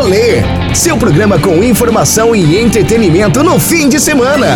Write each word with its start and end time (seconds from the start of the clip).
Rolê, 0.00 0.42
seu 0.76 0.96
programa 0.96 1.42
com 1.42 1.56
informação 1.56 2.32
e 2.32 2.56
entretenimento 2.56 3.42
no 3.42 3.58
fim 3.58 3.88
de 3.88 3.98
semana. 3.98 4.46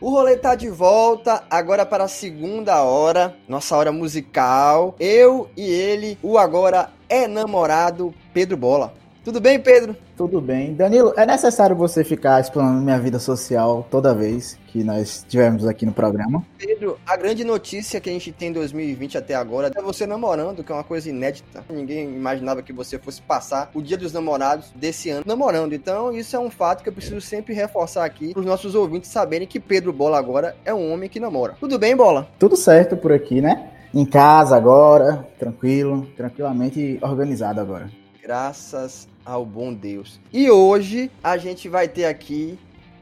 O 0.00 0.08
rolê 0.08 0.36
tá 0.36 0.54
de 0.54 0.70
volta 0.70 1.42
agora 1.50 1.84
para 1.84 2.04
a 2.04 2.08
segunda 2.08 2.80
hora, 2.84 3.34
nossa 3.48 3.76
hora 3.76 3.90
musical. 3.90 4.94
Eu 5.00 5.50
e 5.56 5.68
ele, 5.68 6.16
o 6.22 6.38
agora 6.38 6.90
é 7.08 7.26
namorado 7.26 8.14
Pedro 8.32 8.56
Bola. 8.56 8.94
Tudo 9.28 9.42
bem, 9.42 9.60
Pedro? 9.60 9.94
Tudo 10.16 10.40
bem. 10.40 10.72
Danilo, 10.72 11.12
é 11.14 11.26
necessário 11.26 11.76
você 11.76 12.02
ficar 12.02 12.40
explanando 12.40 12.80
minha 12.80 12.98
vida 12.98 13.18
social 13.18 13.86
toda 13.90 14.14
vez 14.14 14.58
que 14.68 14.82
nós 14.82 15.18
estivermos 15.18 15.66
aqui 15.66 15.84
no 15.84 15.92
programa? 15.92 16.42
Pedro, 16.56 16.98
a 17.06 17.14
grande 17.14 17.44
notícia 17.44 18.00
que 18.00 18.08
a 18.08 18.12
gente 18.14 18.32
tem 18.32 18.48
em 18.48 18.52
2020 18.54 19.18
até 19.18 19.34
agora 19.34 19.70
é 19.76 19.82
você 19.82 20.06
namorando, 20.06 20.64
que 20.64 20.72
é 20.72 20.74
uma 20.74 20.82
coisa 20.82 21.10
inédita. 21.10 21.62
Ninguém 21.68 22.06
imaginava 22.06 22.62
que 22.62 22.72
você 22.72 22.98
fosse 22.98 23.20
passar 23.20 23.70
o 23.74 23.82
dia 23.82 23.98
dos 23.98 24.14
namorados 24.14 24.72
desse 24.74 25.10
ano 25.10 25.24
namorando. 25.26 25.74
Então, 25.74 26.10
isso 26.10 26.34
é 26.34 26.38
um 26.38 26.48
fato 26.48 26.82
que 26.82 26.88
eu 26.88 26.94
preciso 26.94 27.20
sempre 27.20 27.52
reforçar 27.52 28.06
aqui 28.06 28.32
para 28.32 28.40
os 28.40 28.46
nossos 28.46 28.74
ouvintes 28.74 29.10
saberem 29.10 29.46
que 29.46 29.60
Pedro 29.60 29.92
Bola 29.92 30.18
agora 30.18 30.56
é 30.64 30.72
um 30.72 30.90
homem 30.90 31.06
que 31.06 31.20
namora. 31.20 31.54
Tudo 31.60 31.78
bem, 31.78 31.94
Bola? 31.94 32.26
Tudo 32.38 32.56
certo 32.56 32.96
por 32.96 33.12
aqui, 33.12 33.42
né? 33.42 33.72
Em 33.92 34.06
casa 34.06 34.56
agora, 34.56 35.28
tranquilo, 35.38 36.06
tranquilamente 36.16 36.98
organizado 37.02 37.60
agora. 37.60 37.90
Graças 38.28 39.08
ao 39.24 39.42
bom 39.42 39.72
Deus. 39.72 40.20
E 40.30 40.50
hoje 40.50 41.10
a 41.24 41.38
gente 41.38 41.66
vai 41.66 41.88
ter 41.88 42.04
aqui 42.04 42.58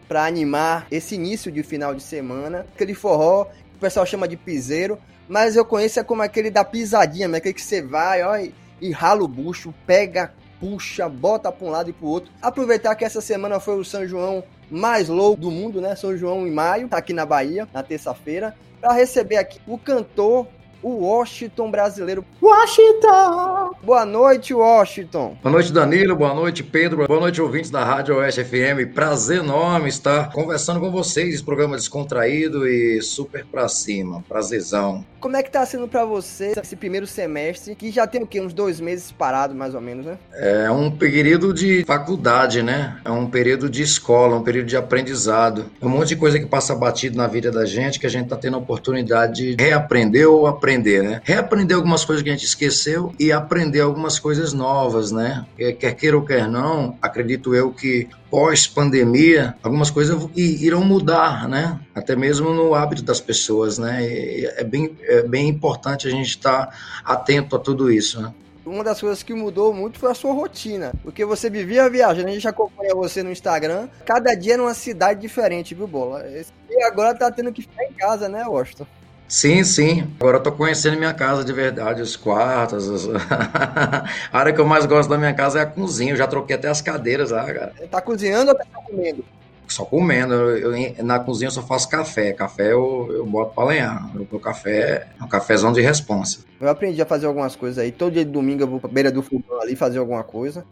para 0.07 0.25
animar 0.25 0.87
esse 0.89 1.17
início 1.17 1.51
de 1.51 1.65
final 1.65 1.97
de 1.97 2.01
semana, 2.01 2.65
aquele 2.73 2.95
forró 2.95 3.47
que 3.47 3.77
o 3.77 3.81
pessoal 3.81 4.07
chama 4.07 4.29
de 4.29 4.37
piseiro, 4.37 4.97
mas 5.29 5.57
eu 5.57 5.65
conheço 5.65 5.99
é 5.99 6.05
como 6.05 6.23
aquele 6.23 6.49
da 6.49 6.65
pisadinha, 6.65 7.27
né? 7.27 7.39
aquele 7.39 7.55
que 7.55 7.61
você 7.61 7.83
vai, 7.83 8.23
ó, 8.23 8.39
e, 8.81 8.93
rala 8.93 9.25
o 9.25 9.27
bucho, 9.27 9.75
pega, 9.85 10.33
puxa, 10.61 11.09
bota 11.09 11.51
para 11.51 11.67
um 11.67 11.71
lado 11.71 11.91
e 11.91 11.93
para 11.93 12.07
o 12.07 12.09
outro. 12.09 12.31
Aproveitar 12.41 12.95
que 12.95 13.05
essa 13.05 13.21
semana 13.21 13.59
foi 13.59 13.81
o 13.81 13.85
São 13.85 14.07
João 14.07 14.45
mais 14.71 15.09
louco 15.09 15.41
do 15.41 15.51
mundo, 15.51 15.81
né? 15.81 15.97
São 15.97 16.17
João 16.17 16.47
em 16.47 16.53
maio, 16.53 16.87
tá 16.87 16.99
aqui 16.99 17.13
na 17.13 17.27
Bahia, 17.27 17.67
na 17.75 17.83
terça-feira, 17.83 18.55
para 18.81 18.93
receber 18.93 19.39
aqui 19.39 19.59
o 19.67 19.77
cantor 19.77 20.47
o 20.87 21.05
Washington 21.05 21.69
brasileiro. 21.69 22.25
Washington! 22.41 23.73
Boa 23.83 24.07
noite, 24.07 24.55
Washington. 24.55 25.37
Boa 25.43 25.53
noite, 25.53 25.73
Danilo. 25.73 26.15
Boa 26.15 26.33
noite, 26.33 26.63
Pedro. 26.63 27.09
Boa 27.09 27.19
noite, 27.19 27.43
ouvintes 27.43 27.71
da 27.71 27.83
Rádio 27.85 28.17
Oeste 28.17 28.45
FM. 28.45 28.95
Prazer 28.95 29.41
enorme 29.41 29.89
estar 29.89 30.31
conversando 30.31 30.79
com 30.79 30.93
vocês. 30.93 31.43
Programa 31.43 31.75
descontraído 31.75 32.69
e 32.69 33.03
super 33.03 33.45
pra 33.45 33.67
cima. 33.67 34.25
Prazerzão. 34.29 35.05
Como 35.19 35.37
é 35.37 35.43
que 35.43 35.51
tá 35.51 35.67
sendo 35.67 35.89
para 35.89 36.05
você 36.05 36.53
esse 36.57 36.77
primeiro 36.77 37.05
semestre, 37.05 37.75
que 37.75 37.91
já 37.91 38.07
tem 38.07 38.23
o 38.23 38.27
quê? 38.27 38.41
Uns 38.41 38.53
dois 38.53 38.79
meses 38.79 39.11
parado, 39.11 39.57
mais 39.57 39.75
ou 39.75 39.81
menos, 39.81 40.07
né? 40.07 40.19
É 40.35 40.71
um 40.71 40.89
período 40.89 41.53
de 41.53 41.85
faculdade, 41.85 42.63
né? 42.63 43.01
É 43.05 43.11
um 43.11 43.29
período 43.29 43.69
de 43.69 43.83
escola, 43.83 44.37
um 44.37 44.45
período 44.45 44.67
de 44.67 44.77
aprendizado. 44.77 45.67
É 45.81 45.85
um 45.85 45.89
monte 45.89 46.11
de 46.11 46.17
coisa 46.17 46.39
que 46.39 46.47
passa 46.47 46.77
batido 46.77 47.17
na 47.17 47.27
vida 47.27 47.51
da 47.51 47.65
gente 47.67 47.99
que 47.99 48.07
a 48.07 48.11
gente 48.11 48.29
tá 48.29 48.37
tendo 48.37 48.55
a 48.55 48.61
oportunidade 48.61 49.57
de 49.57 49.63
reaprender 49.63 50.31
ou 50.31 50.47
aprender 50.47 50.76
né? 50.79 51.21
Reaprender 51.25 51.77
algumas 51.77 52.05
coisas 52.05 52.23
que 52.23 52.29
a 52.29 52.33
gente 52.33 52.45
esqueceu 52.45 53.13
e 53.19 53.33
aprender 53.33 53.81
algumas 53.81 54.19
coisas 54.19 54.53
novas, 54.53 55.13
né? 55.13 55.47
Quer 55.57 55.95
queira 55.95 56.17
ou 56.17 56.25
quer 56.25 56.49
não, 56.49 56.97
acredito 57.01 57.55
eu 57.55 57.73
que 57.73 58.09
pós-pandemia, 58.31 59.57
algumas 59.63 59.91
coisas 59.91 60.29
irão 60.35 60.85
mudar, 60.85 61.49
né? 61.49 61.79
Até 61.95 62.17
mesmo 62.17 62.53
no 62.53 62.75
hábito 62.75 63.03
das 63.03 63.21
pessoas, 63.21 63.79
né? 63.79 64.05
é 64.05 64.65
bem, 64.65 64.97
é 65.03 65.23
bem 65.23 65.49
importante 65.49 66.07
a 66.07 66.11
gente 66.11 66.29
estar 66.29 67.01
atento 67.05 67.57
a 67.57 67.59
tudo 67.59 67.91
isso, 67.91 68.21
né? 68.21 68.33
uma 68.67 68.83
das 68.83 69.01
coisas 69.01 69.23
que 69.23 69.33
mudou 69.33 69.73
muito 69.73 69.99
foi 69.99 70.11
a 70.11 70.15
sua 70.15 70.33
rotina. 70.33 70.93
Porque 71.03 71.25
você 71.25 71.49
vivia 71.49 71.89
viajando, 71.89 72.29
a 72.29 72.33
gente 72.33 72.49
acompanha 72.49 72.95
você 72.95 73.23
no 73.23 73.31
Instagram. 73.31 73.89
Cada 74.05 74.35
dia 74.35 74.57
numa 74.57 74.75
cidade 74.75 75.21
diferente, 75.21 75.75
viu, 75.75 75.87
Bola? 75.87 76.27
E 76.29 76.83
agora 76.83 77.15
tá 77.15 77.31
tendo 77.31 77.53
que 77.53 77.63
ficar 77.63 77.85
em 77.85 77.93
casa, 77.93 78.29
né, 78.29 78.45
Washington? 78.45 78.87
Sim, 79.29 79.65
sim. 79.65 80.07
Agora 80.21 80.39
eu 80.39 80.43
tô 80.43 80.53
conhecendo 80.53 80.97
minha 80.97 81.13
casa 81.13 81.45
de 81.45 81.53
verdade, 81.53 82.01
os 82.01 82.17
quartos. 82.17 82.89
Os... 82.89 83.09
a 84.33 84.39
área 84.39 84.53
que 84.53 84.61
eu 84.61 84.67
mais 84.67 84.87
gosto 84.87 85.09
da 85.09 85.19
minha 85.19 85.35
casa 85.35 85.59
é 85.59 85.63
a 85.63 85.67
cozinha. 85.67 86.13
Eu 86.13 86.17
já 86.17 86.27
troquei 86.27 86.55
até 86.57 86.69
as 86.69 86.81
cadeiras 86.81 87.31
lá, 87.31 87.45
cara. 87.45 87.73
Tá 87.91 88.01
cozinhando 88.01 88.51
ou 88.51 88.57
tá 88.57 88.65
comendo? 88.73 89.25
Só 89.67 89.85
comendo. 89.85 90.33
Eu, 90.35 90.77
eu, 90.77 91.05
na 91.05 91.19
cozinha 91.19 91.49
eu 91.49 91.53
só 91.53 91.63
faço 91.63 91.89
café. 91.89 92.33
Café 92.33 92.73
eu, 92.73 93.09
eu 93.11 93.27
boto 93.27 93.55
pra 93.55 93.65
lenhar. 93.65 94.11
O 94.31 94.39
café 94.39 95.09
é 95.19 95.25
um 95.25 95.29
cafezão 95.29 95.73
de 95.73 95.81
responsa. 95.81 96.41
Eu 96.61 96.69
aprendi 96.69 97.03
a 97.03 97.07
fazer 97.07 97.27
algumas 97.27 97.57
coisas 97.57 97.79
aí. 97.79 97.91
Todo 97.91 98.13
dia 98.13 98.25
de 98.25 98.31
domingo 98.31 98.63
eu 98.63 98.69
vou 98.69 98.79
pra 98.79 98.89
beira 98.89 99.11
do 99.11 99.23
fogão 99.23 99.61
ali 99.61 99.75
fazer 99.75 99.99
alguma 99.99 100.23
coisa. 100.23 100.65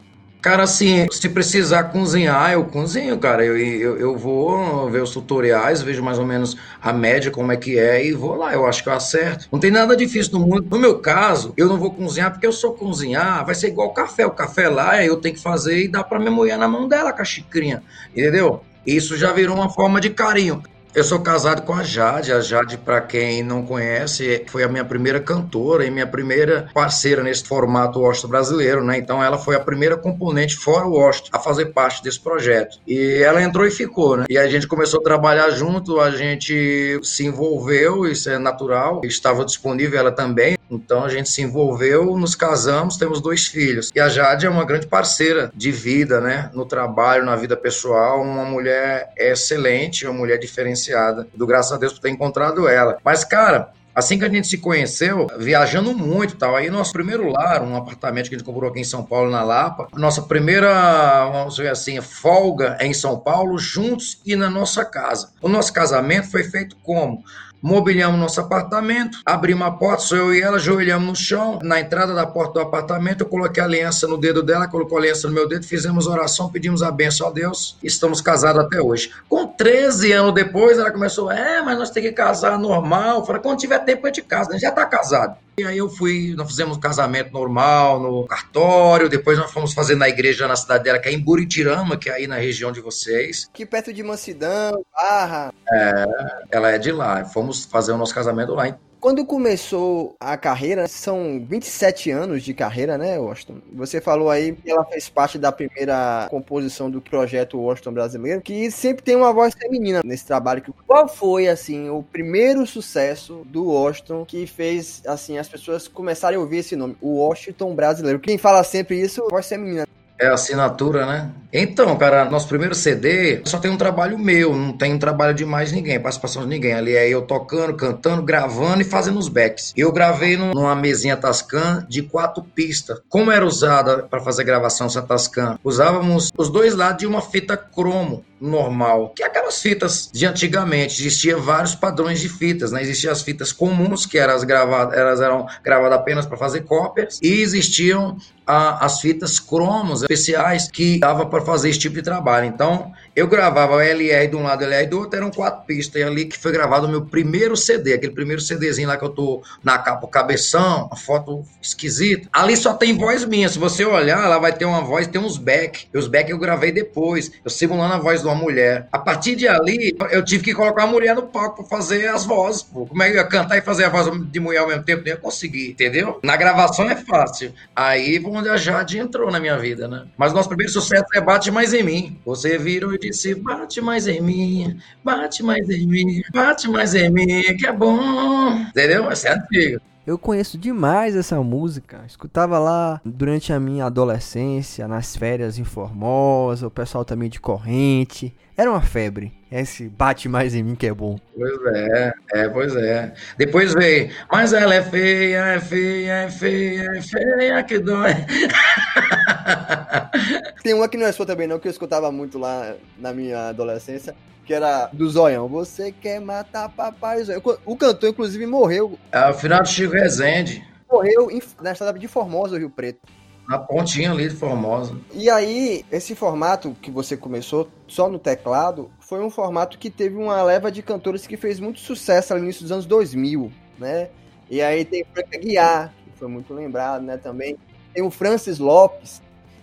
Cara, 0.45 0.61
assim, 0.61 1.07
se 1.09 1.27
precisar 1.27 1.85
cozinhar, 1.85 2.51
eu 2.51 2.65
cozinho, 2.65 3.17
cara. 3.17 3.43
Eu, 3.43 3.57
eu, 3.57 3.97
eu 3.97 4.15
vou 4.15 4.87
ver 4.91 5.01
os 5.01 5.09
tutoriais, 5.09 5.81
vejo 5.81 6.03
mais 6.03 6.19
ou 6.19 6.25
menos 6.25 6.55
a 6.79 6.93
média, 6.93 7.31
como 7.31 7.51
é 7.51 7.57
que 7.57 7.79
é, 7.79 8.05
e 8.05 8.13
vou 8.13 8.35
lá. 8.35 8.53
Eu 8.53 8.67
acho 8.67 8.83
que 8.83 8.89
eu 8.89 8.93
acerto. 8.93 9.47
Não 9.51 9.59
tem 9.59 9.71
nada 9.71 9.97
difícil 9.97 10.33
no 10.33 10.45
mundo. 10.45 10.67
No 10.69 10.77
meu 10.77 10.99
caso, 10.99 11.51
eu 11.57 11.67
não 11.67 11.79
vou 11.79 11.89
cozinhar 11.89 12.31
porque 12.31 12.45
eu 12.45 12.51
sou 12.51 12.73
cozinhar, 12.73 13.43
vai 13.43 13.55
ser 13.55 13.69
igual 13.69 13.91
café. 13.91 14.23
O 14.27 14.29
café 14.29 14.69
lá, 14.69 15.03
eu 15.03 15.17
tenho 15.17 15.33
que 15.33 15.41
fazer 15.41 15.79
e 15.79 15.87
dá 15.87 16.03
pra 16.03 16.19
minha 16.19 16.29
mulher 16.29 16.59
na 16.59 16.67
mão 16.67 16.87
dela 16.87 17.11
com 17.11 17.23
a 17.23 17.25
xicrinha, 17.25 17.81
entendeu? 18.11 18.61
Isso 18.85 19.17
já 19.17 19.33
virou 19.33 19.55
uma 19.55 19.71
forma 19.71 19.99
de 19.99 20.11
carinho. 20.11 20.61
Eu 20.95 21.03
sou 21.03 21.19
casado 21.19 21.63
com 21.63 21.73
a 21.73 21.83
Jade. 21.83 22.31
A 22.31 22.39
Jade, 22.39 22.77
para 22.77 23.01
quem 23.01 23.43
não 23.43 23.65
conhece, 23.65 24.45
foi 24.47 24.63
a 24.63 24.67
minha 24.69 24.85
primeira 24.85 25.19
cantora 25.19 25.85
e 25.85 25.91
minha 25.91 26.07
primeira 26.07 26.69
parceira 26.73 27.21
nesse 27.21 27.43
formato 27.43 27.99
Washington 27.99 28.29
brasileiro, 28.29 28.81
né? 28.81 28.97
Então 28.97 29.21
ela 29.21 29.37
foi 29.37 29.57
a 29.57 29.59
primeira 29.59 29.97
componente 29.97 30.55
fora 30.55 30.85
o 30.85 30.93
Washington 30.93 31.31
a 31.33 31.39
fazer 31.39 31.65
parte 31.73 32.01
desse 32.01 32.21
projeto. 32.21 32.77
E 32.87 33.21
ela 33.21 33.43
entrou 33.43 33.67
e 33.67 33.71
ficou, 33.71 34.15
né? 34.15 34.25
E 34.29 34.37
a 34.37 34.47
gente 34.47 34.69
começou 34.69 35.01
a 35.01 35.03
trabalhar 35.03 35.49
junto, 35.49 35.99
a 35.99 36.11
gente 36.11 36.97
se 37.03 37.25
envolveu, 37.25 38.05
isso 38.07 38.29
é 38.29 38.39
natural. 38.39 39.01
Estava 39.03 39.43
disponível 39.43 39.99
ela 39.99 40.13
também. 40.13 40.57
Então 40.71 41.03
a 41.03 41.09
gente 41.09 41.27
se 41.27 41.41
envolveu, 41.41 42.17
nos 42.17 42.35
casamos, 42.35 42.95
temos 42.95 43.19
dois 43.19 43.47
filhos. 43.47 43.91
E 43.93 43.99
a 43.99 44.07
Jade 44.07 44.45
é 44.45 44.49
uma 44.49 44.63
grande 44.63 44.87
parceira 44.87 45.51
de 45.53 45.71
vida, 45.71 46.21
né? 46.21 46.49
No 46.53 46.65
trabalho, 46.65 47.25
na 47.25 47.35
vida 47.35 47.57
pessoal, 47.57 48.21
uma 48.21 48.45
mulher 48.45 49.11
excelente, 49.17 50.07
uma 50.07 50.17
mulher 50.17 50.37
diferenciada 50.37 50.84
diferenciada. 50.85 51.27
Do 51.33 51.47
graças 51.47 51.71
a 51.71 51.77
Deus 51.77 51.93
por 51.93 51.99
ter 51.99 52.09
encontrado 52.09 52.67
ela. 52.67 52.97
Mas, 53.03 53.23
cara, 53.23 53.71
Assim 53.95 54.19
que 54.19 54.25
a 54.25 54.29
gente 54.29 54.45
se 54.45 54.57
conheceu, 54.57 55.25
viajando 55.39 55.97
muito 55.97 56.35
tal, 56.35 56.53
aí 56.53 56.69
nosso 56.69 56.91
primeiro 56.91 57.31
lar, 57.31 57.63
um 57.63 57.77
apartamento 57.77 58.27
que 58.27 58.35
a 58.35 58.37
gente 58.37 58.45
comprou 58.45 58.69
aqui 58.69 58.81
em 58.81 58.83
São 58.83 59.05
Paulo, 59.05 59.31
na 59.31 59.41
Lapa, 59.41 59.87
nossa 59.93 60.21
primeira, 60.21 61.29
vamos 61.31 61.55
dizer 61.55 61.69
assim, 61.69 62.01
folga 62.01 62.77
em 62.81 62.93
São 62.93 63.17
Paulo, 63.17 63.57
juntos 63.57 64.19
e 64.25 64.35
na 64.35 64.49
nossa 64.49 64.83
casa. 64.83 65.31
O 65.41 65.47
nosso 65.47 65.71
casamento 65.71 66.29
foi 66.29 66.43
feito 66.43 66.75
como? 66.83 67.23
Mobiliamos 67.61 68.19
nosso 68.19 68.39
apartamento, 68.41 69.19
abrimos 69.25 69.67
a 69.67 69.71
porta, 69.71 70.03
sou 70.03 70.17
eu 70.17 70.33
e 70.33 70.41
ela, 70.41 70.57
ajoelhamos 70.57 71.07
no 71.07 71.15
chão, 71.15 71.59
na 71.63 71.79
entrada 71.79 72.13
da 72.13 72.25
porta 72.25 72.53
do 72.53 72.59
apartamento, 72.59 73.21
eu 73.21 73.27
coloquei 73.27 73.61
a 73.61 73.65
aliança 73.65 74.07
no 74.07 74.17
dedo 74.17 74.43
dela, 74.43 74.67
colocou 74.67 74.97
a 74.97 75.01
aliança 75.01 75.27
no 75.27 75.33
meu 75.33 75.47
dedo, 75.47 75.65
fizemos 75.65 76.07
oração, 76.07 76.49
pedimos 76.49 76.83
a 76.83 76.91
bênção 76.91 77.27
a 77.27 77.31
Deus, 77.31 77.77
estamos 77.83 78.21
casados 78.21 78.63
até 78.63 78.81
hoje. 78.81 79.11
Com 79.27 79.47
13 79.47 80.11
anos 80.11 80.33
depois, 80.33 80.77
ela 80.77 80.91
começou, 80.91 81.31
é, 81.31 81.61
mas 81.61 81.77
nós 81.77 81.89
temos 81.89 82.09
que 82.09 82.15
casar 82.15 82.57
normal, 82.59 83.19
eu 83.19 83.25
falei, 83.25 83.41
quando 83.41 83.59
tiver 83.59 83.79
tempo 83.79 84.05
a 84.05 84.09
gente 84.09 84.21
casa, 84.21 84.51
gente 84.51 84.61
já 84.61 84.69
está 84.69 84.85
casado. 84.85 85.37
E 85.57 85.63
aí 85.63 85.77
eu 85.77 85.87
fui, 85.87 86.33
nós 86.35 86.49
fizemos 86.49 86.75
um 86.75 86.79
casamento 86.81 87.31
normal 87.31 87.97
no 87.97 88.27
cartório, 88.27 89.07
depois 89.07 89.37
nós 89.37 89.49
fomos 89.51 89.73
fazer 89.73 89.95
na 89.95 90.09
igreja 90.09 90.49
na 90.49 90.55
cidade 90.55 90.83
dela, 90.83 90.99
que 90.99 91.07
é 91.07 91.13
em 91.13 91.19
Buritirama, 91.19 91.95
que 91.95 92.09
é 92.09 92.13
aí 92.13 92.27
na 92.27 92.35
região 92.35 92.73
de 92.73 92.81
vocês. 92.81 93.49
Que 93.53 93.65
perto 93.65 93.93
de 93.93 94.03
Mansidão, 94.03 94.85
Barra. 94.93 95.53
É, 95.71 96.05
ela 96.51 96.71
é 96.71 96.77
de 96.77 96.91
lá. 96.91 97.23
Fomos 97.23 97.44
fazer 97.53 97.91
o 97.91 97.97
nosso 97.97 98.13
casamento 98.13 98.53
lá. 98.53 98.77
Quando 98.99 99.23
começou 99.23 100.15
a 100.19 100.35
carreira, 100.35 100.87
são 100.87 101.45
27 101.47 102.09
anos 102.09 102.41
de 102.41 102.55
carreira, 102.55 102.97
né, 102.97 103.19
Washington? 103.19 103.57
Você 103.73 104.01
falou 104.01 104.31
aí 104.31 104.53
que 104.53 104.71
ela 104.71 104.83
fez 104.85 105.07
parte 105.09 105.37
da 105.37 105.51
primeira 105.51 106.25
composição 106.29 106.89
do 106.89 106.99
projeto 106.99 107.59
Washington 107.59 107.93
brasileiro, 107.93 108.41
que 108.41 108.71
sempre 108.71 109.03
tem 109.03 109.15
uma 109.15 109.31
voz 109.31 109.53
feminina 109.53 110.01
nesse 110.03 110.25
trabalho. 110.25 110.63
Qual 110.87 111.07
foi, 111.07 111.47
assim, 111.47 111.87
o 111.87 112.01
primeiro 112.01 112.65
sucesso 112.65 113.43
do 113.45 113.65
Washington 113.65 114.25
que 114.25 114.47
fez, 114.47 115.03
assim, 115.05 115.37
as 115.37 115.47
pessoas 115.47 115.87
começarem 115.87 116.37
a 116.37 116.41
ouvir 116.41 116.57
esse 116.57 116.75
nome, 116.75 116.97
o 116.99 117.19
Washington 117.19 117.75
brasileiro? 117.75 118.19
Quem 118.19 118.39
fala 118.39 118.63
sempre 118.63 118.99
isso, 118.99 119.27
voz 119.29 119.47
feminina. 119.47 119.85
É 120.17 120.27
assinatura, 120.27 121.05
né? 121.05 121.29
Então, 121.57 121.95
cara, 121.97 122.25
nosso 122.25 122.49
primeiro 122.49 122.75
CD 122.75 123.41
só 123.45 123.57
tem 123.57 123.71
um 123.71 123.77
trabalho 123.77 124.19
meu, 124.19 124.53
não 124.53 124.73
tem 124.73 124.93
um 124.93 124.99
trabalho 124.99 125.33
de 125.33 125.45
mais 125.45 125.71
ninguém, 125.71 125.99
participação 125.99 126.43
de 126.43 126.49
ninguém. 126.49 126.73
Ali 126.73 126.95
é 126.95 127.07
eu 127.07 127.21
tocando, 127.21 127.73
cantando, 127.75 128.21
gravando 128.21 128.81
e 128.81 128.85
fazendo 128.85 129.17
os 129.17 129.29
backs. 129.29 129.73
Eu 129.75 129.91
gravei 129.91 130.35
numa 130.35 130.75
mesinha 130.75 131.15
Tascam 131.15 131.85
de 131.87 132.01
quatro 132.01 132.43
pistas. 132.43 132.99
Como 133.07 133.31
era 133.31 133.45
usada 133.45 134.03
para 134.03 134.19
fazer 134.19 134.43
gravação 134.43 134.87
essa 134.87 135.01
Tascam? 135.01 135.57
Usávamos 135.63 136.31
os 136.37 136.49
dois 136.49 136.75
lados 136.75 136.97
de 136.97 137.07
uma 137.07 137.21
fita 137.21 137.55
cromo 137.55 138.23
normal, 138.39 139.13
que 139.15 139.23
é 139.23 139.25
aquelas 139.25 139.61
fitas 139.61 140.09
de 140.11 140.25
antigamente. 140.25 141.01
Existia 141.01 141.37
vários 141.37 141.73
padrões 141.73 142.19
de 142.19 142.29
fitas, 142.29 142.71
né? 142.71 142.81
Existiam 142.81 143.11
as 143.11 143.21
fitas 143.21 143.51
comuns, 143.51 144.05
que 144.05 144.17
eram 144.17 144.39
gravadas, 144.45 144.97
elas 144.97 145.21
eram 145.21 145.47
gravadas 145.63 145.97
apenas 145.97 146.25
para 146.25 146.37
fazer 146.37 146.61
cópias, 146.61 147.19
e 147.21 147.41
existiam 147.41 148.17
a, 148.45 148.85
as 148.85 148.99
fitas 148.99 149.39
cromos 149.39 150.01
especiais 150.01 150.69
que 150.69 150.99
dava 150.99 151.25
para 151.25 151.41
fazer 151.41 151.69
esse 151.69 151.79
tipo 151.79 151.95
de 151.95 152.01
trabalho. 152.01 152.45
Então, 152.45 152.91
eu 153.15 153.27
gravava 153.27 153.83
LR 153.83 154.27
de 154.27 154.35
um 154.35 154.43
lado, 154.43 154.63
LR 154.63 154.87
do 154.87 154.99
outro, 154.99 155.17
eram 155.17 155.31
quatro 155.31 155.65
pistas, 155.65 156.01
e 156.01 156.03
ali 156.03 156.25
que 156.25 156.37
foi 156.37 156.51
gravado 156.51 156.85
o 156.85 156.89
meu 156.89 157.05
primeiro 157.05 157.55
CD, 157.55 157.93
aquele 157.93 158.13
primeiro 158.13 158.41
CDzinho 158.41 158.87
lá 158.87 158.97
que 158.97 159.05
eu 159.05 159.09
tô 159.09 159.41
na 159.63 159.77
capa, 159.77 160.05
o 160.05 160.09
cabeção, 160.09 160.89
a 160.91 160.95
foto 160.95 161.43
esquisita. 161.61 162.27
Ali 162.31 162.57
só 162.57 162.73
tem 162.73 162.97
voz 162.97 163.23
minha, 163.25 163.47
se 163.47 163.57
você 163.57 163.85
olhar, 163.85 164.27
lá 164.27 164.37
vai 164.37 164.53
ter 164.53 164.65
uma 164.65 164.81
voz, 164.81 165.07
tem 165.07 165.21
uns 165.21 165.37
back. 165.37 165.87
Os 165.93 166.07
back 166.07 166.29
eu 166.29 166.37
gravei 166.37 166.71
depois, 166.71 167.31
eu 167.43 167.49
simulando 167.49 167.93
a 167.93 167.99
voz 167.99 168.21
de 168.25 168.29
uma 168.29 168.35
mulher. 168.35 168.87
A 168.91 168.97
partir 168.97 169.35
de 169.35 169.47
ali, 169.47 169.95
eu 170.11 170.23
tive 170.23 170.43
que 170.43 170.53
colocar 170.53 170.83
a 170.83 170.87
mulher 170.87 171.15
no 171.15 171.23
palco 171.23 171.57
para 171.57 171.77
fazer 171.77 172.07
as 172.07 172.25
vozes, 172.25 172.63
pô. 172.63 172.85
Como 172.85 173.01
é 173.03 173.07
que 173.07 173.13
eu 173.13 173.21
ia 173.21 173.27
cantar 173.27 173.57
e 173.57 173.61
fazer 173.61 173.85
a 173.85 173.89
voz 173.89 174.09
de 174.31 174.39
mulher 174.39 174.59
ao 174.59 174.67
mesmo 174.67 174.83
tempo? 174.83 175.03
Nem 175.03 175.13
ia 175.13 175.17
conseguir, 175.17 175.71
entendeu? 175.71 176.19
Na 176.23 176.35
gravação 176.35 176.89
é 176.89 176.95
fácil. 176.95 177.53
Aí, 177.75 178.21
onde 178.25 178.49
a 178.49 178.57
Jade 178.57 178.97
entrou 178.97 179.31
na 179.31 179.39
minha 179.39 179.57
vida, 179.57 179.87
né? 179.87 180.05
Mas 180.17 180.33
nosso 180.33 180.49
primeiro 180.49 180.71
sucesso 180.71 181.05
é 181.13 181.21
Bate 181.21 181.51
Mais 181.51 181.73
em 181.73 181.83
Mim. 181.83 182.19
Você 182.25 182.57
virou 182.57 182.93
e 182.93 182.99
disse, 182.99 183.35
bate 183.35 183.81
mais 183.81 184.07
em 184.07 184.21
mim, 184.21 184.79
bate 185.03 185.43
mais 185.43 185.69
em 185.69 185.87
mim, 185.87 186.21
bate 186.33 186.67
mais 186.67 186.95
em 186.95 187.09
mim, 187.09 187.55
que 187.57 187.67
é 187.67 187.71
bom. 187.71 188.53
Entendeu? 188.69 189.09
Essa 189.11 189.29
é 189.29 189.33
antiga. 189.33 189.81
Eu 190.05 190.19
conheço 190.19 190.55
demais 190.55 191.15
essa 191.15 191.41
música. 191.41 192.03
Escutava 192.07 192.59
lá 192.59 193.01
durante 193.03 193.51
a 193.51 193.59
minha 193.59 193.85
adolescência, 193.85 194.87
nas 194.87 195.15
férias 195.15 195.57
em 195.57 195.63
Formosa, 195.63 196.67
o 196.67 196.71
pessoal 196.71 197.03
também 197.03 197.27
de 197.27 197.39
corrente. 197.39 198.31
Era 198.55 198.69
uma 198.69 198.81
febre. 198.81 199.33
Esse 199.51 199.89
bate 199.89 200.29
mais 200.29 200.53
em 200.53 200.61
mim 200.61 200.75
que 200.75 200.85
é 200.85 200.93
bom. 200.93 201.17
Pois 201.35 201.75
é, 201.75 202.13
é, 202.33 202.49
pois 202.49 202.75
é. 202.75 203.13
Depois 203.35 203.73
veio, 203.73 204.11
mas 204.31 204.53
ela 204.53 204.75
é 204.75 204.83
feia, 204.83 205.37
é 205.37 205.59
feia, 205.59 206.11
é 206.11 206.29
feia, 206.29 206.91
é 206.93 207.01
feia, 207.01 207.63
que 207.63 207.79
dói. 207.79 208.13
Tem 210.61 210.73
uma 210.73 210.87
que 210.87 210.97
não 210.97 211.07
é 211.07 211.11
sua 211.11 211.25
também, 211.25 211.47
não, 211.47 211.59
que 211.59 211.67
eu 211.67 211.71
escutava 211.71 212.11
muito 212.11 212.37
lá 212.37 212.75
na 212.97 213.11
minha 213.11 213.49
adolescência, 213.49 214.15
que 214.45 214.53
era 214.53 214.89
do 214.93 215.09
Zoião. 215.09 215.47
Você 215.47 215.91
quer 215.91 216.21
matar 216.21 216.69
papai 216.69 217.23
Zoião. 217.23 217.41
O 217.65 217.75
cantor, 217.75 218.09
inclusive, 218.09 218.45
morreu. 218.45 218.97
É 219.11 219.29
o 219.29 219.33
final 219.33 219.61
do 219.61 219.67
Chico 219.67 219.93
Rezende. 219.93 220.65
Morreu 220.89 221.27
na 221.61 221.71
estrada 221.71 221.97
de 221.97 222.07
Formosa, 222.07 222.57
Rio 222.57 222.69
Preto. 222.69 222.99
Na 223.47 223.59
pontinha 223.59 224.11
ali 224.11 224.29
de 224.29 224.35
Formosa. 224.35 224.95
E 225.13 225.29
aí, 225.29 225.85
esse 225.91 226.15
formato 226.15 226.75
que 226.81 226.89
você 226.89 227.15
começou 227.15 227.69
só 227.87 228.09
no 228.09 228.17
teclado, 228.17 228.89
foi 228.99 229.23
um 229.23 229.29
formato 229.29 229.77
que 229.77 229.89
teve 229.89 230.15
uma 230.15 230.41
leva 230.41 230.71
de 230.71 230.81
cantores 230.81 231.27
que 231.27 231.37
fez 231.37 231.59
muito 231.59 231.79
sucesso 231.79 232.33
no 232.33 232.39
início 232.39 232.63
dos 232.63 232.71
anos 232.71 232.85
2000, 232.85 233.51
né? 233.77 234.09
E 234.49 234.61
aí 234.61 234.83
tem 234.85 235.05
Franca 235.13 235.37
Guiar, 235.37 235.93
que 236.05 236.17
foi 236.17 236.27
muito 236.27 236.53
lembrado, 236.53 237.03
né, 237.03 237.17
também. 237.17 237.57
Tem 237.93 238.03
o 238.03 238.09
Francis 238.09 238.57
Lopes, 238.57 239.21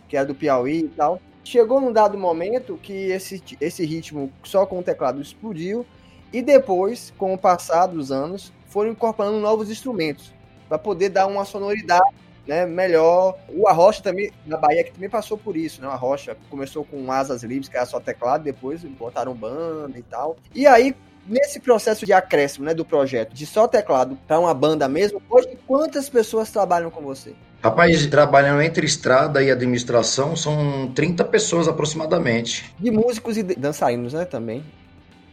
que 0.09 0.17
é 0.17 0.25
do 0.25 0.35
Piauí 0.35 0.85
e 0.85 0.89
tal. 0.89 1.21
Chegou 1.45 1.81
num 1.81 1.93
dado 1.93 2.17
momento 2.17 2.79
que 2.83 2.93
esse, 2.93 3.43
esse 3.61 3.85
ritmo 3.85 4.33
só 4.45 4.65
com 4.65 4.79
o 4.79 4.83
teclado 4.83 5.21
explodiu, 5.21 5.85
e 6.33 6.41
depois, 6.41 7.13
com 7.19 7.35
o 7.35 7.39
passar 7.39 7.87
dos 7.87 8.11
anos, 8.11 8.53
foram 8.67 8.93
incorporando 8.93 9.39
novos 9.39 9.71
instrumentos 9.71 10.33
para 10.69 10.79
poder 10.79 11.11
dar 11.11 11.27
uma 11.27 11.45
sonoridade 11.45 12.15
né, 12.47 12.65
melhor. 12.65 13.37
O 13.51 13.69
Arrocha 13.69 14.03
também, 14.03 14.33
na 14.47 14.57
Bahia, 14.57 14.85
que 14.85 14.93
também 14.93 15.11
passou 15.11 15.37
por 15.37 15.57
isso, 15.57 15.83
né? 15.83 15.89
O 15.89 15.91
Arrocha 15.91 16.37
começou 16.49 16.85
com 16.85 17.13
asas 17.13 17.43
livres, 17.43 17.69
que 17.69 17.77
era 17.77 17.85
só 17.85 18.01
teclado, 18.01 18.45
depois 18.45 18.83
botaram 18.83 19.35
banda 19.35 19.99
e 19.99 20.03
tal. 20.03 20.37
E 20.55 20.67
aí, 20.67 20.97
nesse 21.27 21.61
processo 21.61 22.07
de 22.07 22.13
acréscimo, 22.13 22.65
né, 22.65 22.75
do 22.75 22.85
projeto, 22.85 23.35
de 23.35 23.47
só 23.47 23.69
teclado 23.69 24.19
para 24.27 24.41
uma 24.41 24.55
banda 24.55 24.89
mesmo, 24.89 25.23
hoje 25.29 25.59
quantas 25.67 26.09
pessoas 26.09 26.51
trabalham 26.51 26.91
com 26.91 27.03
você? 27.03 27.35
Rapaz, 27.63 28.05
trabalhando 28.07 28.61
entre 28.61 28.85
estrada 28.85 29.41
e 29.41 29.49
administração, 29.49 30.35
são 30.35 30.91
30 30.93 31.25
pessoas 31.25 31.69
aproximadamente. 31.69 32.75
De 32.77 32.91
músicos 32.91 33.37
e 33.37 33.43
dançarinos, 33.45 34.13
né, 34.13 34.25
também. 34.25 34.65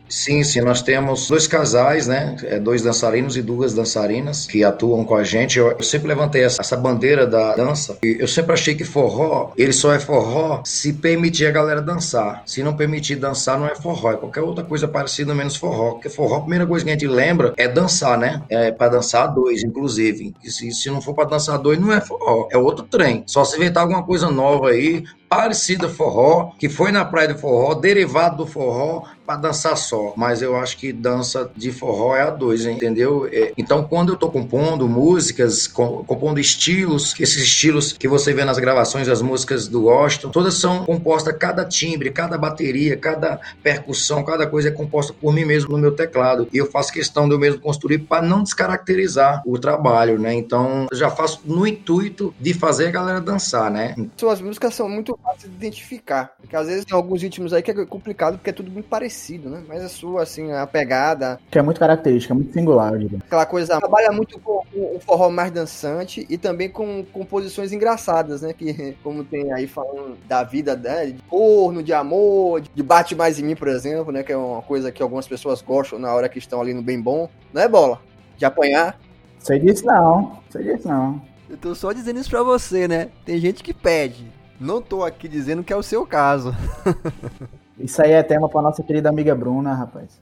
Sim, 0.09 0.43
sim, 0.43 0.61
nós 0.61 0.81
temos 0.81 1.27
dois 1.27 1.45
casais, 1.47 2.07
né? 2.07 2.35
É, 2.43 2.59
dois 2.59 2.81
dançarinos 2.81 3.37
e 3.37 3.41
duas 3.41 3.73
dançarinas 3.73 4.47
que 4.47 4.63
atuam 4.63 5.05
com 5.05 5.15
a 5.15 5.23
gente. 5.23 5.59
Eu, 5.59 5.81
sempre 5.83 6.07
levantei 6.07 6.43
essa, 6.43 6.61
essa, 6.61 6.75
bandeira 6.75 7.27
da 7.27 7.55
dança. 7.55 7.97
E 8.03 8.17
eu 8.19 8.27
sempre 8.27 8.53
achei 8.53 8.73
que 8.73 8.83
forró, 8.83 9.51
ele 9.55 9.71
só 9.71 9.93
é 9.93 9.99
forró 9.99 10.61
se 10.65 10.93
permitir 10.93 11.45
a 11.45 11.51
galera 11.51 11.81
dançar. 11.81 12.41
Se 12.45 12.63
não 12.63 12.75
permitir 12.75 13.17
dançar, 13.17 13.59
não 13.59 13.67
é 13.67 13.75
forró. 13.75 14.11
É 14.11 14.17
qualquer 14.17 14.41
outra 14.41 14.63
coisa 14.63 14.87
parecida, 14.87 15.35
menos 15.35 15.55
forró. 15.55 15.91
Porque 15.91 16.09
forró, 16.09 16.37
a 16.37 16.41
primeira 16.41 16.65
coisa 16.65 16.83
que 16.83 16.89
a 16.89 16.93
gente 16.93 17.07
lembra 17.07 17.53
é 17.55 17.67
dançar, 17.67 18.17
né? 18.17 18.41
É 18.49 18.71
para 18.71 18.93
dançar 18.93 19.27
dois, 19.33 19.63
inclusive. 19.63 20.33
E 20.43 20.49
se, 20.49 20.71
se 20.71 20.89
não 20.89 21.01
for 21.01 21.13
para 21.13 21.29
dançar 21.29 21.59
dois, 21.59 21.79
não 21.79 21.93
é 21.93 22.01
forró. 22.01 22.47
É 22.51 22.57
outro 22.57 22.85
trem. 22.85 23.23
Só 23.27 23.43
se 23.43 23.57
inventar 23.57 23.83
alguma 23.83 24.03
coisa 24.03 24.31
nova 24.31 24.69
aí, 24.69 25.03
parecida 25.29 25.87
forró, 25.87 26.51
que 26.57 26.67
foi 26.67 26.91
na 26.91 27.05
praia 27.05 27.27
do 27.29 27.39
forró, 27.39 27.75
derivado 27.75 28.37
do 28.37 28.47
forró, 28.47 29.03
para 29.29 29.37
dançar 29.37 29.77
só. 29.77 30.11
Mas 30.17 30.41
eu 30.41 30.55
acho 30.55 30.75
que 30.75 30.91
dança 30.91 31.51
de 31.55 31.71
forró 31.71 32.15
é 32.15 32.23
a 32.23 32.31
dois, 32.31 32.65
hein? 32.65 32.73
entendeu? 32.75 33.29
É, 33.31 33.53
então, 33.55 33.83
quando 33.83 34.13
eu 34.13 34.15
tô 34.15 34.27
compondo 34.27 34.89
músicas, 34.89 35.67
compondo 35.67 36.39
estilos, 36.39 37.13
esses 37.19 37.43
estilos 37.43 37.93
que 37.93 38.07
você 38.07 38.33
vê 38.33 38.43
nas 38.43 38.57
gravações 38.57 39.05
das 39.05 39.21
músicas 39.21 39.67
do 39.67 39.83
Washington, 39.83 40.29
todas 40.29 40.55
são 40.55 40.83
compostas, 40.83 41.35
cada 41.37 41.63
timbre, 41.63 42.09
cada 42.09 42.39
bateria, 42.39 42.97
cada 42.97 43.39
percussão, 43.61 44.23
cada 44.23 44.47
coisa 44.47 44.69
é 44.69 44.71
composta 44.71 45.13
por 45.13 45.31
mim 45.31 45.45
mesmo 45.45 45.73
no 45.73 45.77
meu 45.77 45.91
teclado. 45.91 46.47
E 46.51 46.57
eu 46.57 46.65
faço 46.65 46.91
questão 46.91 47.27
de 47.27 47.35
eu 47.35 47.39
mesmo 47.39 47.61
construir 47.61 47.99
para 47.99 48.23
não 48.25 48.41
descaracterizar 48.41 49.43
o 49.45 49.59
trabalho, 49.59 50.17
né? 50.17 50.33
Então, 50.33 50.87
já 50.91 51.11
faço 51.11 51.41
no 51.45 51.67
intuito 51.67 52.33
de 52.39 52.51
fazer 52.51 52.87
a 52.87 52.91
galera 52.91 53.21
dançar, 53.21 53.69
né? 53.69 53.93
Suas 54.17 54.41
músicas 54.41 54.73
são 54.73 54.89
muito 54.89 55.15
fáceis 55.21 55.51
de 55.51 55.55
identificar, 55.55 56.33
porque 56.39 56.55
às 56.55 56.65
vezes 56.65 56.83
tem 56.83 56.95
alguns 56.95 57.21
ritmos 57.21 57.53
aí 57.53 57.61
que 57.61 57.69
é 57.69 57.85
complicado 57.85 58.37
porque 58.37 58.49
é 58.49 58.53
tudo 58.53 58.71
muito 58.71 58.89
parecido 58.89 59.18
parecido, 59.19 59.49
né? 59.49 59.63
Mas 59.67 59.83
a 59.83 59.89
sua, 59.89 60.23
assim, 60.23 60.51
a 60.51 60.65
pegada. 60.65 61.39
Que 61.51 61.59
é 61.59 61.61
muito 61.61 61.79
característica, 61.79 62.33
muito 62.33 62.53
singular, 62.53 62.93
eu 62.93 62.99
diria. 62.99 63.19
Aquela 63.19 63.45
coisa. 63.45 63.77
Trabalha 63.77 64.11
muito 64.11 64.39
com 64.39 64.63
o 64.73 64.99
forró 64.99 65.29
mais 65.29 65.51
dançante 65.51 66.25
e 66.29 66.37
também 66.37 66.69
com 66.69 67.05
composições 67.11 67.73
engraçadas, 67.73 68.41
né? 68.41 68.53
Que, 68.53 68.95
como 69.03 69.23
tem 69.23 69.51
aí 69.51 69.67
falando 69.67 70.17
da 70.27 70.43
vida, 70.43 70.75
né? 70.75 71.07
De 71.07 71.21
corno, 71.23 71.83
de 71.83 71.93
amor, 71.93 72.61
de 72.61 72.83
bate 72.83 73.15
mais 73.15 73.37
em 73.37 73.43
mim, 73.43 73.55
por 73.55 73.67
exemplo, 73.67 74.11
né? 74.11 74.23
Que 74.23 74.31
é 74.31 74.37
uma 74.37 74.61
coisa 74.61 74.91
que 74.91 75.03
algumas 75.03 75.27
pessoas 75.27 75.61
gostam 75.61 75.99
na 75.99 76.13
hora 76.13 76.29
que 76.29 76.39
estão 76.39 76.61
ali 76.61 76.73
no 76.73 76.81
bem 76.81 77.01
bom. 77.01 77.29
Não 77.53 77.61
é 77.61 77.67
bola? 77.67 78.01
De 78.37 78.45
apanhar. 78.45 78.99
Sei 79.39 79.59
disso 79.59 79.85
não. 79.85 80.39
Sei 80.49 80.63
disso 80.63 80.87
não. 80.87 81.21
Eu 81.49 81.57
tô 81.57 81.73
só 81.73 81.91
dizendo 81.91 82.19
isso 82.19 82.29
pra 82.29 82.43
você, 82.43 82.87
né? 82.87 83.09
Tem 83.25 83.39
gente 83.39 83.63
que 83.63 83.73
pede. 83.73 84.27
Não 84.59 84.81
tô 84.81 85.03
aqui 85.03 85.27
dizendo 85.27 85.63
que 85.63 85.73
é 85.73 85.75
o 85.75 85.81
seu 85.81 86.05
caso. 86.05 86.53
Isso 87.79 88.01
aí 88.01 88.11
é 88.11 88.21
tema 88.23 88.49
pra 88.49 88.61
nossa 88.61 88.83
querida 88.83 89.09
amiga 89.09 89.33
Bruna, 89.33 89.73
rapaz. 89.73 90.19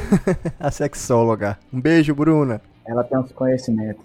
a 0.60 0.70
sexóloga. 0.70 1.58
Um 1.72 1.80
beijo, 1.80 2.14
Bruna. 2.14 2.60
Ela 2.86 3.04
tem 3.04 3.18
uns 3.18 3.32
conhecimentos. 3.32 4.02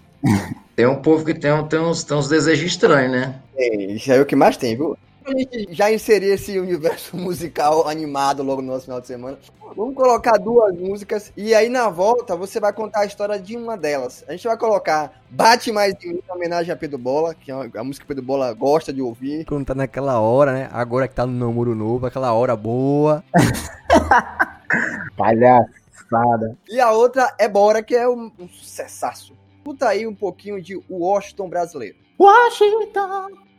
Tem 0.75 0.87
um 0.87 1.01
povo 1.01 1.25
que 1.25 1.33
tem, 1.33 1.51
tem, 1.67 1.79
uns, 1.79 2.03
tem 2.03 2.17
uns 2.17 2.29
desejos 2.29 2.65
estranhos, 2.65 3.11
né? 3.11 3.35
É, 3.55 3.75
isso 3.91 4.11
aí 4.11 4.17
é 4.17 4.21
o 4.21 4.25
que 4.25 4.35
mais 4.35 4.57
tem, 4.57 4.75
viu? 4.75 4.97
A 5.25 5.37
gente 5.37 5.67
já 5.71 5.91
inserir 5.91 6.27
esse 6.27 6.59
universo 6.59 7.15
musical 7.17 7.87
animado 7.87 8.43
logo 8.43 8.61
no 8.61 8.71
nosso 8.71 8.85
final 8.85 9.01
de 9.01 9.07
semana, 9.07 9.37
vamos 9.75 9.95
colocar 9.95 10.37
duas 10.37 10.75
músicas 10.75 11.31
e 11.35 11.53
aí 11.53 11.69
na 11.69 11.89
volta 11.89 12.35
você 12.35 12.59
vai 12.59 12.73
contar 12.73 13.01
a 13.01 13.05
história 13.05 13.39
de 13.39 13.55
uma 13.55 13.77
delas. 13.77 14.23
A 14.27 14.31
gente 14.31 14.47
vai 14.47 14.57
colocar 14.57 15.21
Bate 15.29 15.71
Mais 15.71 15.95
de 15.95 16.07
Mim, 16.07 16.21
em 16.27 16.31
homenagem 16.31 16.71
a 16.71 16.75
Pedro 16.75 16.97
Bola, 16.97 17.33
que 17.33 17.51
é 17.51 17.55
a 17.55 17.83
música 17.83 18.03
que 18.03 18.07
Pedro 18.07 18.23
Bola 18.23 18.53
gosta 18.53 18.93
de 18.93 19.01
ouvir. 19.01 19.45
Quando 19.45 19.65
tá 19.65 19.75
naquela 19.75 20.19
hora, 20.19 20.53
né? 20.53 20.69
Agora 20.71 21.07
que 21.07 21.15
tá 21.15 21.25
no 21.25 21.33
namoro 21.33 21.73
novo, 21.73 22.05
aquela 22.05 22.33
hora 22.33 22.55
boa. 22.55 23.23
Palhaçada. 25.17 26.57
E 26.69 26.79
a 26.79 26.91
outra 26.91 27.33
é 27.39 27.47
Bora, 27.47 27.81
que 27.83 27.95
é 27.95 28.07
um, 28.07 28.31
um 28.39 28.47
sucessaço. 28.47 29.33
Escuta 29.57 29.87
aí 29.87 30.05
um 30.05 30.15
pouquinho 30.15 30.61
de 30.61 30.79
Washington 30.89 31.49
brasileiro. 31.49 31.95
Washington! 32.19 33.52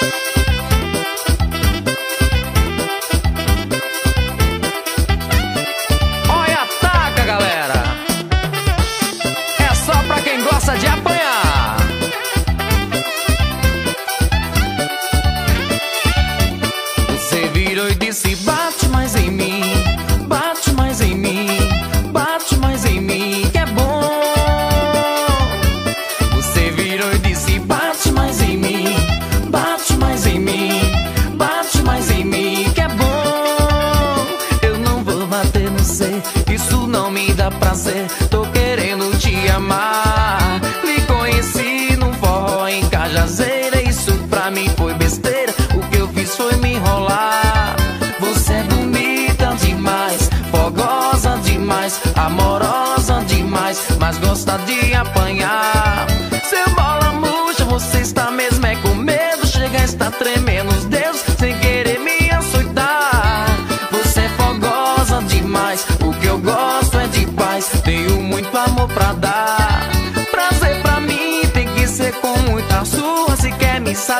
Bate 0.00 0.39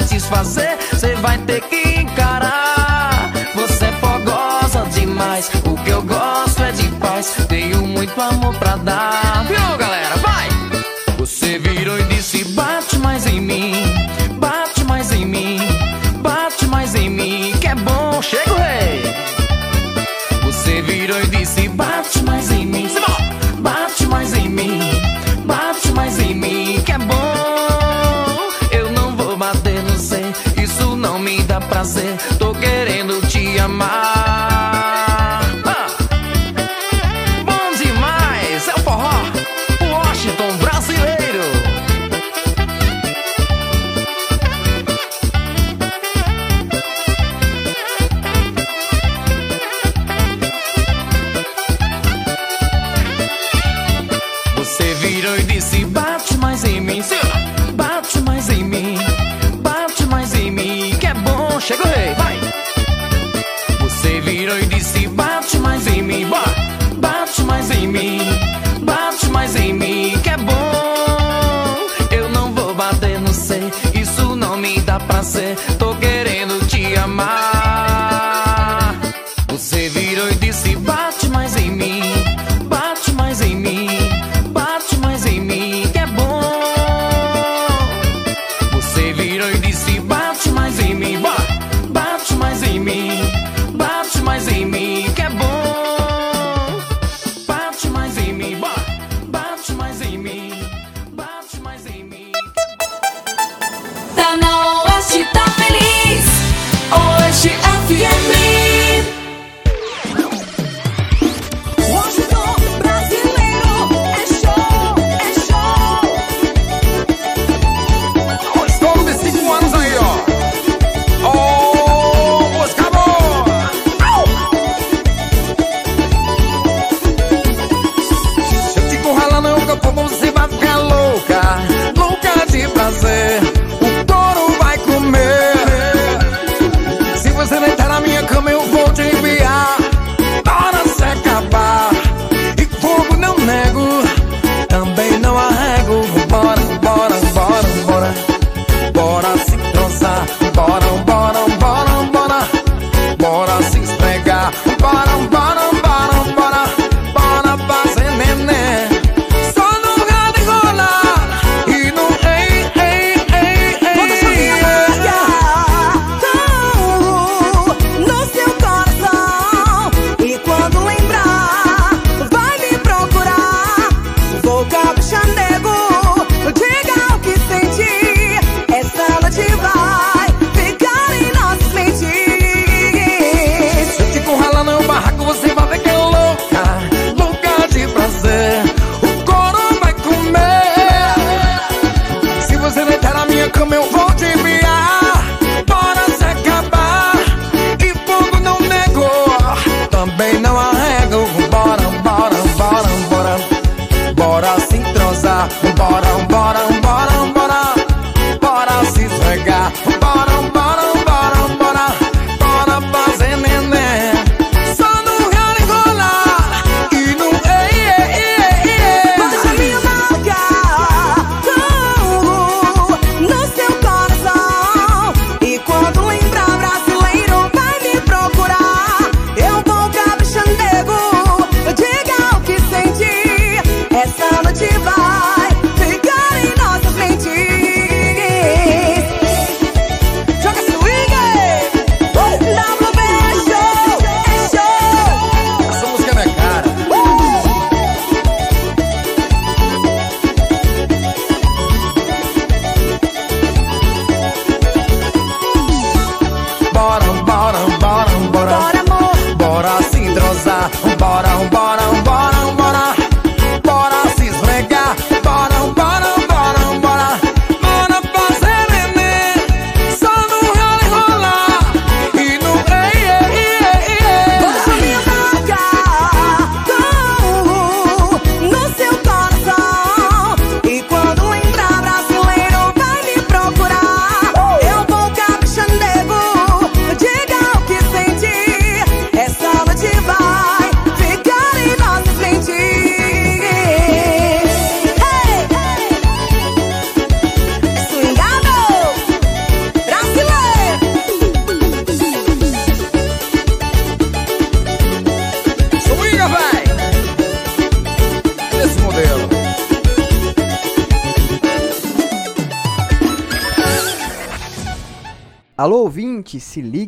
satisfazer, 0.01 0.79
você 0.93 1.15
vai 1.17 1.39
ter 1.39 1.61
que 1.63 1.90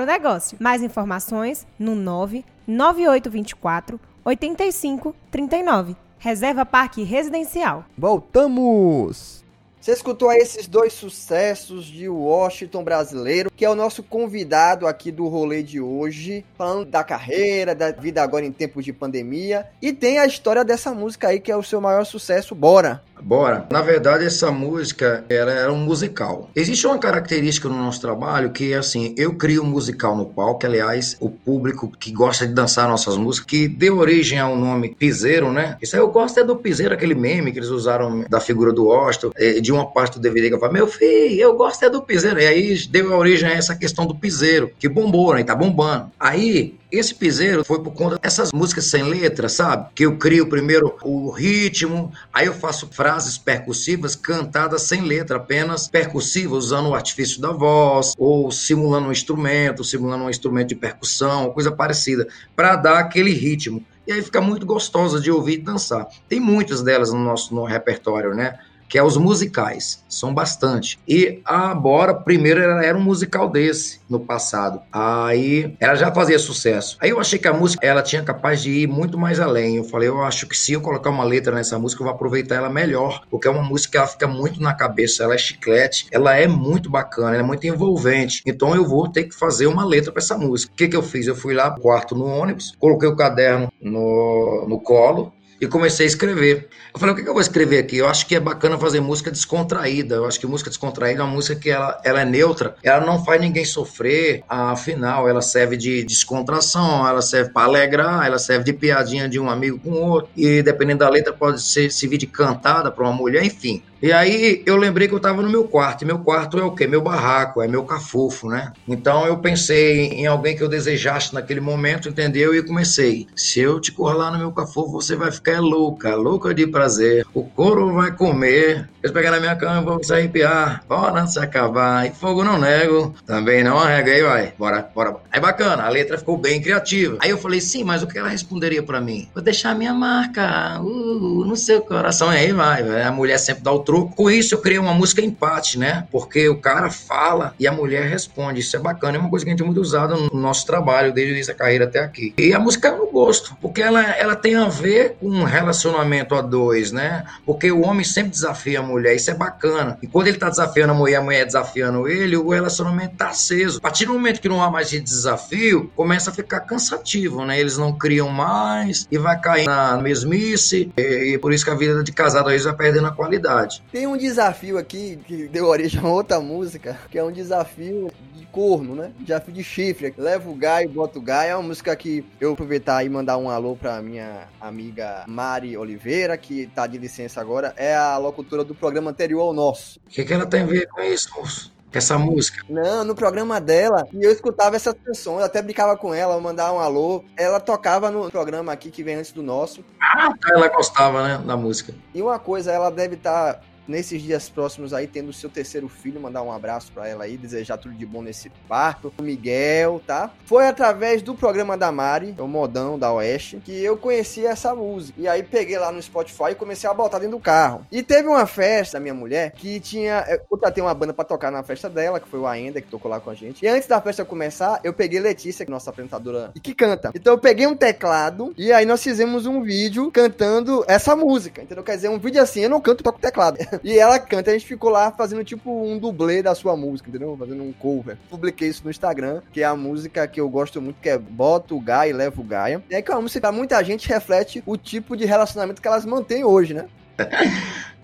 o 0.00 0.06
negócio. 0.06 0.58
Mais 0.60 0.82
informações 0.82 1.66
no 1.78 1.94
99824 1.94 4.00
8539. 4.24 5.96
Reserva 6.18 6.66
Parque 6.66 7.02
Residencial. 7.02 7.84
Voltamos! 7.96 9.46
Você 9.86 9.92
escutou 9.92 10.28
aí 10.28 10.38
esses 10.38 10.66
dois 10.66 10.94
sucessos 10.94 11.84
de 11.84 12.08
Washington 12.08 12.82
brasileiro, 12.82 13.52
que 13.54 13.64
é 13.64 13.70
o 13.70 13.74
nosso 13.76 14.02
convidado 14.02 14.84
aqui 14.84 15.12
do 15.12 15.28
rolê 15.28 15.62
de 15.62 15.80
hoje, 15.80 16.44
falando 16.58 16.86
da 16.86 17.04
carreira, 17.04 17.72
da 17.72 17.92
vida 17.92 18.20
agora 18.20 18.44
em 18.44 18.50
tempos 18.50 18.84
de 18.84 18.92
pandemia. 18.92 19.64
E 19.80 19.92
tem 19.92 20.18
a 20.18 20.26
história 20.26 20.64
dessa 20.64 20.92
música 20.92 21.28
aí, 21.28 21.38
que 21.38 21.52
é 21.52 21.56
o 21.56 21.62
seu 21.62 21.80
maior 21.80 22.04
sucesso, 22.04 22.52
Bora. 22.52 23.00
Bora. 23.22 23.66
Na 23.70 23.80
verdade, 23.80 24.24
essa 24.24 24.50
música 24.50 25.24
era, 25.28 25.52
era 25.52 25.72
um 25.72 25.78
musical. 25.78 26.50
Existe 26.54 26.86
uma 26.86 26.98
característica 26.98 27.68
no 27.68 27.76
nosso 27.76 28.00
trabalho 28.00 28.50
que 28.50 28.72
é 28.72 28.76
assim: 28.76 29.14
eu 29.16 29.34
crio 29.34 29.62
um 29.62 29.66
musical 29.66 30.16
no 30.16 30.26
palco. 30.26 30.64
Aliás, 30.64 31.16
o 31.20 31.30
público 31.30 31.90
que 31.98 32.12
gosta 32.12 32.46
de 32.46 32.54
dançar 32.54 32.88
nossas 32.88 33.16
músicas, 33.16 33.46
que 33.46 33.68
deu 33.68 33.98
origem 33.98 34.38
ao 34.38 34.56
nome 34.56 34.94
Piseiro, 34.94 35.52
né? 35.52 35.76
Isso 35.80 35.96
aí 35.96 36.02
eu 36.02 36.08
gosto 36.08 36.40
é 36.40 36.44
do 36.44 36.56
Piseiro, 36.56 36.94
aquele 36.94 37.14
meme 37.14 37.52
que 37.52 37.58
eles 37.58 37.68
usaram 37.68 38.24
da 38.28 38.40
figura 38.40 38.72
do 38.72 38.86
Washington, 38.86 39.32
eh, 39.36 39.60
de 39.60 39.72
uma 39.72 39.86
parte 39.86 40.14
do 40.14 40.20
DVD 40.20 40.48
que 40.48 40.54
eu 40.54 40.60
falo, 40.60 40.72
meu 40.72 40.86
filho, 40.86 41.40
eu 41.40 41.56
gosto 41.56 41.84
é 41.84 41.90
do 41.90 42.02
Piseiro. 42.02 42.40
E 42.40 42.46
aí 42.46 42.86
deu 42.88 43.12
origem 43.12 43.48
a 43.48 43.52
essa 43.52 43.74
questão 43.74 44.06
do 44.06 44.14
Piseiro, 44.14 44.70
que 44.78 44.88
bombou, 44.88 45.34
né? 45.34 45.40
E 45.40 45.44
tá 45.44 45.54
bombando. 45.54 46.10
Aí 46.18 46.74
esse 46.90 47.14
piseiro 47.14 47.64
foi 47.64 47.82
por 47.82 47.92
conta 47.92 48.18
dessas 48.18 48.52
músicas 48.52 48.84
sem 48.86 49.02
letra, 49.02 49.48
sabe? 49.48 49.88
Que 49.94 50.06
eu 50.06 50.16
crio 50.16 50.48
primeiro 50.48 50.96
o 51.02 51.30
ritmo, 51.30 52.12
aí 52.32 52.46
eu 52.46 52.54
faço 52.54 52.88
frases 52.92 53.36
percussivas 53.36 54.14
cantadas 54.14 54.82
sem 54.82 55.02
letra, 55.02 55.36
apenas 55.36 55.88
percussivas, 55.88 56.66
usando 56.66 56.88
o 56.88 56.94
artifício 56.94 57.40
da 57.40 57.50
voz, 57.50 58.12
ou 58.16 58.50
simulando 58.50 59.08
um 59.08 59.12
instrumento, 59.12 59.82
simulando 59.82 60.24
um 60.24 60.30
instrumento 60.30 60.68
de 60.68 60.76
percussão, 60.76 61.50
coisa 61.50 61.72
parecida, 61.72 62.28
para 62.54 62.76
dar 62.76 62.98
aquele 62.98 63.32
ritmo. 63.32 63.84
E 64.06 64.12
aí 64.12 64.22
fica 64.22 64.40
muito 64.40 64.64
gostosa 64.64 65.20
de 65.20 65.30
ouvir 65.30 65.54
e 65.54 65.62
dançar. 65.62 66.06
Tem 66.28 66.38
muitas 66.38 66.82
delas 66.82 67.12
no 67.12 67.18
nosso 67.18 67.52
no 67.54 67.64
repertório, 67.64 68.34
né? 68.34 68.58
Que 68.88 68.98
é 68.98 69.02
os 69.02 69.16
musicais, 69.16 70.04
são 70.08 70.32
bastante. 70.32 70.98
E 71.06 71.40
a 71.44 71.74
Bora, 71.74 72.14
primeiro, 72.14 72.60
ela 72.60 72.84
era 72.84 72.96
um 72.96 73.02
musical 73.02 73.48
desse 73.48 74.00
no 74.08 74.20
passado. 74.20 74.80
Aí 74.92 75.74
ela 75.80 75.94
já 75.94 76.12
fazia 76.12 76.38
sucesso. 76.38 76.96
Aí 77.00 77.10
eu 77.10 77.20
achei 77.20 77.38
que 77.38 77.48
a 77.48 77.52
música 77.52 77.84
ela 77.84 78.02
tinha 78.02 78.22
capaz 78.22 78.62
de 78.62 78.70
ir 78.70 78.86
muito 78.86 79.18
mais 79.18 79.40
além. 79.40 79.76
Eu 79.76 79.84
falei, 79.84 80.08
eu 80.08 80.22
acho 80.22 80.46
que 80.46 80.56
se 80.56 80.72
eu 80.72 80.80
colocar 80.80 81.10
uma 81.10 81.24
letra 81.24 81.54
nessa 81.54 81.78
música, 81.78 82.02
eu 82.02 82.06
vou 82.06 82.14
aproveitar 82.14 82.56
ela 82.56 82.70
melhor, 82.70 83.22
porque 83.30 83.48
é 83.48 83.50
uma 83.50 83.62
música 83.62 83.92
que 83.92 83.98
ela 83.98 84.06
fica 84.06 84.26
muito 84.26 84.60
na 84.60 84.74
cabeça, 84.74 85.24
ela 85.24 85.34
é 85.34 85.38
chiclete, 85.38 86.06
ela 86.10 86.36
é 86.36 86.46
muito 86.46 86.90
bacana, 86.90 87.30
ela 87.30 87.42
é 87.42 87.46
muito 87.46 87.66
envolvente. 87.66 88.42
Então 88.46 88.74
eu 88.74 88.86
vou 88.86 89.08
ter 89.08 89.24
que 89.24 89.34
fazer 89.34 89.66
uma 89.66 89.84
letra 89.84 90.12
para 90.12 90.22
essa 90.22 90.38
música. 90.38 90.72
O 90.72 90.76
que, 90.76 90.88
que 90.88 90.96
eu 90.96 91.02
fiz? 91.02 91.26
Eu 91.26 91.36
fui 91.36 91.54
lá 91.54 91.70
quarto 91.70 92.14
no 92.14 92.26
ônibus, 92.26 92.74
coloquei 92.78 93.08
o 93.08 93.16
caderno 93.16 93.72
no, 93.80 94.66
no 94.68 94.80
colo, 94.80 95.32
e 95.60 95.66
comecei 95.66 96.06
a 96.06 96.08
escrever. 96.08 96.68
Eu 96.92 97.00
falei, 97.00 97.14
o 97.14 97.16
que, 97.16 97.22
que 97.22 97.28
eu 97.28 97.32
vou 97.32 97.40
escrever 97.40 97.78
aqui? 97.78 97.98
Eu 97.98 98.08
acho 98.08 98.26
que 98.26 98.34
é 98.34 98.40
bacana 98.40 98.78
fazer 98.78 99.00
música 99.00 99.30
descontraída. 99.30 100.16
Eu 100.16 100.26
acho 100.26 100.38
que 100.38 100.46
música 100.46 100.70
descontraída 100.70 101.20
é 101.20 101.24
uma 101.24 101.32
música 101.32 101.58
que 101.58 101.70
ela, 101.70 102.00
ela 102.04 102.20
é 102.20 102.24
neutra, 102.24 102.76
ela 102.82 103.04
não 103.04 103.24
faz 103.24 103.40
ninguém 103.40 103.64
sofrer, 103.64 104.42
afinal, 104.48 105.28
ela 105.28 105.42
serve 105.42 105.76
de 105.76 106.04
descontração, 106.04 107.06
ela 107.06 107.22
serve 107.22 107.50
para 107.50 107.66
alegrar, 107.66 108.26
ela 108.26 108.38
serve 108.38 108.64
de 108.64 108.72
piadinha 108.72 109.28
de 109.28 109.38
um 109.38 109.48
amigo 109.48 109.78
com 109.78 109.90
o 109.90 110.02
outro, 110.02 110.30
e 110.36 110.62
dependendo 110.62 111.00
da 111.00 111.08
letra, 111.08 111.32
pode 111.32 111.62
ser 111.62 111.90
servir 111.90 112.18
de 112.18 112.26
cantada 112.26 112.90
para 112.90 113.04
uma 113.04 113.12
mulher, 113.12 113.44
enfim. 113.44 113.82
E 114.02 114.12
aí 114.12 114.62
eu 114.66 114.76
lembrei 114.76 115.08
que 115.08 115.14
eu 115.14 115.18
estava 115.18 115.40
no 115.40 115.48
meu 115.48 115.64
quarto, 115.64 116.02
e 116.02 116.04
meu 116.04 116.18
quarto 116.18 116.58
é 116.58 116.64
o 116.64 116.72
quê? 116.72 116.86
Meu 116.86 117.00
barraco, 117.00 117.62
é 117.62 117.68
meu 117.68 117.82
cafofo, 117.84 118.48
né? 118.48 118.72
Então 118.86 119.26
eu 119.26 119.38
pensei 119.38 120.08
em 120.08 120.26
alguém 120.26 120.54
que 120.54 120.62
eu 120.62 120.68
desejasse 120.68 121.32
naquele 121.32 121.60
momento, 121.60 122.08
entendeu? 122.08 122.54
E 122.54 122.62
comecei. 122.62 123.26
Se 123.34 123.60
eu 123.60 123.80
te 123.80 123.92
currar 123.92 124.30
no 124.30 124.38
meu 124.38 124.52
cafofo, 124.52 124.92
você 124.92 125.16
vai 125.16 125.32
ficar 125.32 125.60
louca, 125.60 126.14
louca 126.14 126.54
de 126.54 126.66
prazer. 126.66 127.26
O 127.32 127.44
couro 127.44 127.94
vai 127.94 128.12
comer. 128.12 128.88
Eles 129.02 129.12
pegar 129.12 129.30
na 129.30 129.40
minha 129.40 129.56
cama, 129.56 129.80
vou 129.80 130.02
se 130.02 130.12
arrepiar. 130.12 130.84
Bora 130.88 131.26
se 131.26 131.38
acabar. 131.38 132.06
E 132.06 132.10
fogo 132.10 132.44
não 132.44 132.58
nego, 132.58 133.14
também 133.26 133.64
não 133.64 133.78
arrega. 133.78 134.12
Aí 134.12 134.22
vai, 134.22 134.54
bora, 134.58 134.90
bora. 134.94 135.16
Aí 135.30 135.40
bacana, 135.40 135.84
a 135.84 135.88
letra 135.88 136.18
ficou 136.18 136.36
bem 136.36 136.60
criativa. 136.60 137.16
Aí 137.20 137.30
eu 137.30 137.38
falei, 137.38 137.60
sim, 137.60 137.82
mas 137.82 138.02
o 138.02 138.06
que 138.06 138.18
ela 138.18 138.28
responderia 138.28 138.82
para 138.82 139.00
mim? 139.00 139.28
Vou 139.32 139.42
deixar 139.42 139.74
minha 139.74 139.94
marca 139.94 140.80
uh, 140.80 141.44
no 141.44 141.56
seu 141.56 141.80
coração. 141.80 142.32
E 142.32 142.36
aí 142.36 142.52
vai, 142.52 143.02
a 143.02 143.10
mulher 143.10 143.38
sempre 143.38 143.62
dá 143.62 143.72
o 143.72 143.85
Com 144.14 144.30
isso 144.30 144.54
eu 144.54 144.58
criei 144.58 144.78
uma 144.78 144.94
música 144.94 145.22
empate, 145.22 145.78
né? 145.78 146.06
Porque 146.10 146.48
o 146.48 146.58
cara 146.58 146.90
fala 146.90 147.54
e 147.58 147.66
a 147.66 147.72
mulher 147.72 148.08
responde. 148.08 148.60
Isso 148.60 148.76
é 148.76 148.80
bacana, 148.80 149.16
é 149.16 149.20
uma 149.20 149.30
coisa 149.30 149.44
que 149.44 149.50
a 149.50 149.52
gente 149.52 149.58
tem 149.58 149.66
muito 149.66 149.80
usado 149.80 150.16
no 150.16 150.40
nosso 150.40 150.66
trabalho, 150.66 151.12
desde 151.12 151.36
da 151.46 151.54
carreira 151.54 151.84
até 151.84 152.00
aqui. 152.00 152.34
E 152.38 152.52
a 152.54 152.58
música 152.58 152.88
é 152.88 152.96
no 152.96 153.06
gosto, 153.06 153.56
porque 153.60 153.82
ela, 153.82 154.02
ela 154.02 154.34
tem 154.34 154.54
a 154.54 154.68
ver 154.68 155.16
com 155.20 155.28
um 155.28 155.44
relacionamento 155.44 156.34
a 156.34 156.40
dois, 156.40 156.92
né? 156.92 157.24
Porque 157.44 157.70
o 157.70 157.82
homem 157.82 158.04
sempre 158.04 158.30
desafia 158.30 158.80
a 158.80 158.82
mulher, 158.82 159.14
isso 159.14 159.30
é 159.30 159.34
bacana. 159.34 159.98
E 160.02 160.06
quando 160.06 160.28
ele 160.28 160.38
tá 160.38 160.48
desafiando 160.48 160.92
a 160.92 160.96
mulher, 160.96 161.16
a 161.16 161.22
mulher 161.22 161.44
desafiando 161.44 162.08
ele, 162.08 162.36
o 162.36 162.48
relacionamento 162.48 163.16
tá 163.16 163.28
aceso. 163.28 163.78
A 163.78 163.80
partir 163.80 164.06
do 164.06 164.14
momento 164.14 164.40
que 164.40 164.48
não 164.48 164.62
há 164.62 164.70
mais 164.70 164.88
de 164.88 165.00
desafio, 165.00 165.90
começa 165.94 166.30
a 166.30 166.32
ficar 166.32 166.60
cansativo, 166.60 167.44
né? 167.44 167.58
Eles 167.58 167.76
não 167.76 167.92
criam 167.92 168.28
mais 168.28 169.06
e 169.10 169.18
vai 169.18 169.38
cair 169.38 169.66
na 169.66 169.98
mesmice. 169.98 170.90
E, 170.96 171.34
e 171.34 171.38
por 171.38 171.52
isso 171.52 171.64
que 171.64 171.70
a 171.70 171.74
vida 171.74 172.02
de 172.02 172.12
casado 172.12 172.46
às 172.46 172.52
vezes 172.52 172.66
vai 172.66 172.74
perdendo 172.74 173.08
a 173.08 173.12
qualidade. 173.12 173.75
Tem 173.90 174.06
um 174.06 174.16
desafio 174.16 174.78
aqui 174.78 175.18
que 175.26 175.48
deu 175.48 175.66
origem 175.66 176.00
a 176.00 176.08
outra 176.08 176.40
música, 176.40 176.98
que 177.10 177.18
é 177.18 177.24
um 177.24 177.32
desafio 177.32 178.10
de 178.34 178.46
corno, 178.46 178.94
né? 178.94 179.12
Desafio 179.20 179.52
de 179.52 179.62
chifre. 179.62 180.14
Leva 180.16 180.50
o 180.50 180.54
gai, 180.54 180.86
bota 180.86 181.18
o 181.18 181.22
gai. 181.22 181.50
É 181.50 181.56
uma 181.56 181.68
música 181.68 181.94
que 181.94 182.24
eu 182.40 182.52
aproveitar 182.52 183.04
e 183.04 183.08
mandar 183.08 183.36
um 183.36 183.50
alô 183.50 183.76
pra 183.76 184.00
minha 184.00 184.48
amiga 184.60 185.24
Mari 185.26 185.76
Oliveira, 185.76 186.36
que 186.36 186.66
tá 186.74 186.86
de 186.86 186.98
licença 186.98 187.40
agora. 187.40 187.74
É 187.76 187.94
a 187.94 188.16
locutora 188.18 188.64
do 188.64 188.74
programa 188.74 189.10
anterior 189.10 189.42
ao 189.42 189.52
nosso. 189.52 190.00
O 190.06 190.10
que, 190.10 190.24
que 190.24 190.32
ela 190.32 190.46
tem 190.46 190.62
a 190.62 190.66
ver 190.66 190.88
com 190.88 191.02
isso, 191.02 191.28
moço? 191.36 191.75
Essa 191.96 192.18
música? 192.18 192.62
Não, 192.68 193.04
no 193.04 193.14
programa 193.14 193.60
dela, 193.60 194.06
e 194.12 194.22
eu 194.22 194.30
escutava 194.30 194.76
essas 194.76 194.94
canções, 195.02 195.38
eu 195.38 195.44
até 195.46 195.62
brincava 195.62 195.96
com 195.96 196.12
ela, 196.12 196.38
mandar 196.40 196.72
um 196.72 196.78
alô. 196.78 197.24
Ela 197.36 197.58
tocava 197.58 198.10
no 198.10 198.30
programa 198.30 198.72
aqui 198.72 198.90
que 198.90 199.02
vem 199.02 199.14
antes 199.16 199.32
do 199.32 199.42
nosso. 199.42 199.84
Ah, 200.00 200.32
ela 200.48 200.68
gostava, 200.68 201.26
né, 201.26 201.42
da 201.44 201.56
música. 201.56 201.94
E 202.14 202.20
uma 202.20 202.38
coisa, 202.38 202.70
ela 202.70 202.90
deve 202.90 203.14
estar 203.14 203.62
nesses 203.88 204.22
dias 204.22 204.48
próximos 204.48 204.92
aí, 204.92 205.06
tendo 205.06 205.28
o 205.28 205.32
seu 205.32 205.48
terceiro 205.48 205.88
filho, 205.88 206.20
mandar 206.20 206.42
um 206.42 206.52
abraço 206.52 206.90
para 206.92 207.08
ela 207.08 207.24
aí, 207.24 207.36
desejar 207.36 207.76
tudo 207.76 207.94
de 207.94 208.06
bom 208.06 208.22
nesse 208.22 208.50
parto. 208.68 209.12
O 209.18 209.22
Miguel, 209.22 210.00
tá? 210.06 210.30
Foi 210.44 210.66
através 210.66 211.22
do 211.22 211.34
programa 211.34 211.76
da 211.76 211.90
Mari, 211.92 212.34
o 212.38 212.46
modão 212.46 212.98
da 212.98 213.12
Oeste, 213.12 213.60
que 213.64 213.84
eu 213.84 213.96
conheci 213.96 214.44
essa 214.46 214.74
música. 214.74 215.20
E 215.20 215.28
aí 215.28 215.42
peguei 215.42 215.78
lá 215.78 215.90
no 215.92 216.02
Spotify 216.02 216.50
e 216.50 216.54
comecei 216.54 216.88
a 216.88 216.94
botar 216.94 217.18
dentro 217.18 217.36
do 217.36 217.42
carro. 217.42 217.86
E 217.90 218.02
teve 218.02 218.28
uma 218.28 218.46
festa 218.46 219.00
minha 219.00 219.14
mulher 219.14 219.52
que 219.52 219.80
tinha. 219.80 220.24
Eu 220.28 220.40
contratei 220.40 220.82
uma 220.82 220.94
banda 220.94 221.12
para 221.12 221.24
tocar 221.24 221.50
na 221.50 221.62
festa 221.62 221.88
dela, 221.88 222.20
que 222.20 222.28
foi 222.28 222.40
o 222.40 222.46
Aenda, 222.46 222.80
que 222.80 222.88
tocou 222.88 223.10
lá 223.10 223.20
com 223.20 223.30
a 223.30 223.34
gente. 223.34 223.64
E 223.64 223.68
antes 223.68 223.88
da 223.88 224.00
festa 224.00 224.24
começar, 224.24 224.80
eu 224.82 224.92
peguei 224.92 225.20
Letícia, 225.20 225.64
que 225.64 225.70
é 225.70 225.74
nossa 225.74 225.90
apresentadora, 225.90 226.50
e 226.54 226.60
que 226.60 226.74
canta. 226.74 227.10
Então 227.14 227.32
eu 227.34 227.38
peguei 227.38 227.66
um 227.66 227.76
teclado 227.76 228.52
e 228.56 228.72
aí 228.72 228.84
nós 228.86 229.02
fizemos 229.02 229.46
um 229.46 229.62
vídeo 229.62 230.10
cantando 230.10 230.84
essa 230.86 231.14
música. 231.14 231.62
Entendeu? 231.62 231.84
Quer 231.84 231.96
dizer, 231.96 232.08
um 232.08 232.18
vídeo 232.18 232.42
assim, 232.42 232.60
eu 232.60 232.70
não 232.70 232.80
canto, 232.80 233.02
toco 233.02 233.18
teclado. 233.18 233.58
E 233.82 233.98
ela 233.98 234.18
canta, 234.18 234.50
a 234.50 234.54
gente 234.54 234.66
ficou 234.66 234.90
lá 234.90 235.10
fazendo 235.10 235.44
tipo 235.44 235.70
um 235.70 235.98
dublê 235.98 236.42
da 236.42 236.54
sua 236.54 236.76
música, 236.76 237.08
entendeu? 237.08 237.36
Fazendo 237.38 237.62
um 237.62 237.72
cover. 237.72 238.16
Publiquei 238.30 238.68
isso 238.68 238.82
no 238.84 238.90
Instagram, 238.90 239.42
que 239.52 239.62
é 239.62 239.64
a 239.64 239.76
música 239.76 240.26
que 240.26 240.40
eu 240.40 240.48
gosto 240.48 240.80
muito, 240.80 241.00
que 241.00 241.08
é 241.08 241.18
Bota 241.18 241.74
o 241.74 241.80
Gaia 241.80 242.10
e 242.10 242.12
Leva 242.12 242.40
o 242.40 242.44
Gaia. 242.44 242.82
É 242.90 243.02
que 243.02 243.10
é 243.10 243.14
uma 243.14 243.22
música 243.22 243.48
que 243.48 243.56
muita 243.56 243.82
gente 243.82 244.08
reflete 244.08 244.62
o 244.66 244.76
tipo 244.76 245.16
de 245.16 245.24
relacionamento 245.24 245.80
que 245.80 245.88
elas 245.88 246.04
mantêm 246.04 246.44
hoje, 246.44 246.74
né? 246.74 246.86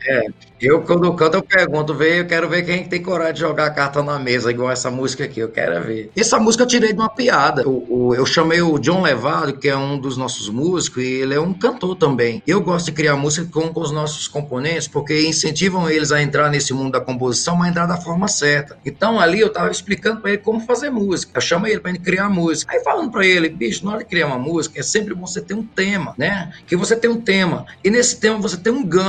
É, 0.06 0.26
eu 0.60 0.82
quando 0.82 1.12
canto 1.14 1.36
eu 1.36 1.42
pergunto, 1.42 1.94
vê, 1.94 2.20
eu 2.20 2.26
quero 2.26 2.48
ver 2.48 2.64
quem 2.64 2.84
tem 2.84 3.02
coragem 3.02 3.34
de 3.34 3.40
jogar 3.40 3.66
a 3.66 3.70
carta 3.70 4.02
na 4.02 4.18
mesa, 4.18 4.50
igual 4.50 4.70
essa 4.70 4.90
música 4.90 5.24
aqui, 5.24 5.40
eu 5.40 5.48
quero 5.48 5.82
ver. 5.84 6.10
Essa 6.16 6.38
música 6.38 6.64
eu 6.64 6.68
tirei 6.68 6.92
de 6.92 6.98
uma 6.98 7.08
piada. 7.08 7.62
O, 7.68 8.14
eu 8.14 8.26
chamei 8.26 8.60
o 8.62 8.78
John 8.78 9.02
Levado, 9.02 9.58
que 9.58 9.68
é 9.68 9.76
um 9.76 9.98
dos 9.98 10.16
nossos 10.16 10.48
músicos, 10.48 11.02
e 11.02 11.06
ele 11.06 11.34
é 11.34 11.40
um 11.40 11.52
cantor 11.52 11.96
também. 11.96 12.42
Eu 12.46 12.60
gosto 12.60 12.86
de 12.86 12.92
criar 12.92 13.16
música 13.16 13.48
com, 13.50 13.72
com 13.72 13.80
os 13.80 13.90
nossos 13.90 14.28
componentes, 14.28 14.88
porque 14.88 15.26
incentivam 15.26 15.88
eles 15.88 16.12
a 16.12 16.22
entrar 16.22 16.50
nesse 16.50 16.72
mundo 16.72 16.92
da 16.92 17.00
composição, 17.00 17.56
mas 17.56 17.70
entrar 17.70 17.86
da 17.86 17.96
forma 17.96 18.28
certa. 18.28 18.76
Então 18.84 19.20
ali 19.20 19.40
eu 19.40 19.52
tava 19.52 19.70
explicando 19.70 20.20
pra 20.20 20.30
ele 20.30 20.38
como 20.38 20.60
fazer 20.60 20.90
música. 20.90 21.32
Eu 21.34 21.40
chamei 21.40 21.72
ele 21.72 21.80
pra 21.80 21.90
ele 21.90 21.98
criar 21.98 22.28
música. 22.28 22.72
Aí 22.72 22.82
falando 22.82 23.10
pra 23.10 23.26
ele, 23.26 23.48
bicho, 23.48 23.84
na 23.84 23.92
hora 23.92 23.98
de 24.00 24.06
criar 24.06 24.26
uma 24.26 24.38
música, 24.38 24.78
é 24.78 24.82
sempre 24.82 25.14
bom 25.14 25.26
você 25.26 25.40
ter 25.40 25.54
um 25.54 25.62
tema, 25.64 26.14
né? 26.16 26.52
Que 26.66 26.76
você 26.76 26.96
tem 26.96 27.10
um 27.10 27.20
tema. 27.20 27.66
E 27.84 27.90
nesse 27.90 28.18
tema 28.18 28.38
você 28.38 28.56
tem 28.56 28.72
um 28.72 28.84
gancho. 28.84 29.01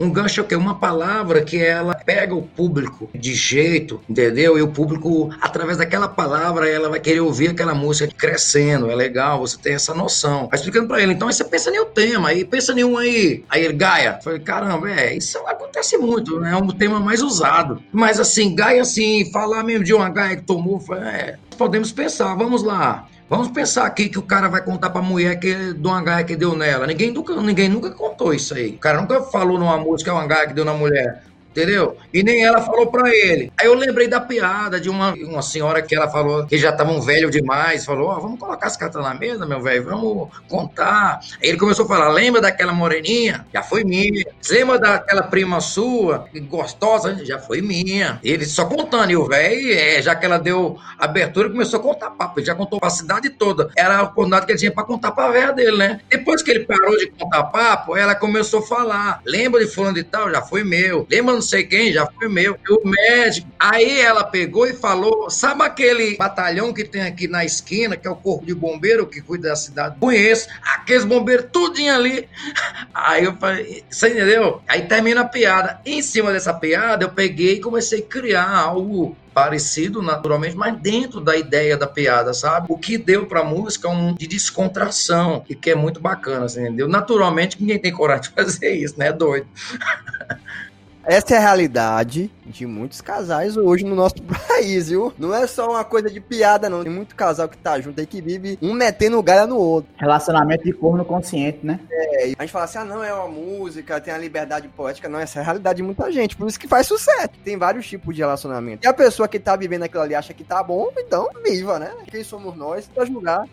Um 0.00 0.10
gancho 0.10 0.40
é 0.40 0.44
o 0.44 0.46
quê? 0.46 0.54
Uma 0.54 0.78
palavra 0.78 1.42
que 1.42 1.56
ela 1.56 1.94
pega 1.94 2.34
o 2.34 2.42
público 2.42 3.10
de 3.14 3.34
jeito, 3.34 4.00
entendeu? 4.08 4.56
E 4.58 4.62
o 4.62 4.68
público, 4.68 5.30
através 5.40 5.78
daquela 5.78 6.06
palavra, 6.06 6.68
ela 6.68 6.88
vai 6.88 7.00
querer 7.00 7.20
ouvir 7.20 7.48
aquela 7.48 7.74
música 7.74 8.12
crescendo. 8.16 8.90
É 8.90 8.94
legal, 8.94 9.40
você 9.40 9.58
tem 9.58 9.74
essa 9.74 9.94
noção. 9.94 10.48
Aí 10.52 10.58
explicando 10.58 10.88
pra 10.88 11.02
ele, 11.02 11.12
então 11.12 11.28
aí 11.28 11.34
você 11.34 11.44
pensa 11.44 11.70
em 11.70 11.80
um 11.80 11.86
tema, 11.86 12.28
aí 12.28 12.44
pensa 12.44 12.72
em 12.72 12.84
um 12.84 12.96
aí. 12.96 13.44
Aí 13.48 13.64
ele, 13.64 13.74
Gaia. 13.74 14.16
Eu 14.18 14.22
Falei, 14.22 14.40
caramba, 14.40 14.90
é, 14.90 15.16
isso 15.16 15.38
acontece 15.46 15.96
muito, 15.96 16.38
né? 16.38 16.52
É 16.52 16.56
um 16.56 16.68
tema 16.68 17.00
mais 17.00 17.22
usado. 17.22 17.82
Mas 17.92 18.20
assim, 18.20 18.54
Gaia, 18.54 18.82
assim, 18.82 19.30
falar 19.32 19.64
mesmo 19.64 19.84
de 19.84 19.94
uma 19.94 20.08
Gaia 20.08 20.36
que 20.36 20.42
tomou, 20.42 20.78
falei, 20.78 21.08
é, 21.08 21.36
podemos 21.56 21.90
pensar, 21.90 22.34
vamos 22.34 22.62
lá. 22.62 23.08
Vamos 23.28 23.48
pensar 23.48 23.84
aqui 23.84 24.08
que 24.08 24.18
o 24.18 24.22
cara 24.22 24.48
vai 24.48 24.62
contar 24.62 24.88
pra 24.88 25.02
mulher 25.02 25.38
que 25.38 25.74
de 25.74 25.86
uma 25.86 26.02
gaia 26.02 26.24
que 26.24 26.34
deu 26.34 26.56
nela. 26.56 26.86
Ninguém 26.86 27.10
nunca, 27.10 27.36
ninguém 27.36 27.68
nunca 27.68 27.90
contou 27.90 28.32
isso 28.32 28.54
aí. 28.54 28.70
O 28.70 28.78
cara 28.78 29.00
nunca 29.00 29.20
falou 29.22 29.58
numa 29.58 29.76
música 29.76 30.14
uma 30.14 30.26
gaia 30.26 30.46
que 30.46 30.54
deu 30.54 30.64
na 30.64 30.72
mulher. 30.72 31.22
Entendeu? 31.50 31.96
E 32.12 32.22
nem 32.22 32.44
ela 32.44 32.60
falou 32.60 32.86
pra 32.86 33.08
ele. 33.08 33.52
Aí 33.58 33.66
eu 33.66 33.74
lembrei 33.74 34.06
da 34.06 34.20
piada 34.20 34.80
de 34.80 34.88
uma, 34.88 35.12
uma 35.14 35.42
senhora 35.42 35.82
que 35.82 35.94
ela 35.94 36.08
falou 36.08 36.46
que 36.46 36.56
já 36.56 36.70
estavam 36.70 37.00
velho 37.00 37.30
demais. 37.30 37.84
Falou: 37.84 38.08
Ó, 38.08 38.20
vamos 38.20 38.38
colocar 38.38 38.66
as 38.66 38.76
cartas 38.76 39.02
na 39.02 39.14
mesa, 39.14 39.46
meu 39.46 39.60
velho, 39.60 39.84
vamos 39.84 40.28
contar. 40.48 41.20
Aí 41.42 41.48
ele 41.48 41.58
começou 41.58 41.84
a 41.84 41.88
falar: 41.88 42.08
lembra 42.08 42.40
daquela 42.40 42.72
moreninha? 42.72 43.46
Já 43.52 43.62
foi 43.62 43.82
minha. 43.82 44.24
Lembra 44.48 44.78
daquela 44.78 45.22
prima 45.22 45.60
sua, 45.60 46.26
gostosa? 46.48 47.24
Já 47.24 47.38
foi 47.38 47.60
minha. 47.60 48.20
Ele 48.22 48.44
só 48.44 48.64
contando. 48.66 49.10
E 49.10 49.16
o 49.16 49.26
velho, 49.26 49.72
é, 49.72 50.02
já 50.02 50.14
que 50.14 50.26
ela 50.26 50.38
deu 50.38 50.78
abertura, 50.98 51.50
começou 51.50 51.80
a 51.80 51.82
contar 51.82 52.10
papo. 52.10 52.38
Ele 52.38 52.46
já 52.46 52.54
contou 52.54 52.78
pra 52.78 52.90
cidade 52.90 53.30
toda. 53.30 53.70
Era 53.76 53.98
a 53.98 54.02
oportunidade 54.02 54.46
que 54.46 54.52
ele 54.52 54.58
tinha 54.58 54.72
pra 54.72 54.84
contar 54.84 55.12
pra 55.12 55.30
velha 55.30 55.52
dele, 55.52 55.76
né? 55.76 56.00
Depois 56.08 56.42
que 56.42 56.50
ele 56.50 56.64
parou 56.64 56.96
de 56.96 57.06
contar 57.10 57.44
papo, 57.44 57.96
ela 57.96 58.14
começou 58.14 58.60
a 58.60 58.66
falar: 58.66 59.20
lembra 59.24 59.64
de 59.64 59.70
fulano 59.70 59.94
de 59.94 60.04
tal? 60.04 60.30
Já 60.30 60.42
foi 60.42 60.62
meu. 60.62 61.06
Lembra 61.10 61.37
não 61.38 61.42
sei 61.42 61.64
quem? 61.64 61.92
Já 61.92 62.06
foi 62.06 62.28
meu. 62.28 62.58
O 62.68 62.88
médico. 62.88 63.48
Aí 63.58 64.00
ela 64.00 64.24
pegou 64.24 64.66
e 64.66 64.72
falou: 64.74 65.30
sabe 65.30 65.62
aquele 65.62 66.16
batalhão 66.16 66.72
que 66.72 66.84
tem 66.84 67.02
aqui 67.02 67.28
na 67.28 67.44
esquina, 67.44 67.96
que 67.96 68.06
é 68.06 68.10
o 68.10 68.16
corpo 68.16 68.44
de 68.44 68.54
bombeiro 68.54 69.06
que 69.06 69.20
cuida 69.20 69.48
da 69.48 69.56
cidade? 69.56 69.96
Conheço. 69.98 70.48
Aqueles 70.62 71.04
bombeiros 71.04 71.46
tudinho 71.52 71.94
ali. 71.94 72.28
Aí 72.92 73.24
eu 73.24 73.36
falei, 73.36 73.84
você 73.88 74.08
entendeu? 74.08 74.60
Aí 74.66 74.82
termina 74.82 75.22
a 75.22 75.24
piada. 75.24 75.80
Em 75.86 76.02
cima 76.02 76.32
dessa 76.32 76.52
piada, 76.52 77.04
eu 77.04 77.10
peguei 77.10 77.54
e 77.54 77.60
comecei 77.60 78.00
a 78.00 78.02
criar 78.02 78.50
algo 78.50 79.16
parecido 79.32 80.02
naturalmente, 80.02 80.56
mas 80.56 80.76
dentro 80.80 81.20
da 81.20 81.36
ideia 81.36 81.76
da 81.76 81.86
piada, 81.86 82.34
sabe? 82.34 82.66
O 82.68 82.76
que 82.76 82.98
deu 82.98 83.24
pra 83.26 83.44
música 83.44 83.86
é 83.86 83.90
um 83.90 84.12
de 84.12 84.26
descontração, 84.26 85.44
e 85.48 85.54
que 85.54 85.70
é 85.70 85.76
muito 85.76 86.00
bacana, 86.00 86.46
entendeu? 86.46 86.88
Naturalmente, 86.88 87.56
ninguém 87.60 87.78
tem 87.78 87.92
coragem 87.92 88.24
de 88.24 88.30
fazer 88.34 88.74
isso, 88.74 88.98
né? 88.98 89.12
Doido. 89.12 89.46
Essa 91.08 91.36
é 91.36 91.38
a 91.38 91.40
realidade 91.40 92.30
de 92.44 92.66
muitos 92.66 93.00
casais 93.00 93.56
hoje 93.56 93.82
no 93.82 93.94
nosso 93.94 94.16
país, 94.46 94.90
viu? 94.90 95.10
Não 95.18 95.34
é 95.34 95.46
só 95.46 95.70
uma 95.70 95.82
coisa 95.82 96.10
de 96.10 96.20
piada, 96.20 96.68
não. 96.68 96.82
Tem 96.82 96.92
muito 96.92 97.16
casal 97.16 97.48
que 97.48 97.56
tá 97.56 97.80
junto 97.80 97.98
aí 97.98 98.06
que 98.06 98.20
vive 98.20 98.58
um 98.60 98.74
metendo 98.74 99.22
galha 99.22 99.46
no 99.46 99.56
outro. 99.56 99.90
Relacionamento 99.96 100.64
de 100.64 100.72
corno 100.74 101.06
consciente, 101.06 101.60
né? 101.62 101.80
É, 101.90 102.28
e 102.28 102.36
a 102.38 102.42
gente 102.42 102.52
fala 102.52 102.66
assim, 102.66 102.76
ah, 102.76 102.84
não, 102.84 103.02
é 103.02 103.10
uma 103.10 103.26
música, 103.26 103.98
tem 104.02 104.12
a 104.12 104.18
liberdade 104.18 104.68
poética. 104.68 105.08
Não, 105.08 105.18
essa 105.18 105.38
é 105.38 105.40
a 105.40 105.44
realidade 105.46 105.78
de 105.78 105.82
muita 105.82 106.12
gente. 106.12 106.36
Por 106.36 106.46
isso 106.46 106.60
que 106.60 106.68
faz 106.68 106.86
sucesso. 106.86 107.30
Tem 107.42 107.56
vários 107.56 107.88
tipos 107.88 108.14
de 108.14 108.20
relacionamento. 108.20 108.84
E 108.84 108.86
a 108.86 108.92
pessoa 108.92 109.26
que 109.26 109.40
tá 109.40 109.56
vivendo 109.56 109.84
aquilo 109.84 110.02
ali 110.02 110.14
acha 110.14 110.34
que 110.34 110.44
tá 110.44 110.62
bom, 110.62 110.90
então 110.98 111.30
viva, 111.42 111.78
né? 111.78 111.90
Quem 112.10 112.22
somos 112.22 112.54
nós 112.54 112.86
pra 112.86 113.06
julgar? 113.06 113.46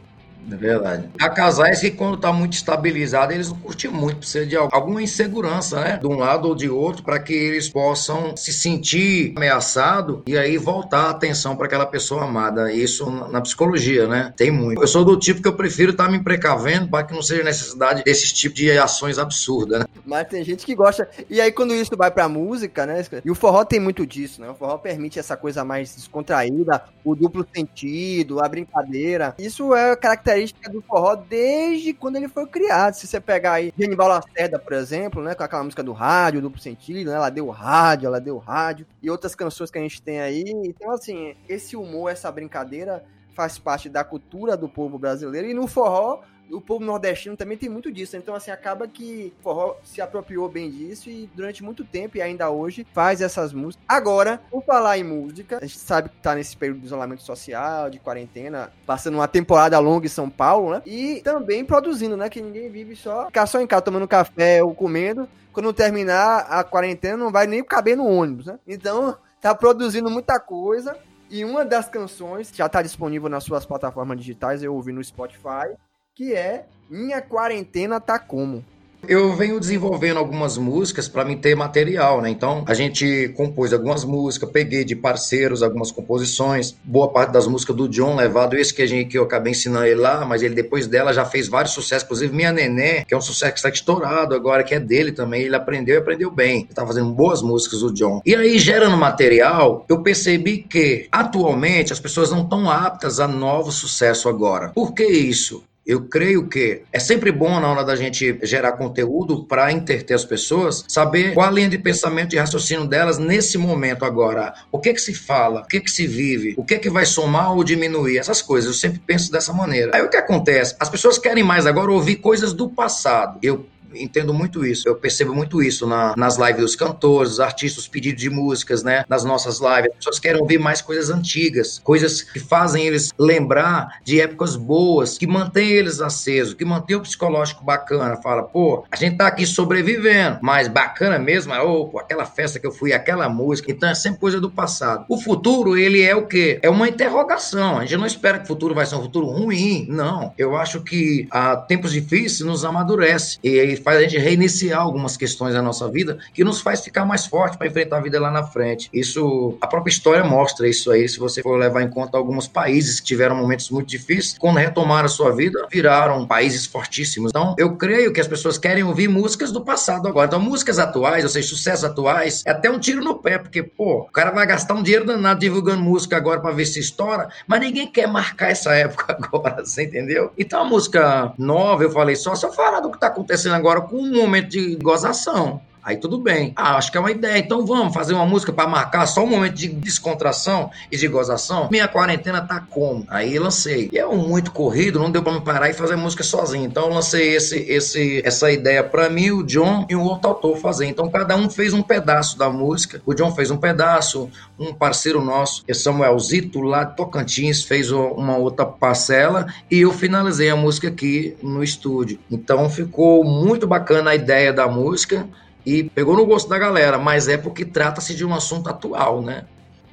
É 0.52 0.56
verdade. 0.56 1.10
Há 1.20 1.30
casais 1.30 1.80
que, 1.80 1.92
quando 1.92 2.18
tá 2.18 2.32
muito 2.32 2.54
estabilizado, 2.54 3.34
eles 3.34 3.50
não 3.50 3.58
curtem 3.58 3.90
muito, 3.90 4.18
precisa 4.18 4.46
de 4.46 4.56
alguma 4.56 5.02
insegurança, 5.02 5.80
né? 5.82 5.98
De 5.98 6.08
um 6.08 6.18
lado 6.18 6.48
ou 6.48 6.56
de 6.56 6.70
outro, 6.70 7.04
para 7.04 7.20
que 7.20 7.34
eles 7.34 7.68
possam 7.70 8.36
se 8.38 8.54
sentir 8.54 9.34
ameaçado 9.36 10.24
e 10.28 10.38
aí 10.38 10.58
voltar 10.58 11.06
a 11.06 11.10
atenção 11.12 11.56
para 11.56 11.66
aquela 11.66 11.86
pessoa 11.86 12.26
amada. 12.26 12.72
Isso 12.72 13.10
na 13.10 13.42
psicologia, 13.42 14.08
né? 14.08 14.34
Tem 14.36 14.52
muito. 14.52 14.82
Eu 14.82 14.88
sou 14.88 15.04
do 15.04 15.18
tipo 15.18 15.42
que 15.42 15.48
eu 15.48 15.54
prefiro 15.54 15.92
estar 15.92 16.10
me 16.10 16.24
precavendo 16.24 16.88
para 16.90 17.04
que 17.04 17.14
não 17.14 17.22
seja 17.22 17.44
necessidade 17.44 18.04
desses 18.04 18.32
tipos 18.32 18.60
de 18.60 18.72
ações 18.78 19.18
absurdas, 19.18 19.80
né? 19.80 19.86
Mas 20.06 20.28
tem 20.28 20.44
gente 20.44 20.66
que 20.66 20.76
gosta. 20.76 21.10
E 21.30 21.42
aí, 21.42 21.52
quando 21.52 21.74
isso 21.74 21.96
vai 21.98 22.12
pra 22.12 22.30
música, 22.30 22.86
né? 22.86 23.04
E 23.24 23.32
o 23.32 23.36
forró 23.36 23.66
tem 23.66 23.80
muito 23.80 24.06
disso, 24.06 24.42
né? 24.42 24.50
O 24.50 24.56
forró 24.56 24.78
permite 24.78 25.18
essa 25.18 25.36
coisa 25.36 25.64
mais 25.64 25.96
descontraída, 25.96 26.84
o 27.04 27.16
duplo 27.16 27.46
sentido, 27.56 28.44
a 28.44 28.48
brincadeira. 28.48 29.34
Isso 29.40 29.74
é 29.74 29.96
característica 29.96 30.25
do 30.72 30.82
forró 30.82 31.16
desde 31.16 31.94
quando 31.94 32.16
ele 32.16 32.28
foi 32.28 32.48
criado. 32.48 32.94
Se 32.96 33.06
você 33.06 33.20
pegar 33.20 33.54
aí 33.54 33.74
Genival 33.78 34.08
Lacerda, 34.08 34.58
por 34.58 34.74
exemplo, 34.74 35.22
né? 35.22 35.36
Com 35.36 35.44
aquela 35.44 35.64
música 35.64 35.84
do 35.84 35.94
rádio, 35.94 36.42
duplo 36.42 36.60
sentido, 36.60 37.10
né? 37.10 37.16
Ela 37.16 37.30
deu 37.30 37.50
rádio, 37.50 38.08
ela 38.08 38.20
deu 38.20 38.38
rádio. 38.38 38.86
E 39.02 39.10
outras 39.10 39.36
canções 39.36 39.70
que 39.70 39.78
a 39.78 39.82
gente 39.82 40.02
tem 40.02 40.20
aí. 40.20 40.44
Então, 40.66 40.92
assim, 40.92 41.36
esse 41.48 41.76
humor, 41.76 42.12
essa 42.12 42.32
brincadeira 42.32 43.04
faz 43.36 43.60
parte 43.60 43.90
da 43.90 44.04
cultura 44.04 44.58
do 44.58 44.68
povo 44.68 44.98
brasileiro. 44.98 45.48
E 45.48 45.54
no 45.54 45.68
forró, 45.68 46.22
o 46.52 46.62
povo 46.62 46.84
nordestino 46.84 47.36
também 47.36 47.58
tem 47.58 47.70
muito 47.70 47.92
disso. 47.92 48.18
Então, 48.18 48.36
assim, 48.36 48.52
acaba 48.52 48.88
que 48.88 49.34
o 49.40 49.44
forró 49.44 49.78
se 49.84 50.02
apropriou 50.02 50.48
bem 50.50 50.70
disso 50.70 51.10
e 51.10 51.30
durante 51.34 51.64
muito 51.64 51.84
tempo 51.84 52.18
e 52.18 52.22
ainda 52.22 52.50
hoje 52.50 52.86
faz 52.94 53.22
essas 53.22 53.54
músicas. 53.54 53.84
Agora, 53.88 54.42
por 54.50 54.64
falar 54.64 54.98
em 54.98 55.04
música, 55.04 55.58
a 55.58 55.66
gente 55.66 55.80
sabe 55.80 56.10
que 56.10 56.18
tá 56.18 56.36
nesse 56.36 56.56
período 56.56 56.80
de 56.80 56.86
isolamento 56.86 57.24
social, 57.24 57.90
de 57.90 58.00
quarentena, 58.00 58.72
passando 58.86 59.16
uma 59.16 59.28
temporada 59.28 59.78
longa 59.80 60.06
em 60.06 60.10
São 60.10 60.30
Paulo, 60.30 60.72
né? 60.72 60.82
E 60.86 61.22
também 61.24 61.66
produzindo, 61.66 62.18
né? 62.18 62.30
Que 62.30 62.42
ninguém 62.42 62.70
vive 62.70 62.96
só 62.96 63.28
ficar 63.28 63.46
só 63.48 63.60
em 63.60 63.68
casa 63.68 63.84
tomando 63.84 64.08
café 64.08 64.64
ou 64.64 64.74
comendo. 64.74 65.28
Quando 65.52 65.72
terminar 65.72 66.48
a 66.50 66.64
quarentena, 66.64 67.16
não 67.16 67.32
vai 67.32 67.48
nem 67.48 67.64
caber 67.64 67.96
no 67.96 68.06
ônibus, 68.06 68.48
né? 68.48 68.60
Então, 68.68 69.18
tá 69.40 69.56
produzindo 69.56 70.10
muita 70.10 70.40
coisa. 70.40 70.98
E 71.30 71.44
uma 71.44 71.66
das 71.66 71.90
canções 71.90 72.52
já 72.54 72.70
tá 72.70 72.82
disponível 72.82 73.30
nas 73.30 73.44
suas 73.44 73.66
plataformas 73.66 74.18
digitais, 74.18 74.62
eu 74.62 74.76
ouvi 74.76 74.92
no 74.92 75.04
Spotify, 75.04 75.76
que 76.16 76.34
é 76.34 76.66
Minha 76.90 77.22
Quarentena 77.22 78.00
Tá 78.00 78.18
Como. 78.18 78.64
Eu 79.08 79.36
venho 79.36 79.60
desenvolvendo 79.60 80.18
algumas 80.18 80.58
músicas 80.58 81.08
para 81.08 81.24
mim 81.26 81.38
ter 81.38 81.56
material, 81.56 82.22
né? 82.22 82.30
Então 82.30 82.64
a 82.66 82.74
gente 82.74 83.32
compôs 83.36 83.72
algumas 83.72 84.04
músicas, 84.04 84.50
peguei 84.50 84.84
de 84.84 84.96
parceiros 84.96 85.62
algumas 85.62 85.92
composições, 85.92 86.76
boa 86.84 87.10
parte 87.10 87.32
das 87.32 87.46
músicas 87.46 87.76
do 87.76 87.88
John 87.88 88.16
Levado, 88.16 88.56
esse 88.56 88.74
que, 88.74 88.82
a 88.82 88.88
gente, 88.88 89.10
que 89.10 89.18
eu 89.18 89.24
acabei 89.24 89.52
ensinando 89.52 89.86
ele 89.86 90.00
lá, 90.00 90.26
mas 90.26 90.42
ele 90.42 90.56
depois 90.56 90.88
dela 90.88 91.14
já 91.14 91.24
fez 91.24 91.48
vários 91.48 91.74
sucessos, 91.74 92.06
inclusive 92.06 92.34
Minha 92.34 92.52
Neném, 92.52 93.06
que 93.06 93.14
é 93.14 93.18
um 93.18 93.22
sucesso 93.22 93.52
que 93.52 93.60
está 93.60 93.70
estourado 93.70 94.34
agora, 94.34 94.64
que 94.64 94.74
é 94.74 94.80
dele 94.80 95.12
também, 95.12 95.44
ele 95.44 95.56
aprendeu 95.56 95.96
e 95.96 96.00
aprendeu 96.00 96.32
bem. 96.32 96.62
Ele 96.62 96.74
tá 96.74 96.88
fazendo 96.88 97.12
boas 97.12 97.44
músicas 97.44 97.84
o 97.84 97.94
John. 97.94 98.22
E 98.26 98.34
aí, 98.34 98.58
gerando 98.58 98.98
material, 98.98 99.86
eu 99.88 100.02
percebi 100.02 100.60
que 100.60 101.08
atualmente 101.12 101.94
as 101.94 102.00
pessoas 102.00 102.32
não 102.32 102.42
estão 102.42 102.72
aptas 102.72 103.20
a 103.20 103.28
novo 103.28 103.72
sucesso 103.72 104.30
agora. 104.30 104.70
Por 104.70 104.94
que 104.94 105.06
isso? 105.06 105.64
Eu 105.86 106.08
creio 106.08 106.48
que 106.48 106.82
é 106.92 107.00
sempre 107.00 107.32
bom 107.32 107.60
na 107.60 107.70
hora 107.72 107.84
da 107.84 107.96
gente 107.96 108.40
gerar 108.42 108.72
conteúdo 108.72 109.46
para 109.46 109.72
interter 109.72 110.16
as 110.16 110.26
pessoas, 110.26 110.84
saber 110.88 111.36
qual 111.36 111.48
a 111.48 111.52
linha 111.52 111.70
de 111.70 111.78
pensamento 111.78 112.34
e 112.34 112.40
raciocínio 112.40 112.88
delas 112.88 113.20
nesse 113.20 113.56
momento 113.58 114.04
agora. 114.04 114.54
O 114.72 114.80
que 114.80 114.94
que 114.94 115.02
se 115.02 115.14
fala, 115.14 115.62
o 115.62 115.68
que 115.68 115.80
que 115.80 115.92
se 115.92 116.08
vive, 116.08 116.56
o 116.58 116.66
que 116.66 116.80
que 116.80 116.90
vai 116.90 117.06
somar 117.06 117.54
ou 117.54 117.64
diminuir, 117.64 118.18
essas 118.18 118.42
coisas. 118.42 118.72
Eu 118.72 118.74
sempre 118.74 119.00
penso 119.06 119.32
dessa 119.32 119.54
maneira. 119.54 119.96
Aí 119.96 120.02
o 120.02 120.10
que 120.10 120.18
acontece? 120.18 120.76
As 120.80 120.90
pessoas 120.90 121.20
querem 121.20 121.44
mais 121.44 121.68
agora 121.68 121.92
ouvir 121.92 122.16
coisas 122.16 122.52
do 122.52 122.68
passado. 122.68 123.38
Eu 123.44 123.68
entendo 123.98 124.34
muito 124.34 124.66
isso. 124.66 124.88
Eu 124.88 124.96
percebo 124.96 125.34
muito 125.34 125.62
isso 125.62 125.86
na- 125.88 126.14
nas 126.16 126.38
lives 126.38 126.62
dos 126.62 126.76
cantores, 126.76 127.32
dos 127.32 127.40
artistas, 127.40 127.84
os 127.84 127.88
pedidos 127.88 128.22
de 128.22 128.30
músicas, 128.30 128.84
né? 128.84 129.04
Nas 129.10 129.24
nossas 129.24 129.60
lives. 129.60 129.92
As 129.92 129.98
pessoas 129.98 130.20
querem 130.20 130.42
ouvir 130.42 130.60
mais 130.60 130.82
coisas 130.82 131.10
antigas, 131.10 131.80
coisas 131.84 132.22
que 132.22 132.40
fazem 132.40 132.86
eles 132.86 133.12
lembrar 133.18 134.00
de 134.04 134.20
épocas 134.22 134.56
boas, 134.56 135.18
que 135.18 135.28
mantêm 135.28 135.70
eles 135.70 136.02
acesos, 136.02 136.54
que 136.54 136.66
mantêm 136.66 136.96
o 136.98 137.02
psicológico 137.02 137.64
bacana. 137.64 138.18
Fala, 138.18 138.44
pô, 138.44 138.84
a 138.92 138.96
gente 138.96 139.18
tá 139.18 139.28
aqui 139.28 139.46
sobrevivendo, 139.46 140.40
mas 140.42 140.68
bacana 140.68 141.18
mesmo 141.20 141.54
é, 141.54 141.62
ô, 141.62 141.86
pô, 141.86 142.00
aquela 142.00 142.26
festa 142.26 142.60
que 142.60 142.68
eu 142.68 142.72
fui, 142.72 142.94
aquela 142.94 143.28
música. 143.30 143.72
Então 143.72 143.90
é 143.90 143.96
sempre 143.96 144.20
coisa 144.20 144.40
do 144.40 144.50
passado. 144.50 145.06
O 145.10 145.18
futuro, 145.20 145.78
ele 145.78 146.02
é 146.02 146.16
o 146.16 146.26
quê? 146.28 146.60
É 146.62 146.70
uma 146.70 146.88
interrogação. 146.88 147.78
A 147.78 147.82
gente 147.86 147.98
não 147.98 148.06
espera 148.06 148.38
que 148.38 148.46
o 148.46 148.48
futuro 148.48 148.74
vai 148.74 148.86
ser 148.86 148.96
um 148.96 149.02
futuro 149.02 149.28
ruim. 149.28 149.86
Não. 149.90 150.34
Eu 150.38 150.56
acho 150.56 150.82
que 150.82 151.28
a 151.32 151.56
tempos 151.56 151.92
difíceis 151.92 152.42
nos 152.42 152.64
amadurece. 152.66 153.38
E 153.44 153.60
aí 153.60 153.76
faz 153.86 154.00
a 154.00 154.02
gente 154.02 154.18
reiniciar 154.18 154.82
algumas 154.82 155.16
questões 155.16 155.54
da 155.54 155.62
nossa 155.62 155.88
vida 155.88 156.18
que 156.34 156.44
nos 156.44 156.60
faz 156.60 156.82
ficar 156.82 157.06
mais 157.06 157.28
forte 157.28 157.56
para 157.56 157.68
enfrentar 157.68 157.98
a 157.98 158.02
vida 158.02 158.20
lá 158.20 158.32
na 158.32 158.44
frente. 158.44 158.90
Isso, 158.92 159.56
a 159.62 159.68
própria 159.68 159.92
história 159.92 160.24
mostra 160.24 160.68
isso 160.68 160.92
aí. 160.92 161.08
Se 161.08 161.20
você 161.20 161.44
for 161.44 161.56
levar 161.56 161.84
em 161.84 161.90
conta 161.90 162.18
alguns 162.18 162.48
países 162.48 163.00
que 163.00 163.06
tiveram 163.06 163.36
momentos 163.36 163.70
muito 163.70 163.88
difíceis, 163.88 164.36
quando 164.40 164.58
retomaram 164.58 165.06
a 165.06 165.10
sua 165.10 165.32
vida, 165.32 165.68
viraram 165.72 166.26
países 166.26 166.66
fortíssimos. 166.66 167.30
Então, 167.30 167.56
eu 167.60 167.76
creio 167.76 168.12
que 168.12 168.20
as 168.20 168.28
pessoas 168.28 168.58
querem 168.58 168.84
ouvir 168.84 169.08
músicas 169.08 169.52
do 169.52 169.64
passado 169.64 170.08
agora. 170.08 170.26
Então, 170.26 170.40
músicas 170.40 170.80
atuais, 170.80 171.24
ou 171.24 171.30
seja, 171.30 171.48
sucessos 171.48 171.86
atuais, 171.86 172.44
é 172.44 172.52
até 172.52 172.72
um 172.72 172.80
tiro 172.80 173.04
no 173.04 173.20
pé, 173.20 173.38
porque, 173.38 173.62
pô, 173.62 174.00
o 174.02 174.12
cara 174.12 174.32
vai 174.32 174.48
gastar 174.48 174.74
um 174.74 174.82
dinheiro 174.82 175.06
danado 175.06 175.40
divulgando 175.40 175.84
música 175.84 176.18
agora 176.18 176.42
para 176.42 176.52
ver 176.52 176.66
se 176.66 176.80
estoura, 176.80 177.30
mas 177.46 177.60
ninguém 177.60 177.86
quer 177.86 178.08
marcar 178.08 178.50
essa 178.50 178.74
época 178.74 179.14
agora, 179.22 179.64
você 179.64 179.84
entendeu? 179.84 180.32
Então, 180.36 180.62
a 180.62 180.66
música 180.66 181.34
nova, 181.38 181.84
eu 181.84 181.92
falei 181.92 182.16
só, 182.16 182.34
eu 182.34 182.54
falar 182.54 182.80
do 182.80 182.92
que 182.92 183.00
tá 183.00 183.08
acontecendo 183.08 183.54
agora 183.54 183.75
com 183.82 183.98
um 183.98 184.14
momento 184.14 184.50
de 184.50 184.76
gozação. 184.76 185.62
Aí 185.86 185.98
tudo 185.98 186.18
bem. 186.18 186.52
Ah, 186.56 186.78
acho 186.78 186.92
que 186.92 186.98
é 186.98 187.00
uma 187.00 187.12
ideia. 187.12 187.38
Então 187.38 187.64
vamos 187.64 187.94
fazer 187.94 188.16
uma 188.16 188.26
música 188.26 188.52
para 188.52 188.68
marcar 188.68 189.06
só 189.06 189.24
um 189.24 189.28
momento 189.28 189.54
de 189.54 189.68
descontração 189.68 190.72
e 190.92 190.98
de 190.98 191.08
gozação. 191.08 191.70
Minha 191.70 191.88
quarentena 191.88 192.42
tá 192.42 192.60
como? 192.60 193.06
Aí 193.08 193.38
lancei. 193.38 193.92
E 193.94 194.00
é 194.00 194.08
um 194.08 194.28
muito 194.28 194.52
corrido, 194.52 194.98
não 194.98 195.12
deu 195.12 195.22
para 195.22 195.34
me 195.34 195.42
parar 195.42 195.70
e 195.70 195.74
fazer 195.74 195.96
música 195.96 196.24
sozinho. 196.24 196.66
Então 196.66 196.86
eu 196.86 196.90
lancei 196.90 197.36
esse, 197.36 197.60
esse, 197.72 198.20
essa 198.26 198.52
ideia 198.52 198.84
para 198.84 199.08
mim, 199.12 199.30
o 199.30 199.44
John 199.44 199.86
e 199.88 199.96
o 199.96 200.02
outro 200.02 200.30
autor 200.30 200.58
fazer. 200.58 200.88
Então 200.88 201.08
cada 201.08 201.36
um 201.36 201.52
fez 201.52 201.72
um 201.72 201.84
pedaço 201.84 202.36
da 202.36 202.50
música. 202.50 203.00
O 203.06 203.14
John 203.14 203.32
fez 203.36 203.52
um 203.52 203.58
pedaço, 203.58 204.28
um 204.58 204.74
parceiro 204.74 205.24
nosso, 205.24 205.64
é 205.68 205.74
Samuelzito 205.76 206.62
lá 206.62 206.84
de 206.84 206.96
Tocantins, 206.96 207.62
fez 207.62 207.92
uma 207.92 208.38
outra 208.38 208.66
parcela 208.66 209.46
e 209.70 209.82
eu 209.82 209.94
finalizei 209.94 210.50
a 210.50 210.56
música 210.56 210.88
aqui 210.88 211.38
no 211.44 211.64
estúdio. 211.64 212.18
Então 212.32 212.68
ficou 212.72 213.24
muito 213.24 213.68
bacana 213.68 214.10
a 214.10 214.16
ideia 214.16 214.52
da 214.52 214.68
música 214.68 215.28
e 215.66 215.84
pegou 215.84 216.16
no 216.16 216.26
gosto 216.26 216.48
da 216.48 216.60
galera, 216.60 216.98
mas 216.98 217.28
é 217.28 217.38
porque 217.38 217.66
trata-se 217.66 218.16
de 218.16 218.26
um 218.26 218.34
assunto 218.34 218.70
atual, 218.70 219.22
né? 219.22 219.46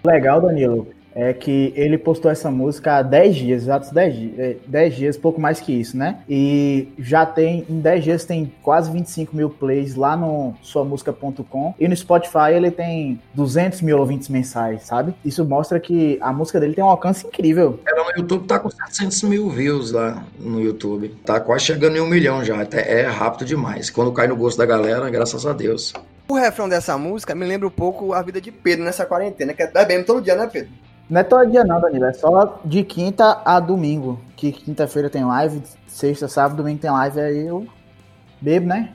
legal, 0.04 0.40
Danilo, 0.40 0.88
é 1.14 1.32
que 1.32 1.72
ele 1.76 1.98
postou 1.98 2.30
essa 2.30 2.50
música 2.50 2.96
há 2.96 3.02
10 3.02 3.36
dias, 3.36 3.62
exatos 3.62 3.90
10 3.90 4.16
dias, 4.16 4.38
é, 4.38 4.56
10 4.66 4.94
dias, 4.94 5.16
pouco 5.16 5.40
mais 5.40 5.60
que 5.60 5.72
isso, 5.72 5.96
né? 5.96 6.20
E 6.28 6.88
já 6.98 7.26
tem, 7.26 7.64
em 7.68 7.80
10 7.80 8.04
dias 8.04 8.24
tem 8.24 8.52
quase 8.62 8.90
25 8.90 9.36
mil 9.36 9.50
plays 9.50 9.94
lá 9.94 10.16
no 10.16 10.54
suamusica.com 10.62 11.74
e 11.78 11.88
no 11.88 11.96
Spotify 11.96 12.52
ele 12.54 12.70
tem 12.70 13.20
200 13.34 13.80
mil 13.82 13.98
ouvintes 13.98 14.28
mensais, 14.28 14.82
sabe? 14.82 15.14
Isso 15.24 15.44
mostra 15.44 15.78
que 15.78 16.18
a 16.20 16.32
música 16.32 16.58
dele 16.58 16.74
tem 16.74 16.84
um 16.84 16.88
alcance 16.88 17.26
incrível. 17.26 17.80
Ela 17.86 18.04
no 18.04 18.10
YouTube 18.18 18.46
tá 18.46 18.58
com 18.58 18.70
700 18.70 19.22
mil 19.24 19.48
views 19.50 19.92
lá 19.92 20.24
no 20.38 20.60
YouTube. 20.60 21.08
Tá 21.24 21.40
quase 21.40 21.64
chegando 21.64 21.96
em 21.96 22.00
um 22.00 22.06
milhão 22.06 22.44
já. 22.44 22.66
É 22.72 23.02
rápido 23.06 23.44
demais. 23.46 23.90
Quando 23.90 24.12
cai 24.12 24.26
no 24.26 24.36
gosto 24.36 24.58
da 24.58 24.66
galera, 24.66 25.08
graças 25.10 25.46
a 25.46 25.52
Deus. 25.52 25.92
O 26.28 26.34
refrão 26.34 26.68
dessa 26.68 26.96
música 26.96 27.34
me 27.34 27.44
lembra 27.44 27.68
um 27.68 27.70
pouco 27.70 28.12
a 28.12 28.22
vida 28.22 28.40
de 28.40 28.50
Pedro 28.50 28.84
nessa 28.84 29.04
quarentena, 29.04 29.52
que 29.52 29.62
é 29.62 29.66
bebendo 29.66 30.06
todo 30.06 30.22
dia, 30.22 30.34
né, 30.34 30.48
Pedro? 30.50 30.70
Não 31.12 31.20
é 31.20 31.24
todo 31.24 31.50
dia 31.50 31.62
não, 31.62 31.78
Danilo, 31.78 32.06
é 32.06 32.12
só 32.14 32.58
de 32.64 32.82
quinta 32.82 33.42
a 33.44 33.60
domingo, 33.60 34.18
que 34.34 34.50
quinta-feira 34.50 35.10
tem 35.10 35.22
live, 35.22 35.62
sexta, 35.86 36.26
sábado, 36.26 36.56
domingo 36.56 36.80
tem 36.80 36.90
live, 36.90 37.20
aí 37.20 37.46
eu 37.46 37.66
bebo, 38.40 38.64
né? 38.68 38.94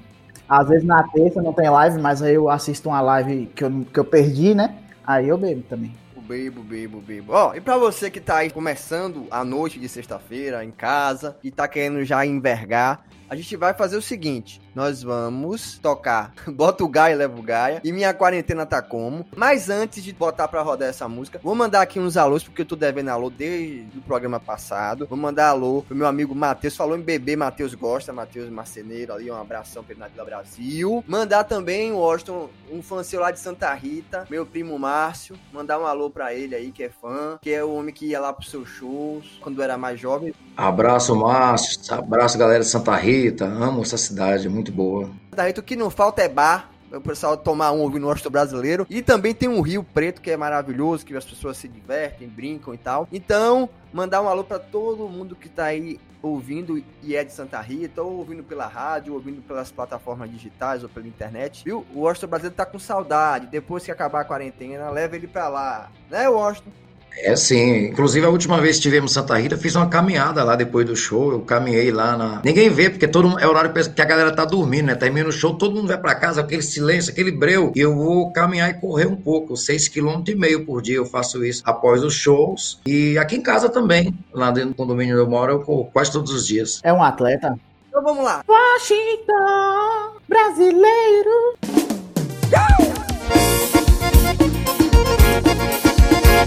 Às 0.49 0.67
vezes 0.67 0.83
na 0.83 1.03
terça 1.09 1.43
não 1.43 1.53
tem 1.53 1.69
live, 1.69 2.01
mas 2.01 2.23
aí 2.23 2.33
eu 2.33 2.49
assisto 2.49 2.89
uma 2.89 3.01
live 3.01 3.45
que 3.55 3.63
eu, 3.63 3.85
que 3.93 3.99
eu 3.99 4.03
perdi, 4.03 4.55
né? 4.55 4.79
Aí 5.05 5.27
eu 5.27 5.37
bebo 5.37 5.61
também. 5.69 5.95
Bebo, 6.27 6.63
bebo, 6.63 6.99
bebo. 7.01 7.33
Ó, 7.33 7.53
e 7.53 7.61
pra 7.61 7.77
você 7.77 8.09
que 8.09 8.19
tá 8.19 8.37
aí 8.37 8.49
começando 8.49 9.27
a 9.29 9.45
noite 9.45 9.79
de 9.79 9.87
sexta-feira 9.87 10.65
em 10.65 10.71
casa 10.71 11.37
e 11.43 11.51
tá 11.51 11.67
querendo 11.67 12.03
já 12.03 12.25
envergar, 12.25 13.05
a 13.29 13.35
gente 13.35 13.55
vai 13.55 13.75
fazer 13.75 13.95
o 13.95 14.01
seguinte: 14.01 14.59
nós 14.77 15.01
vamos 15.01 15.79
tocar 15.79 16.31
Bota 16.47 16.83
o 16.83 16.87
Gaia, 16.87 17.15
leva 17.15 17.39
o 17.39 17.41
Gaia 17.41 17.81
e 17.83 17.91
Minha 17.91 18.13
Quarentena 18.13 18.63
Tá 18.63 18.79
Como. 18.79 19.25
Mas 19.35 19.71
antes 19.71 20.03
de 20.03 20.13
botar 20.13 20.47
pra 20.47 20.61
rodar 20.61 20.87
essa 20.87 21.07
música, 21.07 21.39
vou 21.43 21.55
mandar 21.55 21.81
aqui 21.81 21.99
uns 21.99 22.15
alôs, 22.15 22.43
porque 22.43 22.61
eu 22.61 22.65
tô 22.65 22.75
devendo 22.75 23.09
alô 23.09 23.31
desde 23.31 23.97
o 23.97 24.01
programa 24.01 24.39
passado. 24.39 25.07
Vou 25.07 25.17
mandar 25.17 25.49
alô 25.49 25.81
pro 25.81 25.95
meu 25.95 26.05
amigo 26.05 26.35
Matheus, 26.35 26.77
falou 26.77 26.95
em 26.95 27.01
bebê, 27.01 27.35
Matheus 27.35 27.73
gosta, 27.73 28.13
Matheus 28.13 28.51
Marceneiro 28.51 29.13
ali, 29.13 29.31
um 29.31 29.35
abração 29.35 29.83
pra 29.83 29.93
ele 29.93 29.99
na 29.99 30.07
Vila 30.09 30.25
Brasil. 30.25 31.03
Mandar 31.07 31.43
também, 31.45 31.91
Washington, 31.91 32.47
um 32.71 32.83
fã 32.83 33.03
seu 33.03 33.19
lá 33.19 33.31
de 33.31 33.39
Santa 33.39 33.73
Rita, 33.73 34.27
meu 34.29 34.45
primo 34.45 34.77
Márcio, 34.77 35.35
mandar 35.51 35.79
um 35.79 35.87
alô 35.87 36.11
pra 36.11 36.35
ele 36.35 36.53
aí, 36.53 36.71
que 36.71 36.83
é 36.83 36.89
fã, 36.89 37.39
que 37.41 37.51
é 37.51 37.63
o 37.63 37.73
homem 37.73 37.93
que 37.93 38.05
ia 38.05 38.19
lá 38.19 38.31
pros 38.31 38.51
seus 38.51 38.69
shows 38.69 39.39
quando 39.41 39.61
era 39.63 39.75
mais 39.75 39.99
jovem. 39.99 40.35
Abraço, 40.55 41.15
Márcio. 41.15 41.93
Abraço, 41.93 42.37
galera 42.37 42.59
de 42.59 42.69
Santa 42.69 42.95
Rita. 42.95 43.45
Amo 43.45 43.81
essa 43.81 43.97
cidade, 43.97 44.47
muito 44.47 44.66
boa. 44.69 45.09
Da 45.31 45.43
Rita, 45.43 45.61
o 45.61 45.63
que 45.63 45.75
não 45.75 45.89
falta 45.89 46.21
é 46.21 46.29
bar. 46.29 46.71
O 46.91 47.01
pessoal 47.01 47.35
tomar 47.35 47.73
um 47.73 47.81
ouvindo 47.81 48.05
o 48.05 48.07
Washington 48.07 48.29
brasileiro. 48.29 48.87
E 48.89 49.01
também 49.01 49.33
tem 49.33 49.49
um 49.49 49.59
Rio 49.59 49.83
Preto 49.83 50.21
que 50.21 50.31
é 50.31 50.37
maravilhoso, 50.37 51.05
que 51.05 51.15
as 51.15 51.25
pessoas 51.25 51.57
se 51.57 51.67
divertem, 51.67 52.29
brincam 52.29 52.73
e 52.73 52.77
tal. 52.77 53.09
Então, 53.11 53.69
mandar 53.91 54.21
um 54.21 54.29
alô 54.29 54.43
pra 54.43 54.57
todo 54.57 55.09
mundo 55.09 55.35
que 55.35 55.49
tá 55.49 55.65
aí 55.65 55.99
ouvindo 56.21 56.81
e 57.03 57.15
é 57.15 57.23
de 57.23 57.33
Santa 57.33 57.59
Rita, 57.59 58.01
ou 58.01 58.17
ouvindo 58.17 58.41
pela 58.41 58.67
rádio, 58.67 59.13
ou 59.13 59.19
ouvindo 59.19 59.41
pelas 59.41 59.69
plataformas 59.69 60.31
digitais 60.31 60.81
ou 60.81 60.89
pela 60.89 61.07
internet, 61.07 61.63
viu? 61.65 61.85
O 61.93 62.01
Washington 62.01 62.27
brasileiro 62.27 62.55
tá 62.55 62.65
com 62.65 62.79
saudade. 62.79 63.47
Depois 63.47 63.83
que 63.83 63.91
acabar 63.91 64.21
a 64.21 64.25
quarentena, 64.25 64.89
leva 64.89 65.17
ele 65.17 65.27
pra 65.27 65.49
lá. 65.49 65.91
Né, 66.09 66.27
Washington? 66.29 66.71
É 67.19 67.35
sim. 67.35 67.87
Inclusive, 67.87 68.25
a 68.25 68.29
última 68.29 68.61
vez 68.61 68.75
que 68.75 68.79
estivemos 68.81 69.11
em 69.11 69.13
Santa 69.15 69.35
Rita, 69.37 69.55
eu 69.55 69.59
fiz 69.59 69.75
uma 69.75 69.87
caminhada 69.89 70.43
lá 70.43 70.55
depois 70.55 70.85
do 70.85 70.95
show. 70.95 71.31
Eu 71.31 71.39
caminhei 71.41 71.91
lá 71.91 72.15
na. 72.15 72.41
Ninguém 72.45 72.69
vê, 72.69 72.89
porque 72.91 73.07
todo 73.07 73.27
mundo- 73.27 73.39
é 73.39 73.47
horário 73.47 73.73
que 73.73 74.01
a 74.01 74.05
galera 74.05 74.31
tá 74.31 74.45
dormindo, 74.45 74.85
né? 74.85 74.95
Termina 74.95 75.27
o 75.27 75.31
show, 75.31 75.55
todo 75.55 75.73
mundo 75.75 75.87
vai 75.87 75.97
pra 75.97 76.13
casa, 76.13 76.41
aquele 76.41 76.61
silêncio, 76.61 77.11
aquele 77.11 77.31
breu. 77.31 77.71
E 77.75 77.79
eu 77.79 77.95
vou 77.95 78.31
caminhar 78.31 78.69
e 78.69 78.75
correr 78.75 79.07
um 79.07 79.15
pouco. 79.15 79.57
6 79.57 79.87
km 79.89 80.21
e 80.27 80.35
meio 80.35 80.63
por 80.63 80.79
dia 80.81 80.97
eu 80.97 81.05
faço 81.07 81.43
isso 81.43 81.63
após 81.65 82.03
os 82.03 82.13
shows. 82.13 82.79
E 82.85 83.17
aqui 83.17 83.35
em 83.35 83.41
casa 83.41 83.67
também. 83.67 84.13
Lá 84.31 84.51
dentro 84.51 84.69
do 84.69 84.75
condomínio 84.75 85.15
onde 85.15 85.23
eu 85.25 85.29
moro, 85.29 85.53
eu 85.53 85.59
corro 85.61 85.89
quase 85.91 86.11
todos 86.11 86.31
os 86.31 86.45
dias. 86.47 86.79
É 86.83 86.93
um 86.93 87.01
atleta? 87.01 87.57
Então 87.89 88.03
vamos 88.03 88.23
lá. 88.23 88.43
Washington, 88.47 90.17
brasileiro. 90.29 91.57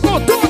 Cutuca! 0.00 0.49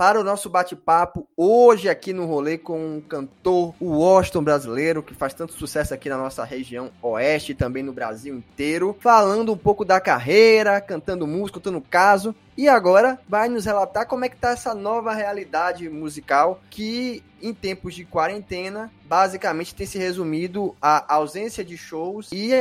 para 0.00 0.18
o 0.18 0.24
nosso 0.24 0.48
bate-papo 0.48 1.28
hoje 1.36 1.86
aqui 1.86 2.10
no 2.10 2.24
rolê 2.24 2.56
com 2.56 2.96
um 2.96 3.02
cantor, 3.02 3.74
o 3.78 3.98
Washington 3.98 4.42
brasileiro, 4.42 5.02
que 5.02 5.14
faz 5.14 5.34
tanto 5.34 5.52
sucesso 5.52 5.92
aqui 5.92 6.08
na 6.08 6.16
nossa 6.16 6.42
região 6.42 6.90
oeste 7.02 7.52
e 7.52 7.54
também 7.54 7.82
no 7.82 7.92
Brasil 7.92 8.34
inteiro, 8.34 8.96
falando 8.98 9.52
um 9.52 9.58
pouco 9.58 9.84
da 9.84 10.00
carreira, 10.00 10.80
cantando 10.80 11.26
música, 11.26 11.60
contando 11.60 11.82
caso, 11.82 12.34
e 12.56 12.66
agora 12.66 13.20
vai 13.28 13.50
nos 13.50 13.66
relatar 13.66 14.06
como 14.06 14.24
é 14.24 14.30
que 14.30 14.38
tá 14.38 14.52
essa 14.52 14.74
nova 14.74 15.12
realidade 15.12 15.86
musical 15.90 16.62
que 16.70 17.22
em 17.42 17.52
tempos 17.52 17.94
de 17.94 18.06
quarentena, 18.06 18.90
basicamente 19.04 19.74
tem 19.74 19.86
se 19.86 19.98
resumido 19.98 20.74
à 20.80 21.14
ausência 21.14 21.62
de 21.62 21.76
shows 21.76 22.30
e 22.32 22.52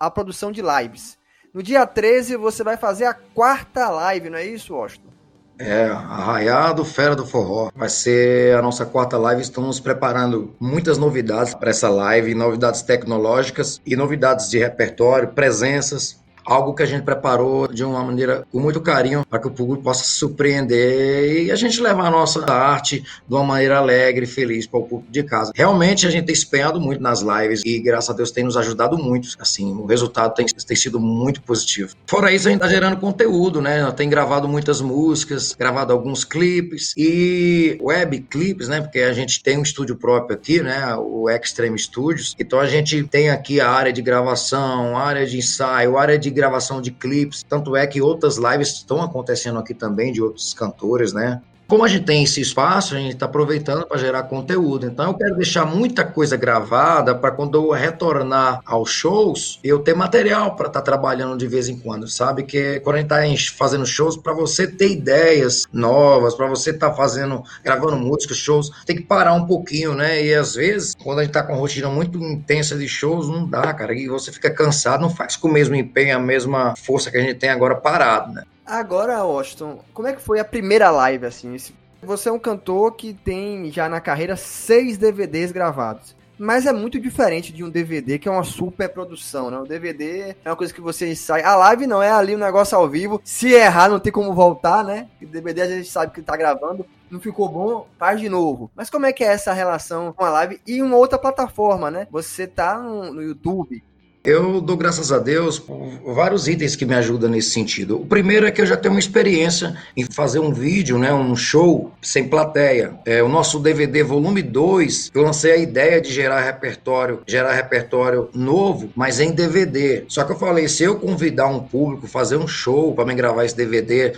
a 0.00 0.10
produção 0.10 0.50
de 0.50 0.62
lives. 0.62 1.18
No 1.52 1.62
dia 1.62 1.86
13 1.86 2.36
você 2.36 2.64
vai 2.64 2.78
fazer 2.78 3.04
a 3.04 3.12
quarta 3.12 3.90
live, 3.90 4.30
não 4.30 4.38
é 4.38 4.46
isso, 4.46 4.74
Washington? 4.74 5.17
É, 5.58 5.86
Arraiado 5.86 6.84
Fera 6.84 7.16
do 7.16 7.26
Forró. 7.26 7.70
Vai 7.74 7.88
ser 7.88 8.56
a 8.56 8.62
nossa 8.62 8.86
quarta 8.86 9.18
live. 9.18 9.42
Estamos 9.42 9.80
preparando 9.80 10.54
muitas 10.60 10.98
novidades 10.98 11.52
para 11.52 11.70
essa 11.70 11.88
live, 11.88 12.34
novidades 12.34 12.82
tecnológicas 12.82 13.80
e 13.84 13.96
novidades 13.96 14.48
de 14.48 14.58
repertório, 14.58 15.28
presenças. 15.28 16.18
Algo 16.48 16.74
que 16.74 16.82
a 16.82 16.86
gente 16.86 17.02
preparou 17.02 17.68
de 17.68 17.84
uma 17.84 18.02
maneira 18.02 18.46
com 18.50 18.58
muito 18.58 18.80
carinho 18.80 19.22
para 19.28 19.38
que 19.38 19.46
o 19.46 19.50
público 19.50 19.82
possa 19.82 20.02
se 20.02 20.12
surpreender 20.12 21.42
e 21.44 21.50
a 21.50 21.56
gente 21.56 21.78
levar 21.78 22.06
a 22.06 22.10
nossa 22.10 22.50
arte 22.50 23.00
de 23.00 23.34
uma 23.34 23.44
maneira 23.44 23.76
alegre 23.76 24.24
e 24.24 24.26
feliz 24.26 24.66
para 24.66 24.80
o 24.80 24.84
público 24.84 25.12
de 25.12 25.22
casa. 25.22 25.52
Realmente 25.54 26.06
a 26.06 26.10
gente 26.10 26.24
tem 26.24 26.34
se 26.34 26.46
empenhado 26.46 26.80
muito 26.80 27.02
nas 27.02 27.20
lives 27.20 27.62
e 27.66 27.78
graças 27.78 28.08
a 28.08 28.14
Deus 28.14 28.30
tem 28.30 28.44
nos 28.44 28.56
ajudado 28.56 28.96
muito. 28.96 29.28
Assim, 29.38 29.74
o 29.74 29.84
resultado 29.84 30.34
tem, 30.34 30.46
tem 30.46 30.76
sido 30.76 30.98
muito 30.98 31.42
positivo. 31.42 31.94
Fora 32.06 32.32
isso, 32.32 32.48
a 32.48 32.50
gente 32.50 32.62
está 32.62 32.72
gerando 32.72 32.96
conteúdo, 32.96 33.60
né? 33.60 33.90
Tem 33.92 34.08
gravado 34.08 34.48
muitas 34.48 34.80
músicas, 34.80 35.54
gravado 35.54 35.92
alguns 35.92 36.24
clipes 36.24 36.94
e 36.96 37.76
web 37.78 38.20
clipes, 38.20 38.68
né? 38.68 38.80
Porque 38.80 39.00
a 39.00 39.12
gente 39.12 39.42
tem 39.42 39.58
um 39.58 39.62
estúdio 39.62 39.96
próprio 39.96 40.34
aqui, 40.34 40.62
né? 40.62 40.94
O 40.96 41.28
Extreme 41.28 41.78
Studios. 41.78 42.34
Então 42.38 42.58
a 42.58 42.66
gente 42.66 43.02
tem 43.04 43.28
aqui 43.28 43.60
a 43.60 43.68
área 43.68 43.92
de 43.92 44.00
gravação, 44.00 44.96
a 44.96 45.02
área 45.02 45.26
de 45.26 45.36
ensaio, 45.36 45.98
a 45.98 46.00
área 46.00 46.18
de 46.18 46.37
gravação 46.38 46.80
de 46.80 46.90
clipes. 46.90 47.42
Tanto 47.42 47.76
é 47.76 47.86
que 47.86 48.00
outras 48.00 48.36
lives 48.36 48.68
estão 48.68 49.02
acontecendo 49.02 49.58
aqui 49.58 49.74
também 49.74 50.12
de 50.12 50.22
outros 50.22 50.54
cantores, 50.54 51.12
né? 51.12 51.42
Como 51.68 51.84
a 51.84 51.88
gente 51.88 52.06
tem 52.06 52.24
esse 52.24 52.40
espaço, 52.40 52.94
a 52.94 52.98
gente 52.98 53.12
está 53.12 53.26
aproveitando 53.26 53.86
para 53.86 53.98
gerar 53.98 54.22
conteúdo. 54.22 54.86
Então, 54.86 55.08
eu 55.08 55.14
quero 55.14 55.36
deixar 55.36 55.66
muita 55.66 56.02
coisa 56.02 56.34
gravada 56.34 57.14
para 57.14 57.30
quando 57.30 57.58
eu 57.58 57.70
retornar 57.72 58.62
aos 58.64 58.90
shows, 58.90 59.60
eu 59.62 59.78
ter 59.78 59.94
material 59.94 60.56
para 60.56 60.68
estar 60.68 60.80
tá 60.80 60.84
trabalhando 60.84 61.36
de 61.36 61.46
vez 61.46 61.68
em 61.68 61.78
quando, 61.78 62.08
sabe? 62.08 62.44
Que 62.44 62.80
quando 62.80 62.96
a 62.96 63.00
gente 63.00 63.38
está 63.38 63.58
fazendo 63.58 63.84
shows, 63.84 64.16
para 64.16 64.32
você 64.32 64.66
ter 64.66 64.92
ideias 64.92 65.66
novas, 65.70 66.34
para 66.34 66.46
você 66.46 66.70
estar 66.70 66.88
tá 66.88 66.96
fazendo, 66.96 67.42
gravando 67.62 67.98
músicas, 67.98 68.38
shows, 68.38 68.70
tem 68.86 68.96
que 68.96 69.02
parar 69.02 69.34
um 69.34 69.44
pouquinho, 69.44 69.92
né? 69.94 70.24
E 70.24 70.34
às 70.34 70.54
vezes, 70.54 70.94
quando 70.94 71.18
a 71.18 71.22
gente 71.22 71.36
está 71.36 71.42
com 71.42 71.54
rotina 71.54 71.90
muito 71.90 72.18
intensa 72.18 72.78
de 72.78 72.88
shows, 72.88 73.28
não 73.28 73.46
dá, 73.46 73.74
cara. 73.74 73.92
E 73.92 74.08
você 74.08 74.32
fica 74.32 74.50
cansado, 74.50 75.02
não 75.02 75.10
faz 75.10 75.36
com 75.36 75.48
o 75.48 75.52
mesmo 75.52 75.74
empenho, 75.74 76.16
a 76.16 76.18
mesma 76.18 76.74
força 76.76 77.10
que 77.10 77.18
a 77.18 77.20
gente 77.20 77.34
tem 77.34 77.50
agora 77.50 77.74
parado, 77.74 78.32
né? 78.32 78.44
Agora, 78.68 79.16
Austin, 79.16 79.78
como 79.94 80.08
é 80.08 80.12
que 80.12 80.20
foi 80.20 80.38
a 80.38 80.44
primeira 80.44 80.90
live, 80.90 81.24
assim? 81.24 81.56
Você 82.02 82.28
é 82.28 82.32
um 82.32 82.38
cantor 82.38 82.92
que 82.92 83.14
tem 83.14 83.72
já 83.72 83.88
na 83.88 83.98
carreira 83.98 84.36
seis 84.36 84.98
DVDs 84.98 85.50
gravados. 85.50 86.14
Mas 86.38 86.66
é 86.66 86.72
muito 86.72 87.00
diferente 87.00 87.50
de 87.50 87.64
um 87.64 87.70
DVD, 87.70 88.18
que 88.18 88.28
é 88.28 88.30
uma 88.30 88.44
super 88.44 88.90
produção, 88.90 89.50
né? 89.50 89.58
O 89.58 89.64
DVD 89.64 90.36
é 90.44 90.50
uma 90.50 90.54
coisa 90.54 90.72
que 90.72 90.82
você 90.82 91.16
sai. 91.16 91.42
A 91.42 91.56
live 91.56 91.86
não, 91.86 92.02
é 92.02 92.10
ali 92.10 92.36
um 92.36 92.38
negócio 92.38 92.76
ao 92.76 92.86
vivo. 92.86 93.22
Se 93.24 93.54
errar, 93.54 93.88
não 93.88 93.98
tem 93.98 94.12
como 94.12 94.34
voltar, 94.34 94.84
né? 94.84 95.08
O 95.20 95.26
DVD 95.26 95.62
a 95.62 95.66
gente 95.66 95.88
sabe 95.88 96.12
que 96.12 96.20
tá 96.20 96.36
gravando. 96.36 96.84
Não 97.10 97.18
ficou 97.18 97.48
bom, 97.48 97.88
faz 97.98 98.20
de 98.20 98.28
novo. 98.28 98.70
Mas 98.76 98.90
como 98.90 99.06
é 99.06 99.14
que 99.14 99.24
é 99.24 99.28
essa 99.28 99.54
relação 99.54 100.12
com 100.12 100.24
a 100.24 100.30
live 100.30 100.60
e 100.66 100.82
uma 100.82 100.96
outra 100.98 101.18
plataforma, 101.18 101.90
né? 101.90 102.06
Você 102.10 102.46
tá 102.46 102.78
no, 102.78 103.14
no 103.14 103.22
YouTube. 103.22 103.82
Eu 104.28 104.60
dou 104.60 104.76
graças 104.76 105.10
a 105.10 105.18
Deus 105.18 105.58
por 105.58 105.88
vários 106.12 106.48
itens 106.48 106.76
que 106.76 106.84
me 106.84 106.94
ajudam 106.94 107.30
nesse 107.30 107.48
sentido. 107.48 107.98
O 107.98 108.04
primeiro 108.04 108.44
é 108.46 108.50
que 108.50 108.60
eu 108.60 108.66
já 108.66 108.76
tenho 108.76 108.92
uma 108.92 109.00
experiência 109.00 109.74
em 109.96 110.04
fazer 110.04 110.38
um 110.38 110.52
vídeo, 110.52 110.98
né, 110.98 111.10
um 111.14 111.34
show 111.34 111.90
sem 112.02 112.28
plateia. 112.28 112.98
É, 113.06 113.22
o 113.22 113.28
nosso 113.30 113.58
DVD 113.58 114.02
volume 114.02 114.42
2, 114.42 115.12
eu 115.14 115.22
lancei 115.22 115.52
a 115.52 115.56
ideia 115.56 115.98
de 115.98 116.12
gerar 116.12 116.42
repertório, 116.42 117.22
gerar 117.26 117.54
repertório 117.54 118.28
novo, 118.34 118.90
mas 118.94 119.18
em 119.18 119.32
DVD. 119.32 120.04
Só 120.08 120.24
que 120.24 120.32
eu 120.32 120.38
falei, 120.38 120.68
se 120.68 120.82
eu 120.82 120.96
convidar 120.96 121.46
um 121.46 121.60
público, 121.60 122.06
fazer 122.06 122.36
um 122.36 122.46
show 122.46 122.94
para 122.94 123.06
me 123.06 123.14
gravar 123.14 123.46
esse 123.46 123.56
DVD 123.56 124.12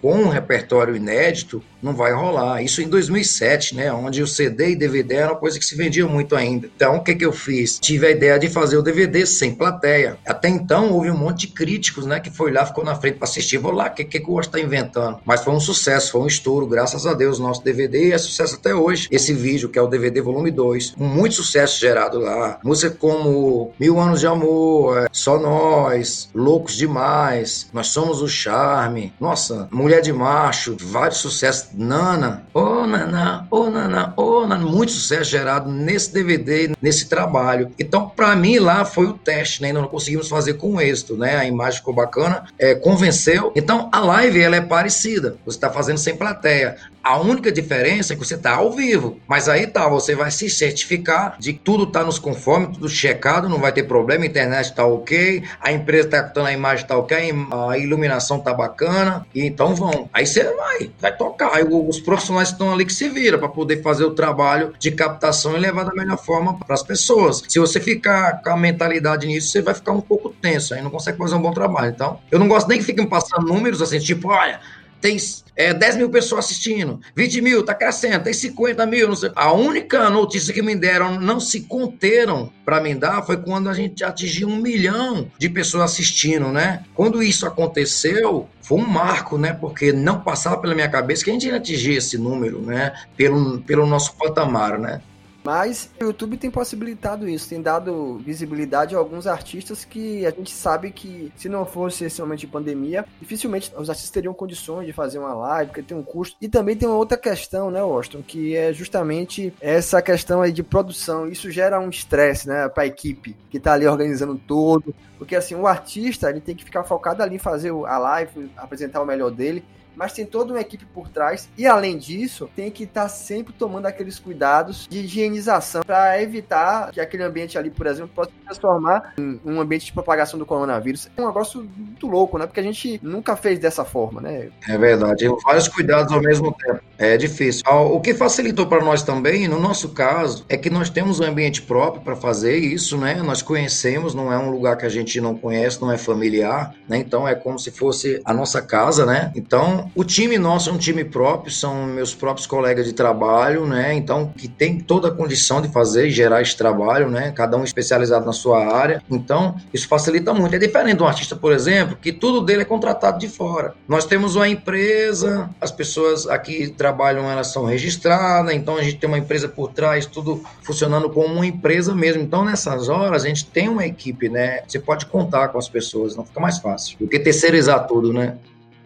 com 0.00 0.22
um 0.22 0.28
repertório 0.30 0.96
inédito, 0.96 1.62
não 1.82 1.94
vai 1.94 2.12
rolar. 2.12 2.62
Isso 2.62 2.82
em 2.82 2.88
2007, 2.88 3.74
né, 3.74 3.92
onde 3.92 4.22
o 4.22 4.26
CD 4.26 4.70
e 4.70 4.76
DVD 4.76 5.14
era 5.14 5.32
uma 5.32 5.38
coisa 5.38 5.58
que 5.58 5.64
se 5.64 5.74
vendia 5.74 6.06
muito 6.06 6.36
ainda. 6.36 6.68
Então, 6.74 6.96
o 6.96 7.02
que 7.02 7.14
que 7.14 7.24
eu 7.24 7.32
fiz? 7.32 7.78
Tive 7.78 8.06
a 8.06 8.10
ideia 8.10 8.38
de 8.38 8.48
fazer 8.48 8.76
o 8.76 8.82
DVD 8.82 9.26
sem 9.26 9.54
plateia. 9.54 10.18
Até 10.26 10.48
então, 10.48 10.92
houve 10.92 11.10
um 11.10 11.16
monte 11.16 11.46
de 11.46 11.48
críticos, 11.48 12.06
né, 12.06 12.20
que 12.20 12.30
foi 12.30 12.52
lá, 12.52 12.66
ficou 12.66 12.84
na 12.84 12.94
frente 12.94 13.16
para 13.16 13.28
assistir. 13.28 13.58
Vou 13.58 13.72
lá, 13.72 13.86
o 13.86 13.90
que, 13.90 14.04
que 14.04 14.20
o 14.20 14.34
Osh 14.34 14.46
tá 14.46 14.60
inventando? 14.60 15.18
Mas 15.24 15.42
foi 15.42 15.52
um 15.52 15.60
sucesso, 15.60 16.12
foi 16.12 16.20
um 16.20 16.26
estouro, 16.26 16.66
graças 16.66 17.06
a 17.06 17.14
Deus. 17.14 17.38
Nosso 17.38 17.62
DVD 17.64 18.12
é 18.12 18.18
sucesso 18.18 18.56
até 18.56 18.74
hoje. 18.74 19.08
Esse 19.10 19.32
vídeo, 19.32 19.68
que 19.68 19.78
é 19.78 19.82
o 19.82 19.86
DVD 19.86 20.20
volume 20.20 20.50
2, 20.50 20.94
com 20.96 21.04
muito 21.04 21.34
sucesso 21.34 21.80
gerado 21.80 22.18
lá. 22.18 22.58
Música 22.62 22.90
como 23.00 23.72
Mil 23.78 23.98
Anos 23.98 24.20
de 24.20 24.26
Amor, 24.26 24.98
é, 24.98 25.06
Só 25.10 25.38
Nós, 25.38 26.28
Loucos 26.34 26.76
Demais, 26.76 27.68
Nós 27.72 27.88
Somos 27.88 28.22
o 28.22 28.28
Charme, 28.28 29.12
nossa, 29.18 29.68
Mulher 29.70 30.00
de 30.00 30.12
Macho, 30.12 30.76
vários 30.80 31.18
sucessos. 31.18 31.69
Nana, 31.72 32.42
ô 32.52 32.86
Nana, 32.86 33.46
ô 33.50 33.70
Nana, 33.70 34.12
ô 34.16 34.46
Nana, 34.46 34.64
muito 34.64 34.92
sucesso 34.92 35.30
gerado 35.30 35.70
nesse 35.70 36.12
DVD, 36.12 36.72
nesse 36.80 37.08
trabalho. 37.08 37.70
Então, 37.78 38.08
para 38.08 38.34
mim, 38.36 38.58
lá 38.58 38.84
foi 38.84 39.06
o 39.06 39.12
teste, 39.12 39.62
né? 39.62 39.68
Ainda 39.68 39.80
não 39.80 39.88
conseguimos 39.88 40.28
fazer 40.28 40.54
com 40.54 40.80
êxito, 40.80 41.16
né? 41.16 41.36
A 41.36 41.44
imagem 41.44 41.78
ficou 41.78 41.94
bacana, 41.94 42.44
é, 42.58 42.74
convenceu. 42.74 43.52
Então, 43.54 43.88
a 43.92 44.00
live, 44.00 44.40
ela 44.40 44.56
é 44.56 44.60
parecida. 44.60 45.36
Você 45.44 45.56
está 45.56 45.70
fazendo 45.70 45.98
sem 45.98 46.16
plateia. 46.16 46.76
A 47.10 47.18
única 47.18 47.50
diferença 47.50 48.12
é 48.12 48.16
que 48.16 48.24
você 48.24 48.36
está 48.36 48.54
ao 48.54 48.70
vivo. 48.70 49.18
Mas 49.26 49.48
aí 49.48 49.66
tá, 49.66 49.88
você 49.88 50.14
vai 50.14 50.30
se 50.30 50.48
certificar 50.48 51.34
de 51.40 51.54
que 51.54 51.58
tudo 51.58 51.84
tá 51.84 52.04
nos 52.04 52.20
conformes, 52.20 52.76
tudo 52.76 52.88
checado, 52.88 53.48
não 53.48 53.58
vai 53.58 53.72
ter 53.72 53.82
problema, 53.82 54.22
a 54.22 54.28
internet 54.28 54.72
tá 54.72 54.86
ok, 54.86 55.42
a 55.60 55.72
empresa 55.72 56.08
tá 56.08 56.22
captando 56.22 56.46
a 56.46 56.52
imagem 56.52 56.86
tá 56.86 56.96
ok, 56.96 57.34
a 57.68 57.76
iluminação 57.76 58.38
tá 58.38 58.54
bacana, 58.54 59.26
e 59.34 59.44
então 59.44 59.74
vão. 59.74 60.08
Aí 60.12 60.24
você 60.24 60.44
vai, 60.54 60.92
vai 61.00 61.16
tocar. 61.16 61.52
Aí 61.52 61.64
os 61.64 61.98
profissionais 61.98 62.50
estão 62.50 62.72
ali 62.72 62.86
que 62.86 62.94
se 62.94 63.08
viram 63.08 63.40
para 63.40 63.48
poder 63.48 63.82
fazer 63.82 64.04
o 64.04 64.12
trabalho 64.12 64.72
de 64.78 64.92
captação 64.92 65.56
e 65.56 65.58
levar 65.58 65.82
da 65.82 65.92
melhor 65.92 66.16
forma 66.16 66.60
para 66.60 66.74
as 66.74 66.84
pessoas. 66.84 67.42
Se 67.48 67.58
você 67.58 67.80
ficar 67.80 68.40
com 68.40 68.50
a 68.50 68.56
mentalidade 68.56 69.26
nisso, 69.26 69.48
você 69.48 69.60
vai 69.60 69.74
ficar 69.74 69.90
um 69.90 70.00
pouco 70.00 70.28
tenso, 70.28 70.74
aí 70.74 70.80
não 70.80 70.90
consegue 70.90 71.18
fazer 71.18 71.34
um 71.34 71.42
bom 71.42 71.52
trabalho. 71.52 71.90
Então, 71.90 72.20
eu 72.30 72.38
não 72.38 72.46
gosto 72.46 72.68
nem 72.68 72.78
que 72.78 72.84
fiquem 72.84 73.04
passando 73.04 73.48
números 73.48 73.82
assim, 73.82 73.98
tipo, 73.98 74.28
olha, 74.28 74.60
tem 75.00 75.16
é, 75.56 75.72
10 75.74 75.96
mil 75.96 76.10
pessoas 76.10 76.46
assistindo, 76.46 77.00
20 77.14 77.40
mil, 77.40 77.64
tá 77.64 77.74
crescendo, 77.74 78.24
tem 78.24 78.32
50 78.32 78.86
mil, 78.86 79.08
não 79.08 79.16
sei. 79.16 79.30
A 79.34 79.52
única 79.52 80.08
notícia 80.10 80.52
que 80.54 80.62
me 80.62 80.74
deram, 80.74 81.20
não 81.20 81.40
se 81.40 81.62
conteram 81.62 82.52
para 82.64 82.80
me 82.80 82.94
dar, 82.94 83.22
foi 83.22 83.36
quando 83.36 83.68
a 83.68 83.74
gente 83.74 84.04
atingiu 84.04 84.48
um 84.48 84.56
milhão 84.56 85.30
de 85.38 85.48
pessoas 85.48 85.84
assistindo, 85.84 86.48
né? 86.48 86.84
Quando 86.94 87.22
isso 87.22 87.46
aconteceu, 87.46 88.48
foi 88.62 88.78
um 88.78 88.86
marco, 88.86 89.36
né? 89.36 89.52
Porque 89.52 89.92
não 89.92 90.20
passava 90.20 90.58
pela 90.58 90.74
minha 90.74 90.88
cabeça 90.88 91.24
que 91.24 91.30
a 91.30 91.32
gente 91.32 91.48
ia 91.48 91.56
atingir 91.56 91.94
esse 91.94 92.16
número, 92.16 92.60
né? 92.60 92.92
Pelo, 93.16 93.60
pelo 93.62 93.86
nosso 93.86 94.14
patamar, 94.16 94.78
né? 94.78 95.00
Mas 95.42 95.90
o 96.00 96.04
YouTube 96.04 96.36
tem 96.36 96.50
possibilitado 96.50 97.28
isso, 97.28 97.48
tem 97.48 97.62
dado 97.62 98.18
visibilidade 98.18 98.94
a 98.94 98.98
alguns 98.98 99.26
artistas 99.26 99.84
que 99.84 100.26
a 100.26 100.30
gente 100.30 100.50
sabe 100.50 100.90
que 100.90 101.32
se 101.36 101.48
não 101.48 101.64
fosse 101.64 102.04
esse 102.04 102.20
momento 102.20 102.40
de 102.40 102.46
pandemia, 102.46 103.06
dificilmente 103.20 103.72
os 103.76 103.88
artistas 103.88 104.10
teriam 104.10 104.34
condições 104.34 104.86
de 104.86 104.92
fazer 104.92 105.18
uma 105.18 105.34
live, 105.34 105.68
porque 105.68 105.82
tem 105.82 105.96
um 105.96 106.02
custo. 106.02 106.36
E 106.40 106.48
também 106.48 106.76
tem 106.76 106.88
uma 106.88 106.98
outra 106.98 107.16
questão, 107.16 107.70
né, 107.70 107.80
Austin, 107.80 108.22
que 108.22 108.54
é 108.54 108.72
justamente 108.72 109.52
essa 109.60 110.02
questão 110.02 110.42
aí 110.42 110.52
de 110.52 110.62
produção. 110.62 111.28
Isso 111.28 111.50
gera 111.50 111.80
um 111.80 111.88
estresse, 111.88 112.46
né, 112.48 112.68
para 112.68 112.82
a 112.82 112.86
equipe 112.86 113.36
que 113.48 113.58
tá 113.58 113.72
ali 113.72 113.86
organizando 113.86 114.36
todo, 114.46 114.94
porque 115.18 115.36
assim, 115.36 115.54
o 115.54 115.66
artista, 115.66 116.30
ele 116.30 116.40
tem 116.40 116.54
que 116.54 116.64
ficar 116.64 116.84
focado 116.84 117.22
ali 117.22 117.36
em 117.36 117.38
fazer 117.38 117.70
a 117.70 117.98
live, 117.98 118.50
apresentar 118.56 119.02
o 119.02 119.06
melhor 119.06 119.30
dele, 119.30 119.64
mas 119.96 120.12
tem 120.12 120.24
toda 120.26 120.52
uma 120.52 120.60
equipe 120.60 120.84
por 120.86 121.08
trás 121.08 121.48
e 121.56 121.66
além 121.66 121.96
disso 121.98 122.48
tem 122.54 122.70
que 122.70 122.84
estar 122.84 123.08
sempre 123.08 123.52
tomando 123.52 123.86
aqueles 123.86 124.18
cuidados 124.18 124.86
de 124.88 125.00
higienização 125.00 125.82
para 125.82 126.20
evitar 126.22 126.90
que 126.92 127.00
aquele 127.00 127.22
ambiente 127.22 127.58
ali, 127.58 127.70
por 127.70 127.86
exemplo, 127.86 128.10
possa 128.14 128.30
se 128.30 128.44
transformar 128.44 129.14
em 129.18 129.40
um 129.44 129.60
ambiente 129.60 129.86
de 129.86 129.92
propagação 129.92 130.38
do 130.38 130.46
coronavírus. 130.46 131.08
É 131.16 131.22
um 131.22 131.26
negócio 131.26 131.68
muito 131.76 132.06
louco, 132.06 132.38
né? 132.38 132.46
Porque 132.46 132.60
a 132.60 132.62
gente 132.62 133.00
nunca 133.02 133.36
fez 133.36 133.58
dessa 133.58 133.84
forma, 133.84 134.20
né? 134.20 134.50
É 134.68 134.78
verdade, 134.78 135.28
vários 135.44 135.68
cuidados 135.68 136.12
ao 136.12 136.20
mesmo 136.20 136.52
tempo. 136.52 136.80
É 136.98 137.16
difícil. 137.16 137.62
Ah, 137.66 137.80
O 137.80 138.00
que 138.00 138.14
facilitou 138.14 138.66
para 138.66 138.84
nós 138.84 139.02
também, 139.02 139.48
no 139.48 139.58
nosso 139.58 139.90
caso, 139.90 140.44
é 140.48 140.56
que 140.56 140.70
nós 140.70 140.90
temos 140.90 141.20
um 141.20 141.24
ambiente 141.24 141.62
próprio 141.62 142.02
para 142.02 142.16
fazer 142.16 142.56
isso, 142.56 142.96
né? 142.96 143.14
Nós 143.22 143.42
conhecemos, 143.42 144.14
não 144.14 144.32
é 144.32 144.38
um 144.38 144.50
lugar 144.50 144.76
que 144.76 144.86
a 144.86 144.88
gente 144.88 145.20
não 145.20 145.36
conhece, 145.36 145.80
não 145.80 145.90
é 145.90 145.98
familiar, 145.98 146.74
né? 146.88 146.98
Então 146.98 147.26
é 147.26 147.34
como 147.34 147.58
se 147.58 147.70
fosse 147.70 148.20
a 148.24 148.32
nossa 148.32 148.60
casa, 148.60 149.06
né? 149.06 149.32
Então 149.34 149.89
o 149.94 150.04
time 150.04 150.38
nosso 150.38 150.70
é 150.70 150.72
um 150.72 150.78
time 150.78 151.04
próprio, 151.04 151.52
são 151.52 151.86
meus 151.86 152.14
próprios 152.14 152.46
colegas 152.46 152.86
de 152.86 152.92
trabalho, 152.92 153.66
né? 153.66 153.94
Então 153.94 154.32
que 154.36 154.48
tem 154.48 154.78
toda 154.78 155.08
a 155.08 155.10
condição 155.10 155.60
de 155.60 155.68
fazer 155.68 156.06
e 156.06 156.10
gerar 156.10 156.42
esse 156.42 156.56
trabalho, 156.56 157.08
né? 157.10 157.32
Cada 157.32 157.56
um 157.56 157.64
especializado 157.64 158.24
na 158.24 158.32
sua 158.32 158.66
área. 158.74 159.02
Então 159.10 159.56
isso 159.72 159.88
facilita 159.88 160.32
muito. 160.32 160.54
É 160.54 160.58
diferente 160.58 160.98
de 160.98 161.02
um 161.02 161.06
artista, 161.06 161.34
por 161.34 161.52
exemplo, 161.52 161.96
que 162.00 162.12
tudo 162.12 162.40
dele 162.40 162.62
é 162.62 162.64
contratado 162.64 163.18
de 163.18 163.28
fora. 163.28 163.74
Nós 163.88 164.04
temos 164.04 164.36
uma 164.36 164.48
empresa, 164.48 165.50
as 165.60 165.70
pessoas 165.70 166.26
aqui 166.26 166.68
trabalham, 166.68 167.28
elas 167.28 167.48
são 167.48 167.64
registradas, 167.64 168.54
então 168.54 168.76
a 168.76 168.82
gente 168.82 168.98
tem 168.98 169.08
uma 169.08 169.18
empresa 169.18 169.48
por 169.48 169.72
trás, 169.72 170.06
tudo 170.06 170.42
funcionando 170.62 171.10
como 171.10 171.34
uma 171.34 171.46
empresa 171.46 171.94
mesmo. 171.94 172.22
Então 172.22 172.44
nessas 172.44 172.88
horas 172.88 173.24
a 173.24 173.28
gente 173.28 173.46
tem 173.46 173.68
uma 173.68 173.86
equipe, 173.86 174.28
né? 174.28 174.60
Você 174.66 174.78
pode 174.78 175.06
contar 175.06 175.48
com 175.48 175.58
as 175.58 175.68
pessoas, 175.68 176.16
não 176.16 176.24
fica 176.24 176.40
mais 176.40 176.58
fácil 176.58 176.96
do 176.98 177.08
que 177.08 177.18
terceirizar 177.18 177.86
tudo, 177.86 178.12
né? 178.12 178.36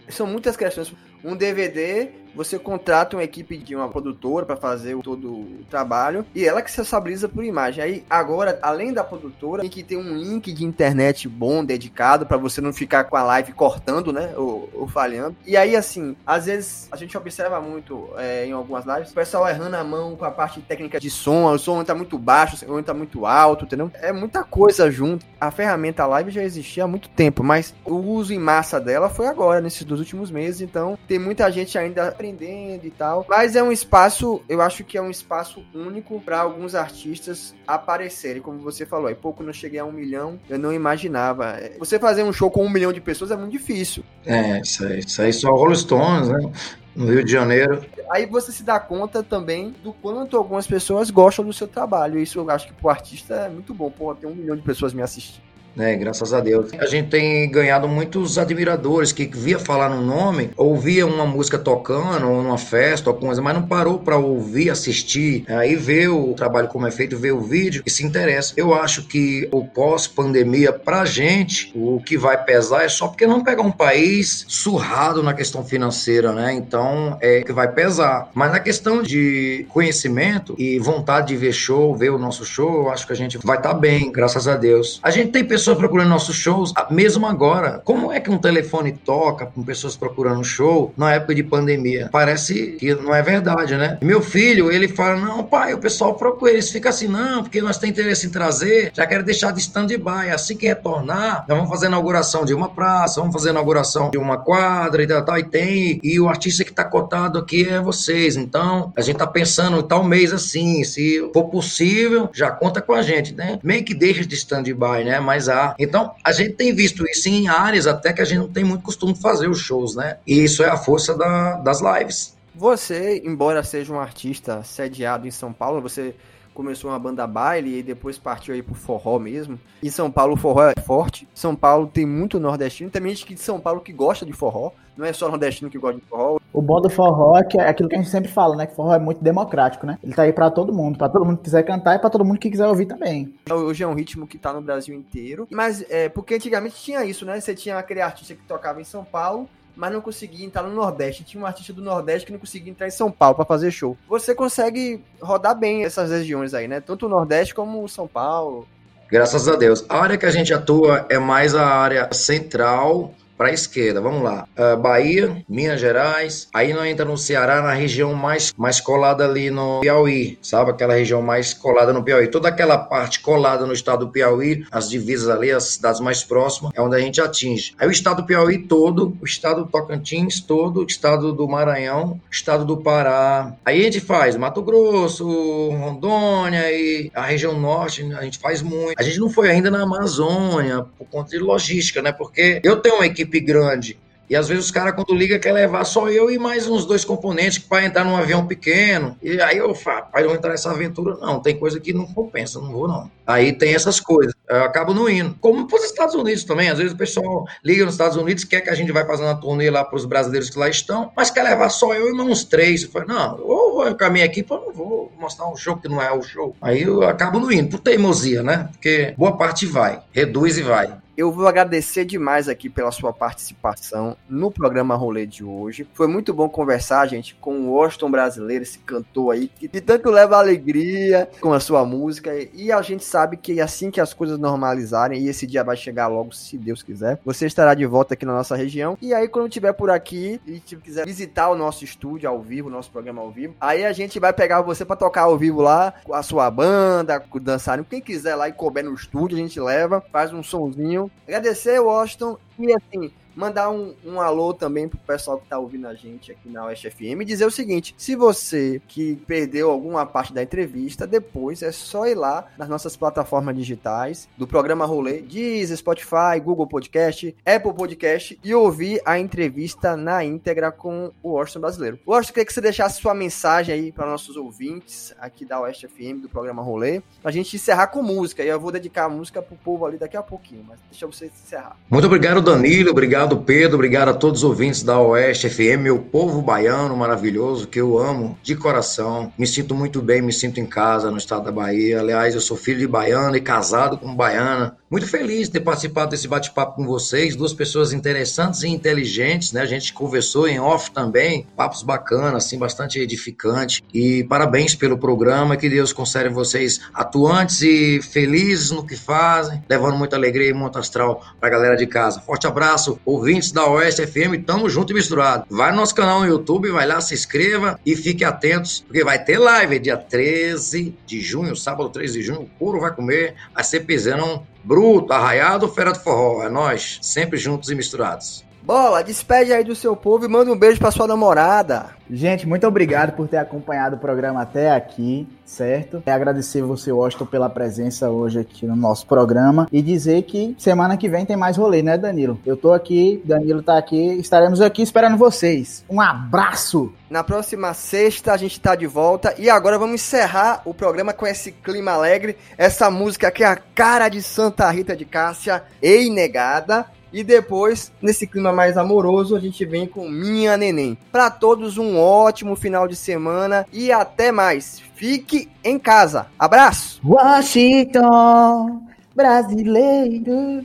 São 0.09 0.27
muitas 0.27 0.57
questões. 0.57 0.93
Um 1.23 1.37
DVD, 1.37 2.11
você 2.35 2.59
contrata 2.59 3.17
uma 3.17 3.23
equipe 3.23 3.57
de 3.57 3.75
uma 3.75 3.89
produtora 3.89 4.45
para 4.45 4.57
fazer 4.57 4.97
todo 4.99 5.31
o 5.31 5.65
trabalho 5.71 6.25
e 6.35 6.45
ela 6.45 6.63
que 6.63 6.71
se 6.71 6.79
responsabiliza 6.79 7.29
por 7.29 7.45
imagem. 7.45 7.83
Aí 7.83 8.05
agora, 8.09 8.59
além 8.63 8.93
da 8.93 9.05
produtora, 9.05 9.63
tem 9.63 9.71
que 9.71 9.83
ter 9.83 9.97
um 9.97 10.17
link 10.17 10.53
de 10.53 10.65
internet 10.65 11.29
bom, 11.29 11.65
dedicado, 11.65 12.27
para 12.27 12.37
você 12.37 12.61
não 12.61 12.73
ficar 12.73 13.05
com 13.05 13.17
a 13.17 13.23
live 13.23 13.53
cortando, 13.53 14.13
né? 14.13 14.35
Ou, 14.37 14.69
ou 14.73 14.89
falhando. 14.89 15.37
E 15.47 15.57
aí, 15.57 15.77
assim, 15.77 16.17
às 16.27 16.47
vezes 16.47 16.89
a 16.91 16.97
gente 16.97 17.17
observa 17.17 17.61
muito 17.61 18.09
é, 18.17 18.47
em 18.47 18.53
algumas 18.53 18.85
lives, 18.85 19.11
o 19.11 19.15
pessoal 19.15 19.49
errando 19.49 19.77
a 19.77 19.85
mão 19.85 20.17
com 20.17 20.25
a 20.25 20.31
parte 20.31 20.61
técnica 20.61 21.01
de 21.01 21.11
som, 21.11 21.45
o 21.45 21.59
som 21.59 21.83
tá 21.85 21.95
muito 21.95 22.19
baixo, 22.19 22.55
o 22.55 22.59
som 22.59 22.83
tá 22.83 22.95
muito 22.95 23.27
alto, 23.27 23.65
entendeu? 23.65 23.91
É 23.95 24.13
muita 24.13 24.45
coisa 24.45 24.91
junto. 24.91 25.25
A 25.41 25.51
ferramenta 25.51 26.07
live 26.07 26.31
já 26.31 26.43
existia 26.43 26.85
há 26.85 26.89
muito 26.89 27.09
tempo, 27.09 27.43
mas 27.43 27.75
o 27.85 27.95
uso 27.97 28.33
em 28.33 28.39
massa 28.39 28.81
dela 28.81 29.09
foi 29.09 29.27
agora, 29.27 29.61
nesses 29.61 29.85
dois 29.85 30.01
últimos 30.01 30.31
meses, 30.31 30.61
então 30.61 30.99
tem 31.07 31.19
muita 31.19 31.51
gente 31.51 31.77
ainda 31.79 32.15
aprendendo 32.25 32.87
e 32.87 32.91
tal. 32.91 33.27
Mas 33.29 33.55
é 33.55 33.63
um 33.63 33.71
espaço, 33.71 34.41
eu 34.49 34.61
acho 34.61 34.83
que 34.85 34.97
é 34.97 35.03
um 35.03 35.11
espaço 35.11 35.65
único 35.75 36.21
para 36.21 36.41
alguns 36.41 36.75
artistas 36.75 37.55
aparecerem, 37.67 38.41
como 38.41 38.59
você 38.59 38.87
falou. 38.87 39.07
Aí 39.07 39.15
pouco 39.15 39.43
não 39.43 39.53
cheguei 39.53 39.79
a 39.79 39.85
um 39.85 39.93
milhão, 39.93 40.41
eu 40.49 40.59
não 40.59 40.73
imaginava. 40.73 41.51
É, 41.51 41.77
Você 41.79 41.99
fazer 41.99 42.23
um 42.23 42.33
show 42.33 42.51
com 42.51 42.65
um 42.65 42.71
milhão 42.71 42.93
de 42.93 43.01
pessoas 43.01 43.31
é 43.31 43.37
muito 43.37 43.53
difícil. 43.53 44.03
É, 44.25 44.61
isso 44.61 44.85
aí, 44.85 44.99
isso 45.01 45.23
aí 45.23 45.33
só 45.33 45.51
Rolling 45.51 45.77
Stones, 45.77 46.29
né? 46.29 46.53
No 46.97 47.07
Rio 47.07 47.25
de 47.25 47.33
Janeiro. 47.33 47.85
Aí 48.09 48.25
você 48.25 48.53
se 48.53 48.63
dá 48.63 48.79
conta 48.79 49.23
também 49.23 49.75
do 49.83 49.93
quanto 49.93 50.37
algumas 50.37 50.67
pessoas 50.67 51.11
gostam 51.11 51.45
do 51.45 51.53
seu 51.53 51.67
trabalho. 51.67 52.21
Isso 52.21 52.39
eu 52.39 52.49
acho 52.49 52.69
que 52.69 52.73
pro 52.75 52.89
artista 52.89 53.35
é 53.35 53.49
muito 53.49 53.75
bom. 53.75 53.91
Pô, 53.91 54.15
tem 54.15 54.31
um 54.31 54.35
milhão 54.35 54.55
de 54.55 54.63
pessoas 54.63 54.95
me 54.95 55.03
assistindo. 55.03 55.43
Né? 55.75 55.97
Graças 55.97 56.33
a 56.33 56.41
Deus. 56.41 56.71
A 56.79 56.87
gente 56.87 57.09
tem 57.09 57.51
ganhado 57.51 57.89
muitos 57.89 58.39
admiradores 58.39 59.13
que 59.13 59.27
via 59.27 59.59
falar 59.59 59.89
no 59.89 60.03
nome, 60.03 60.51
ouvia 60.57 61.07
uma 61.07 61.27
música 61.27 61.59
tocando, 61.59 62.29
ou 62.29 62.43
numa 62.43 62.59
festa, 62.59 63.11
ou 63.11 63.17
coisa, 63.17 63.43
mas 63.43 63.55
não 63.55 63.63
parou 63.63 63.99
para 63.99 64.17
ouvir, 64.17 64.71
assistir, 64.71 65.45
aí 65.49 65.75
vê 65.75 66.09
o 66.09 66.35
trabalho 66.35 66.69
como 66.69 66.87
é 66.87 66.91
feito, 66.91 67.17
vê 67.17 67.33
o 67.33 67.41
vídeo 67.41 67.83
e 67.85 67.91
se 67.91 68.05
interessa. 68.05 68.55
Eu 68.57 68.75
acho 68.75 69.07
que 69.07 69.49
o 69.51 69.65
pós-pandemia, 69.65 70.73
pra 70.73 71.05
gente, 71.05 71.73
o 71.75 72.01
que 72.01 72.17
vai 72.17 72.43
pesar 72.45 72.85
é 72.85 72.89
só 72.89 73.09
porque 73.09 73.27
não 73.27 73.43
pegar 73.43 73.63
um 73.63 73.71
país 73.71 74.45
surrado 74.49 75.23
na 75.23 75.35
questão 75.35 75.65
financeira, 75.65 76.33
né? 76.33 76.53
Então 76.53 77.17
é 77.21 77.43
que 77.43 77.53
vai 77.53 77.71
pesar. 77.73 78.31
Mas 78.35 78.53
na 78.53 78.61
questão 78.61 79.03
de 79.03 79.67
conhecimento 79.69 80.55
e 80.59 80.79
vontade 80.79 81.29
de 81.29 81.37
ver 81.37 81.53
show, 81.53 81.95
ver 81.97 82.11
o 82.11 82.19
nosso 82.19 82.45
show, 82.45 82.83
eu 82.83 82.91
acho 82.91 83.07
que 83.07 83.13
a 83.13 83.17
gente 83.17 83.39
vai 83.39 83.57
estar 83.57 83.75
bem, 83.75 84.13
graças 84.13 84.47
a 84.47 84.57
Deus. 84.57 85.01
A 85.03 85.11
gente 85.11 85.31
tem 85.31 85.45
pessoas 85.45 85.64
procurando 85.73 86.09
nossos 86.09 86.37
shows, 86.37 86.73
ah, 86.77 86.89
mesmo 86.91 87.27
agora. 87.27 87.81
Como 87.85 88.13
é 88.13 88.21
que 88.21 88.31
um 88.31 88.39
telefone 88.39 88.93
toca 88.93 89.47
com 89.47 89.63
pessoas 89.63 89.97
procurando 89.97 90.41
um 90.41 90.45
show 90.45 90.93
na 90.97 91.13
época 91.13 91.35
de 91.35 91.43
pandemia? 91.43 92.09
Parece 92.11 92.73
que 92.73 92.95
não 92.95 93.15
é 93.15 93.23
verdade, 93.23 93.77
né? 93.77 93.99
Meu 94.03 94.21
filho, 94.21 94.71
ele 94.71 94.89
fala: 94.89 95.17
Não, 95.17 95.45
pai, 95.45 95.75
o 95.75 95.79
pessoal 95.79 96.15
procura. 96.15 96.53
Eles 96.53 96.71
ficam 96.71 96.91
assim: 96.91 97.09
Não, 97.09 97.43
porque 97.43 97.61
nós 97.61 97.79
temos 97.79 97.99
interesse 97.99 98.27
em 98.27 98.31
trazer, 98.31 98.91
já 98.93 99.07
quero 99.07 99.23
deixar 99.23 99.53
de 99.53 99.61
stand-by. 99.61 100.31
Assim 100.33 100.57
que 100.57 100.67
retornar, 100.67 101.45
nós 101.49 101.57
vamos 101.57 101.71
fazer 101.71 101.87
a 101.87 101.89
inauguração 101.89 102.45
de 102.45 102.53
uma 102.53 102.69
praça, 102.69 103.21
vamos 103.21 103.35
fazer 103.35 103.51
a 103.51 103.53
inauguração 103.53 104.11
de 104.11 104.19
uma 104.19 104.39
quadra 104.39 105.03
e 105.03 105.07
tal, 105.07 105.25
tal, 105.25 105.39
e 105.39 105.45
tem. 105.45 106.01
E 106.03 106.19
o 106.19 106.29
artista 106.29 106.65
que 106.65 106.73
tá 106.73 106.85
cotado 106.85 107.39
aqui 107.39 107.69
é 107.69 107.81
vocês. 107.81 108.37
Então, 108.37 108.93
a 108.97 109.01
gente 109.01 109.17
tá 109.17 109.27
pensando 109.27 109.83
tal 109.83 110.03
mês 110.03 110.33
assim, 110.33 110.83
se 110.85 111.31
for 111.33 111.45
possível, 111.45 112.29
já 112.33 112.51
conta 112.51 112.81
com 112.81 112.93
a 112.93 113.03
gente, 113.03 113.35
né? 113.35 113.59
Meio 113.63 113.85
que 113.85 113.95
deixa 113.95 114.25
de 114.25 114.35
stand-by, 114.35 115.05
né? 115.05 115.21
Mas 115.21 115.49
Então, 115.79 116.13
a 116.23 116.33
gente 116.33 116.53
tem 116.55 116.75
visto 116.75 117.05
isso 117.09 117.29
em 117.29 117.49
áreas 117.49 117.87
até 117.87 118.13
que 118.13 118.21
a 118.23 118.25
gente 118.25 118.39
não 118.39 118.49
tem 118.49 118.65
muito 118.65 118.83
costume 118.83 119.13
de 119.13 119.21
fazer 119.21 119.49
os 119.49 119.59
shows, 119.59 119.95
né? 119.97 120.19
E 120.27 120.43
isso 120.45 120.63
é 120.63 120.69
a 120.69 120.77
força 120.77 121.17
da- 121.17 121.57
das 121.57 121.81
lives. 121.81 122.35
Você, 122.55 123.21
embora 123.25 123.63
seja 123.65 123.93
um 123.93 123.99
artista 123.99 124.63
sediado 124.63 125.27
em 125.27 125.31
São 125.31 125.53
Paulo, 125.53 125.81
você 125.83 126.15
começou 126.55 126.91
uma 126.91 126.99
banda 126.99 127.27
baile 127.27 127.79
e 127.79 127.83
depois 127.83 128.17
partiu 128.17 128.55
aí 128.55 128.63
pro 128.63 128.75
forró 128.75 129.19
mesmo. 129.19 129.59
Em 129.83 129.91
São 129.91 130.11
Paulo 130.11 130.35
o 130.35 130.37
forró 130.37 130.63
é 130.69 130.81
forte. 130.81 131.29
São 131.35 131.55
Paulo 131.55 131.87
tem 131.87 132.07
muito 132.07 132.39
nordestino, 132.39 132.91
tem 132.91 133.03
gente 133.09 133.35
de 133.35 133.41
São 133.41 133.61
Paulo 133.61 133.81
que 133.81 133.93
gosta 133.93 134.25
de 134.25 134.33
forró. 134.33 134.71
Não 134.97 135.05
é 135.05 135.13
só 135.13 135.29
nordestino 135.29 135.69
que 135.69 135.79
gosta 135.79 136.01
de 136.01 136.07
forró. 136.07 136.39
O 136.53 136.63
bom 136.63 136.81
do 136.81 136.89
forró 136.89 137.37
é, 137.37 137.43
que 137.43 137.59
é 137.59 137.69
aquilo 137.69 137.89
que 137.89 137.97
a 137.97 137.99
gente 137.99 138.11
sempre 138.11 138.31
fala, 138.31 138.55
né? 138.55 138.65
Que 138.65 138.77
forró 138.77 138.95
é 138.95 138.99
muito 138.99 139.23
democrático, 139.23 139.85
né? 139.85 139.99
Ele 140.01 140.15
tá 140.15 140.23
aí 140.23 140.33
pra 140.33 140.51
todo 140.53 140.73
mundo, 140.73 140.97
pra 140.97 141.09
todo 141.09 141.25
mundo 141.25 141.39
que 141.39 141.45
quiser 141.45 141.65
cantar 141.65 141.97
e 141.97 141.99
pra 141.99 142.09
todo 142.09 142.25
mundo 142.25 142.39
que 142.39 142.49
quiser 142.49 142.69
ouvir 142.69 142.87
também. 142.87 143.35
Hoje 143.51 143.83
é 143.83 143.89
um 143.89 143.95
ritmo 143.95 144.25
que 144.25 144.39
tá 144.39 144.53
no 144.53 144.63
Brasil 144.63 144.95
inteiro. 144.95 145.49
Mas 145.51 145.85
é 145.91 146.09
porque 146.09 146.37
antigamente 146.37 146.77
tinha 146.77 147.05
isso, 147.05 147.27
né? 147.27 147.41
Você 147.41 147.57
tinha 147.57 147.77
aquele 147.77 148.01
artista 148.01 148.37
que 148.37 148.43
tocava 148.43 148.81
em 148.81 148.85
São 148.85 149.05
Paulo, 149.05 149.49
mas 149.77 149.93
não 149.93 150.01
conseguia 150.01 150.47
entrar 150.47 150.63
no 150.63 150.75
Nordeste. 150.75 151.25
Tinha 151.25 151.43
um 151.43 151.47
artista 151.47 151.73
do 151.73 151.83
Nordeste 151.83 152.27
que 152.27 152.33
não 152.33 152.39
conseguia 152.39 152.71
entrar 152.71 152.87
em 152.87 152.93
São 152.93 153.11
Paulo 153.11 153.35
pra 153.35 153.45
fazer 153.45 153.71
show. 153.71 153.97
Você 154.09 154.35
consegue 154.35 155.03
rodar 155.21 155.57
bem 155.57 155.85
essas 155.85 156.11
regiões 156.11 156.55
aí, 156.55 156.69
né? 156.69 156.81
Tanto 156.81 157.07
o 157.07 157.09
Nordeste 157.09 157.55
como 157.55 157.83
o 157.83 157.89
São 157.89 158.07
Paulo. 158.07 158.67
Graças 159.11 159.49
a 159.49 159.57
Deus. 159.57 159.85
A 159.89 159.99
área 159.99 160.17
que 160.17 160.27
a 160.27 160.31
gente 160.31 160.53
atua 160.53 161.07
é 161.09 161.19
mais 161.19 161.55
a 161.55 161.67
área 161.67 162.09
central 162.13 163.15
para 163.37 163.49
a 163.49 163.53
esquerda. 163.53 164.01
Vamos 164.01 164.23
lá. 164.23 164.47
Ah, 164.57 164.77
Bahia, 164.77 165.45
Minas 165.49 165.81
Gerais. 165.81 166.49
Aí 166.53 166.73
nós 166.73 166.87
entra 166.87 167.05
no 167.05 167.17
Ceará, 167.17 167.63
na 167.63 167.73
região 167.73 168.15
mais, 168.15 168.53
mais 168.57 168.81
colada 168.81 169.25
ali 169.25 169.51
no 169.51 169.81
Piauí, 169.81 170.39
sabe? 170.43 170.71
Aquela 170.71 170.95
região 170.95 171.23
mais 171.23 171.53
colada 171.55 171.93
no 171.93 172.03
Piauí. 172.03 172.29
Toda 172.29 172.49
aquela 172.49 172.79
parte 172.79 173.21
colada 173.21 173.67
no 173.67 173.73
estado 173.73 174.07
do 174.07 174.13
Piauí, 174.13 174.65
as 174.71 174.89
divisas 174.89 175.29
ali, 175.29 175.51
as 175.51 175.65
cidades 175.65 176.01
mais 176.01 176.23
próximas, 176.23 176.73
é 176.75 176.81
onde 176.81 176.97
a 176.97 177.01
gente 177.01 177.21
atinge. 177.21 177.75
Aí 177.79 177.89
o 177.89 177.91
estado 177.91 178.23
do 178.23 178.27
Piauí 178.27 178.59
todo, 178.59 179.17
o 179.21 179.25
estado 179.25 179.65
do 179.65 179.71
Tocantins 179.71 180.41
todo, 180.41 180.81
o 180.81 180.87
estado 180.87 181.33
do 181.33 181.49
Maranhão, 181.49 182.13
o 182.13 182.21
estado 182.31 182.65
do 182.65 182.77
Pará. 182.77 183.55
Aí 183.65 183.81
a 183.81 183.85
gente 183.85 184.01
faz 184.01 184.37
Mato 184.37 184.63
Grosso, 184.63 185.27
Rondônia 185.71 186.71
e 186.71 187.11
a 187.15 187.23
região 187.23 187.59
norte, 187.59 188.03
a 188.17 188.23
gente 188.23 188.39
faz 188.39 188.63
muito. 188.63 188.99
A 188.99 189.03
gente 189.03 189.19
não 189.19 189.31
foi 189.31 189.51
ainda 189.51 189.71
na 189.71 189.83
Amazônia 189.83 190.85
por 190.99 191.07
conta 191.07 191.31
de 191.31 191.39
logística, 191.39 192.03
né? 192.03 192.13
Porque 192.13 192.61
eu 192.63 192.77
tenho 192.77 192.97
uma 192.97 193.07
equipe 193.07 193.24
grande. 193.25 193.99
E 194.29 194.35
às 194.35 194.49
vezes 194.49 194.65
os 194.67 194.71
caras, 194.71 194.95
quando 194.95 195.15
liga, 195.15 195.39
quer 195.39 195.53
levar 195.53 195.85
só 195.85 196.09
eu 196.09 196.31
e 196.31 196.39
mais 196.39 196.67
uns 196.67 196.87
dois 196.87 197.05
componentes 197.05 197.59
para 197.59 197.85
entrar 197.85 198.05
num 198.05 198.17
avião 198.17 198.47
pequeno. 198.47 199.17
E 199.23 199.41
aí 199.41 199.59
eu 199.59 199.75
falo, 199.75 200.07
eu 200.17 200.27
vou 200.27 200.35
entrar 200.35 200.51
nessa 200.51 200.71
aventura. 200.71 201.17
Não, 201.19 201.41
tem 201.41 201.59
coisa 201.59 201.79
que 201.79 201.93
não 201.93 202.07
compensa, 202.07 202.59
não 202.59 202.73
vou 202.73 202.89
não. 202.89 203.11
Aí 203.27 203.53
tem 203.53 203.75
essas 203.75 204.01
coisas. 204.01 204.35
Eu 204.49 204.65
acabo 204.65 204.95
não 204.95 205.09
indo. 205.09 205.37
Como 205.41 205.67
para 205.67 205.79
os 205.79 205.85
Estados 205.85 206.15
Unidos 206.15 206.45
também. 206.45 206.71
Às 206.71 206.79
vezes 206.79 206.93
o 206.93 206.97
pessoal 206.97 207.47
liga 207.63 207.85
nos 207.85 207.95
Estados 207.95 208.17
Unidos, 208.17 208.45
quer 208.45 208.61
que 208.63 208.71
a 208.71 208.75
gente 208.75 208.93
vai 208.93 209.07
fazer 209.07 209.25
uma 209.25 209.35
turnê 209.35 209.71
lá 209.71 209.85
para 209.85 209.97
os 209.97 210.07
brasileiros 210.07 210.49
que 210.49 210.59
lá 210.59 210.69
estão, 210.69 211.11
mas 211.17 211.31
quer 211.31 211.43
levar 211.43 211.69
só 211.69 211.95
eu 211.95 212.09
e 212.09 212.13
mais 212.13 212.29
uns 212.29 212.45
três. 212.45 212.83
Eu 212.83 212.91
falo, 212.91 213.07
não, 213.07 213.41
ou 213.43 213.75
vou 213.75 213.95
com 213.95 214.05
a 214.05 214.11
minha 214.11 214.25
equipe, 214.25 214.51
ou 214.53 214.61
não 214.61 214.73
vou 214.73 215.13
mostrar 215.19 215.51
um 215.51 215.57
show 215.57 215.77
que 215.77 215.89
não 215.89 216.01
é 216.01 216.11
o 216.13 216.23
show. 216.23 216.57
Aí 216.63 216.83
eu 216.83 217.03
acabo 217.03 217.39
não 217.39 217.53
indo, 217.53 217.69
por 217.69 217.81
teimosia, 217.81 218.43
né? 218.43 218.69
Porque 218.73 219.15
boa 219.19 219.37
parte 219.37 219.67
vai, 219.67 220.01
reduz 220.13 220.57
e 220.57 220.63
vai. 220.63 221.04
Eu 221.17 221.31
vou 221.31 221.47
agradecer 221.47 222.05
demais 222.05 222.49
aqui 222.49 222.69
pela 222.69 222.91
sua 222.91 223.13
participação 223.13 224.17
no 224.29 224.51
programa 224.51 224.97
Rolê 224.97 225.25
de 225.25 225.45
hoje. 225.45 225.87
Foi 225.95 226.09
muito 226.09 226.35
bom 226.35 226.49
conversar, 226.49 227.07
gente, 227.07 227.37
com 227.37 227.55
o 227.61 227.73
Washington 227.73 228.11
brasileiro, 228.11 228.65
esse 228.65 228.81
cantor 228.81 229.33
aí, 229.33 229.47
que 229.47 229.69
tanto 229.69 230.11
leva 230.11 230.37
alegria 230.37 231.31
com 231.41 231.53
a 231.53 231.61
sua 231.61 231.85
música. 231.85 232.33
E 232.53 232.73
a 232.73 232.83
gente 232.83 233.05
sabe 233.05 233.37
que 233.37 233.61
assim 233.61 233.93
que 233.93 234.01
as 234.01 234.13
coisas 234.13 234.41
normalizarem, 234.41 235.23
e 235.23 235.29
esse 235.29 235.47
dia 235.47 235.63
vai 235.63 235.77
chegar 235.77 236.09
logo, 236.09 236.33
se 236.35 236.59
Deus 236.59 236.83
quiser, 236.83 237.21
você 237.25 237.47
estará 237.47 237.75
de 237.75 237.87
volta 237.87 238.15
aqui 238.15 238.27
na 238.27 238.35
nossa 238.35 238.57
região. 238.57 238.99
E 239.01 239.15
aí, 239.15 239.29
quando 239.29 239.47
estiver 239.47 239.73
por 239.73 239.91
aqui 239.91 240.41
e 240.45 240.59
quiser 240.59 241.07
visitar 241.07 241.49
o 241.49 241.55
nosso 241.55 241.85
estúdio 241.85 242.29
ao 242.29 242.43
vivo, 242.43 242.67
o 242.67 242.73
nosso 242.73 242.91
programa 242.91 243.23
ao 243.23 243.31
vivo, 243.31 243.55
aí 243.61 243.85
a 243.85 243.93
gente 243.93 244.19
vai 244.19 244.33
pegar 244.33 244.63
você 244.63 244.85
para 244.85 244.97
tocar 244.97 245.23
ao 245.23 245.39
vivo 245.39 245.61
lá, 245.61 245.95
com 246.03 246.13
a 246.13 246.25
sua 246.25 246.51
banda, 246.51 247.21
com 247.21 247.39
o 247.39 247.41
dançarino, 247.41 247.87
quem 247.89 248.01
quiser 248.01 248.35
lá 248.35 248.49
e 248.49 248.53
couber 248.53 248.85
no 248.85 248.95
estúdio, 248.95 249.37
a 249.37 249.41
gente 249.41 249.61
leva, 249.61 250.03
faz 250.11 250.33
um 250.33 250.43
sonzinho. 250.43 251.04
Agradecer, 251.27 251.81
Washington, 251.81 252.39
e 252.59 252.73
assim, 252.75 253.13
mandar 253.35 253.71
um, 253.71 253.95
um 254.05 254.21
alô 254.21 254.53
também 254.53 254.89
pro 254.89 254.99
pessoal 254.99 255.39
que 255.39 255.49
tá 255.49 255.59
ouvindo 255.59 255.87
a 255.87 255.95
gente 255.95 256.33
aqui 256.33 256.49
na 256.49 256.65
Oeste 256.67 256.91
FM 256.91 257.21
e 257.21 257.25
dizer 257.25 257.47
o 257.47 257.51
seguinte: 257.51 257.95
se 257.97 258.15
você 258.15 258.81
que 258.89 259.17
perdeu 259.27 259.71
alguma 259.71 260.07
parte 260.07 260.33
da 260.33 260.43
entrevista, 260.43 261.07
depois 261.07 261.63
é 261.63 261.73
só 261.73 262.07
ir 262.07 262.15
lá 262.15 262.47
nas 262.59 262.69
nossas 262.69 262.97
plataformas 262.97 263.57
digitais 263.57 264.29
do 264.37 264.47
programa 264.47 264.87
Rolê, 264.87 265.21
Deezer, 265.21 265.77
Spotify, 265.77 266.41
Google 266.43 266.67
Podcast, 266.67 267.35
Apple 267.45 267.75
Podcast 267.75 268.39
e 268.43 268.55
ouvir 268.55 269.01
a 269.05 269.19
entrevista 269.19 269.97
na 269.97 270.25
íntegra 270.25 270.71
com 270.71 271.13
o 271.23 271.31
Washington 271.31 271.61
brasileiro. 271.61 271.99
Washington, 272.07 272.33
queria 272.35 272.47
que 272.47 272.53
você 272.53 272.61
deixasse 272.61 273.01
sua 273.01 273.15
mensagem 273.15 273.75
aí 273.75 273.93
para 273.93 274.07
nossos 274.07 274.37
ouvintes 274.37 275.15
aqui 275.19 275.45
da 275.45 275.61
Oeste 275.61 275.89
FM 275.89 276.23
do 276.23 276.29
programa 276.29 276.63
Rolê, 276.63 277.03
pra 277.23 277.31
gente 277.31 277.57
encerrar 277.57 277.89
com 277.89 278.03
música. 278.03 278.43
E 278.43 278.49
eu 278.49 278.61
vou 278.61 278.71
dedicar 278.71 279.05
a 279.05 279.09
música 279.09 279.43
pro 279.43 279.57
povo 279.57 279.87
ali 279.87 279.99
daqui 279.99 280.17
a 280.17 280.23
pouquinho, 280.23 280.65
mas 280.69 280.79
deixa 280.91 281.07
você 281.07 281.27
encerrar. 281.27 281.77
Muito 281.89 282.07
obrigado, 282.07 282.41
Danilo. 282.41 282.91
Obrigado, 282.91 283.24
Pedro. 283.33 283.77
Obrigado 283.77 284.11
a 284.11 284.15
todos 284.15 284.43
os 284.43 284.45
ouvintes 284.45 284.83
da 284.83 285.01
Oeste 285.01 285.49
FM, 285.49 285.81
meu 285.81 285.99
povo 285.99 286.43
baiano 286.43 286.97
maravilhoso, 286.97 287.67
que 287.67 287.81
eu 287.81 287.99
amo 287.99 288.39
de 288.43 288.55
coração. 288.55 289.33
Me 289.39 289.47
sinto 289.47 289.75
muito 289.75 290.03
bem, 290.03 290.21
me 290.21 290.33
sinto 290.33 290.61
em 290.61 290.67
casa 290.67 291.11
no 291.11 291.17
estado 291.17 291.45
da 291.45 291.53
Bahia. 291.53 292.01
Aliás, 292.01 292.35
eu 292.35 292.41
sou 292.41 292.57
filho 292.57 292.81
de 292.81 292.87
baiano 292.87 293.37
e 293.37 293.41
casado 293.41 293.97
com 293.97 294.15
baiana. 294.15 294.77
Muito 294.91 295.09
feliz 295.09 295.49
de 295.49 295.55
ter 295.55 295.61
participado 295.61 296.11
desse 296.11 296.29
bate-papo 296.29 296.77
com 296.77 296.87
vocês, 296.87 297.35
duas 297.35 297.53
pessoas 297.53 297.93
interessantes 297.93 298.63
e 298.63 298.69
inteligentes, 298.69 299.53
né? 299.53 299.63
A 299.63 299.67
gente 299.67 299.93
conversou 299.93 300.47
em 300.47 300.61
off 300.61 300.93
também, 300.93 301.49
papos 301.57 301.83
bacanas, 301.83 302.45
assim, 302.45 302.57
bastante 302.57 303.01
edificante. 303.01 303.83
E 303.93 304.23
parabéns 304.25 304.75
pelo 304.75 304.97
programa, 304.97 305.57
que 305.57 305.69
Deus 305.69 305.93
conserve 305.93 306.29
vocês 306.29 306.81
atuantes 306.93 307.63
e 307.63 308.01
felizes 308.03 308.71
no 308.71 308.87
que 308.87 308.97
fazem, 308.97 309.65
levando 309.69 309.97
muita 309.97 310.15
alegria 310.15 310.51
e 310.51 310.55
muito 310.55 310.79
astral 310.79 311.23
pra 311.41 311.51
galera 311.51 311.77
de 311.77 311.87
casa. 311.87 312.21
Forte 312.21 312.47
abraço, 312.47 312.99
ouvintes 313.15 313.53
da 313.53 313.67
Oeste 313.67 314.07
FM, 314.07 314.45
tamo 314.45 314.69
junto 314.69 314.93
e 314.93 314.95
misturado. 314.95 315.47
Vai 315.49 315.71
no 315.71 315.79
nosso 315.79 315.95
canal 315.95 316.21
no 316.21 316.27
YouTube, 316.27 316.71
vai 316.71 316.87
lá, 316.87 317.01
se 317.01 317.15
inscreva 317.15 317.79
e 317.85 317.95
fique 317.95 318.25
atentos, 318.25 318.81
porque 318.81 319.05
vai 319.05 319.23
ter 319.23 319.39
live 319.39 319.79
dia 319.79 319.97
13 319.97 320.95
de 321.07 321.21
junho, 321.21 321.57
sábado 321.57 321.89
13 321.89 322.19
de 322.19 322.23
junho, 322.23 322.43
o 322.43 322.51
couro 322.59 322.81
vai 322.81 322.95
comer, 322.95 323.35
vai 323.55 323.65
ser 323.65 323.81
pisando 323.81 324.43
bruto, 324.63 325.13
arraiado, 325.13 325.69
fera 325.69 325.93
do 325.93 326.01
forró. 326.01 326.43
É 326.43 326.49
nós, 326.49 326.99
sempre 327.03 327.39
juntos 327.39 327.71
e 327.71 327.75
misturados. 327.75 328.44
Bola, 328.65 329.05
despede 329.05 329.53
aí 329.53 329.63
do 329.63 329.75
seu 329.75 329.95
povo 329.95 330.25
e 330.25 330.29
manda 330.29 330.51
um 330.51 330.57
beijo 330.57 330.79
pra 330.79 330.91
sua 330.91 331.07
namorada. 331.07 331.91
Gente, 332.11 332.47
muito 332.47 332.67
obrigado 332.67 333.13
por 333.13 333.29
ter 333.29 333.37
acompanhado 333.37 333.97
o 333.97 333.99
programa 333.99 334.41
até 334.41 334.71
aqui, 334.71 335.29
certo? 335.45 336.03
É 336.07 336.13
agradecer 336.13 336.63
você, 336.63 336.91
Washington, 336.91 337.27
pela 337.27 337.51
presença 337.51 338.09
hoje 338.09 338.39
aqui 338.39 338.67
no 338.67 338.75
nosso 338.75 339.07
programa 339.07 339.69
e 339.71 339.83
dizer 339.83 340.23
que 340.23 340.55
semana 340.59 340.97
que 340.97 341.11
vem 341.11 341.27
tem 341.27 341.37
mais 341.37 341.59
rolê, 341.59 341.83
né, 341.83 341.99
Danilo? 341.99 342.41
Eu 342.45 342.57
tô 342.57 342.73
aqui, 342.73 343.23
Danilo 343.25 343.63
tá 343.63 343.77
aqui, 343.77 344.15
estaremos 344.15 344.63
aqui 344.63 344.81
esperando 344.81 345.19
vocês. 345.19 345.85
Um 345.89 346.01
abraço! 346.01 346.91
Na 347.11 347.23
próxima 347.23 347.75
sexta 347.75 348.33
a 348.33 348.37
gente 348.39 348.59
tá 348.59 348.75
de 348.75 348.87
volta 348.87 349.35
e 349.39 349.51
agora 349.51 349.79
vamos 349.79 349.97
encerrar 349.97 350.63
o 350.65 350.73
programa 350.73 351.13
com 351.13 351.27
esse 351.27 351.53
clima 351.53 351.93
alegre, 351.93 352.37
essa 352.57 352.91
música 352.91 353.31
que 353.31 353.45
é 353.45 353.47
a 353.47 353.57
cara 353.57 354.09
de 354.09 354.23
Santa 354.23 354.71
Rita 354.71 354.97
de 354.97 355.05
Cássia, 355.05 355.63
Ei 355.83 356.09
Negada. 356.09 356.87
E 357.15 357.23
depois, 357.23 357.93
nesse 358.03 358.27
clima 358.27 358.53
mais 358.53 358.77
amoroso, 358.77 359.37
a 359.37 359.41
gente 359.41 359.65
vem 359.65 359.87
com 359.87 360.09
Minha 360.09 360.57
Neném. 360.57 360.99
Para 361.13 361.31
todos, 361.31 361.79
um 361.79 361.97
ótimo 361.97 362.57
final 362.57 362.89
de 362.89 362.97
semana 362.97 363.65
e 363.73 363.93
até 363.93 364.33
mais. 364.33 364.83
Fique 364.97 365.49
em 365.63 365.79
casa. 365.79 366.27
Abraço! 366.37 367.01
Washington, 367.05 368.83
brasileiro. 369.15 370.33
Uh! 370.33 370.65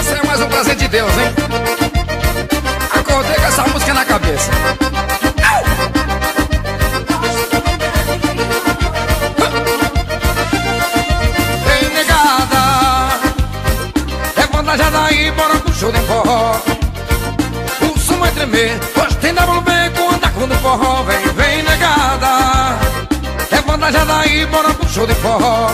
Isso 0.00 0.14
é 0.14 0.26
mais 0.26 0.40
um 0.40 0.74
de 0.74 0.88
Deus, 0.88 1.12
hein? 1.18 1.34
Acordei 2.98 3.34
com 3.34 3.42
essa 3.42 3.66
música 3.68 3.92
na 3.92 4.06
cabeça. 4.06 4.87
Forró. 16.28 16.60
O 17.80 17.98
som 17.98 18.18
vai 18.18 18.30
tremer, 18.32 18.78
hoje 18.96 19.16
tem 19.16 19.32
WB 19.32 19.70
com 19.96 20.14
anda 20.14 20.28
com 20.28 20.46
do 20.46 20.54
forró. 20.56 21.02
Vem, 21.04 21.20
vem, 21.34 21.62
negada. 21.62 22.78
Levanta 23.50 23.92
já 23.92 24.04
daí, 24.04 24.46
bora 24.46 24.74
pro 24.74 24.88
show 24.88 25.06
de 25.06 25.14
forró 25.14 25.70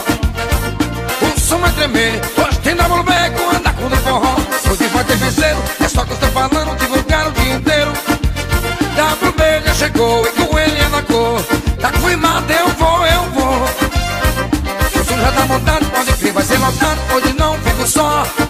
O 1.22 1.40
som 1.40 1.58
vai 1.58 1.72
tremer, 1.72 2.20
hoje 2.36 2.58
tem 2.60 2.74
WB 2.74 3.12
com 3.36 3.56
anda 3.56 3.72
com 3.72 3.88
do 3.88 3.96
forró 3.96 4.36
Hoje 4.70 4.86
vai 4.88 5.04
ter 5.04 5.16
venceiro, 5.16 5.58
é 5.80 5.88
só 5.88 6.04
que 6.04 6.10
eu 6.12 6.14
estou 6.14 6.28
falando 6.30 6.76
Divulgar 6.78 7.28
o 7.28 7.32
dia 7.32 7.54
inteiro 7.54 7.92
WB 7.92 9.62
já 9.66 9.74
chegou 9.74 10.24
e 10.26 10.30
com 10.30 10.58
ele 10.58 10.78
é 10.78 10.88
na 10.88 11.02
cor 11.02 11.42
Tá 11.80 11.90
confirmado, 11.90 12.52
eu 12.52 12.68
vou, 12.68 13.06
eu 13.06 13.22
vou 13.30 13.64
O 15.00 15.04
som 15.04 15.18
já 15.18 15.32
tá 15.32 15.46
montado, 15.46 15.86
pode 15.86 16.12
crer, 16.12 16.32
vai 16.32 16.44
ser 16.44 16.58
lotado 16.58 17.00
Hoje 17.14 17.34
não 17.36 17.54
fico 17.58 17.86
só 17.86 18.24
de 18.38 18.43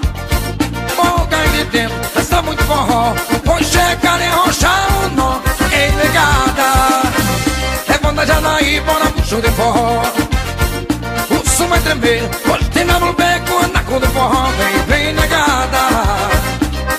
dentro, 1.75 2.05
festa 2.05 2.41
muito 2.41 2.63
forró. 2.65 3.13
Vou 3.45 3.59
chegar 3.63 4.21
e 4.21 4.27
arrochar 4.27 4.87
o 5.05 5.09
nó 5.17 5.41
Ei, 5.73 5.91
negada 5.91 7.03
Levanta 7.89 8.25
já 8.27 8.41
daí, 8.41 8.81
bora 8.81 9.07
pro 9.07 9.27
show 9.27 9.41
de 9.41 9.51
forró. 9.51 10.03
O 11.31 11.49
som 11.51 11.67
vai 11.67 11.81
tremer 11.81 12.23
Hoje 12.49 12.65
tem 12.71 12.87
com 12.87 13.59
anda 13.59 13.81
com 13.81 13.99
do 13.99 14.07
forró. 14.07 14.51
Vem, 14.59 14.79
vem 14.87 15.15
negada. 15.15 15.83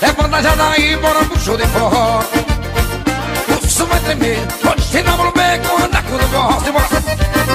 Levanta 0.02 0.42
já 0.42 0.54
daí, 0.54 0.96
bora 0.96 1.24
pro 1.24 1.40
show 1.40 1.56
de 1.56 1.66
forró. 1.68 2.20
O 3.48 3.68
som 3.68 3.86
vai 3.86 4.00
tremer 4.00 4.38
Hoje 4.38 4.92
tem 4.92 5.02
WB 5.02 5.40
com 5.66 5.84
anda 5.84 6.02
com 6.02 6.16
do 6.18 6.28
forró. 6.28 6.60
Simbora. 6.60 7.45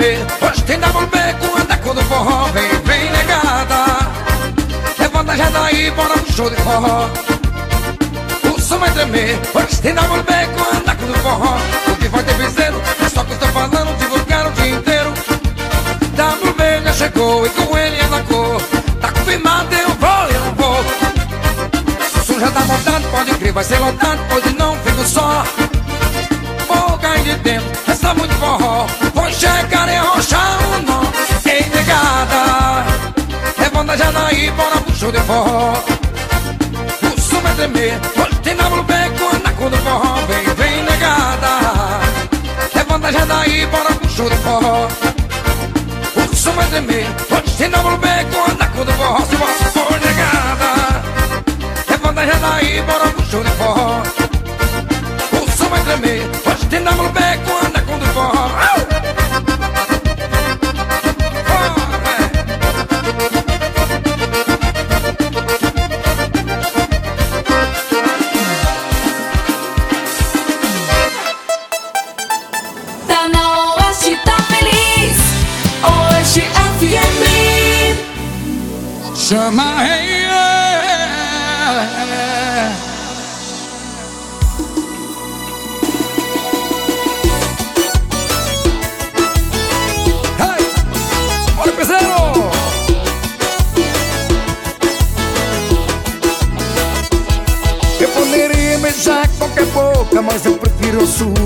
Tremer 0.00 0.18
Hoje 0.40 0.62
tem 0.62 0.78
WB 0.78 1.18
com 1.40 1.60
anda 1.60 1.76
com 1.76 1.94
do 1.94 2.02
forró 2.04 2.46
Vem, 2.46 2.68
vem, 2.84 3.10
negada. 3.10 4.10
Levanta 4.98 5.36
já 5.36 5.50
daí, 5.50 5.90
bora 5.90 6.18
pro 6.18 6.32
show 6.32 6.50
de 6.50 6.56
forró. 6.56 7.10
O 8.44 8.60
som 8.60 8.78
vai 8.78 8.90
tremer. 8.90 9.38
Hoje 9.54 9.80
tem 9.82 9.92
WB 9.92 10.32
com 10.56 10.76
anda 10.76 10.94
com 10.94 11.06
do 11.06 11.18
forró. 11.18 11.58
O 11.88 11.96
que 11.96 12.08
vai 12.08 12.22
ter 12.22 12.34
piseiro 12.34 12.82
É 13.04 13.08
só 13.08 13.22
que 13.24 13.30
eu 13.30 13.34
estou 13.34 13.48
falando 13.50 13.98
Divulgar 13.98 14.46
o 14.46 14.52
dia 14.52 14.70
inteiro. 14.70 15.12
WB 16.14 16.84
já 16.84 16.92
chegou 16.92 17.46
e 17.46 17.50
com 17.50 17.78
ele 17.78 17.96
é 17.98 18.06
na 18.08 18.20
cor 18.22 18.60
Tá 19.00 19.12
confirmado, 19.12 19.74
eu 19.74 19.88
vou, 19.90 20.28
eu 20.28 20.54
vou. 20.54 20.80
O 20.80 22.24
som 22.24 22.40
já 22.40 22.50
tá 22.50 22.60
montado, 22.60 23.10
pode 23.10 23.34
crer, 23.34 23.52
vai 23.52 23.64
ser 23.64 23.78
lotado 23.78 24.20
Hoje 24.34 24.54
não 24.58 24.76
fico 24.76 25.04
só. 25.06 25.44
Vou 26.68 26.98
cair 26.98 27.22
de 27.22 27.34
dentro, 27.36 27.68
essa 27.88 28.14
muito 28.14 28.34
forró. 28.34 28.86
Vou 29.14 29.32
chegar 29.32 29.79
show 35.10 35.12
de 35.12 35.20
forró. 35.20 35.74
O 37.02 37.20
som 37.20 37.40
vai 37.40 37.54
tremer 37.54 38.00
Hoje 38.16 38.40
tem 38.42 38.54
WB 38.54 38.94
com 39.18 39.36
anda 39.36 39.50
com 39.52 39.70
do 39.70 39.76
forró. 39.78 40.14
Vem, 40.26 40.54
vem, 40.54 40.82
negada 40.84 42.00
Levanta 42.74 43.12
já 43.12 43.24
daí, 43.24 43.66
bora 43.66 43.94
pro 43.94 44.08
show 44.08 44.28
de 44.30 44.36
forró. 44.36 44.88
O 46.16 46.36
som 46.36 46.52
vai 46.52 46.66
tremer 46.66 47.06
Hoje 47.30 47.56
tem 47.58 47.68
WB 47.68 48.08
com 48.32 48.50
anda 48.52 48.66
com 48.66 48.84
do 48.84 48.92
forró. 48.92 49.20
Se 49.20 49.36
você 49.36 49.64
for 49.64 50.00
negada 50.00 51.02
Levanta 51.88 52.26
já 52.26 52.38
daí, 52.38 52.82
bora 52.82 53.08
pro 53.10 53.26
show 53.26 53.42
de 53.42 53.50
forró. 53.50 54.02
O 55.32 55.50
som 55.56 55.68
vai 55.68 55.80
tremer 55.82 56.39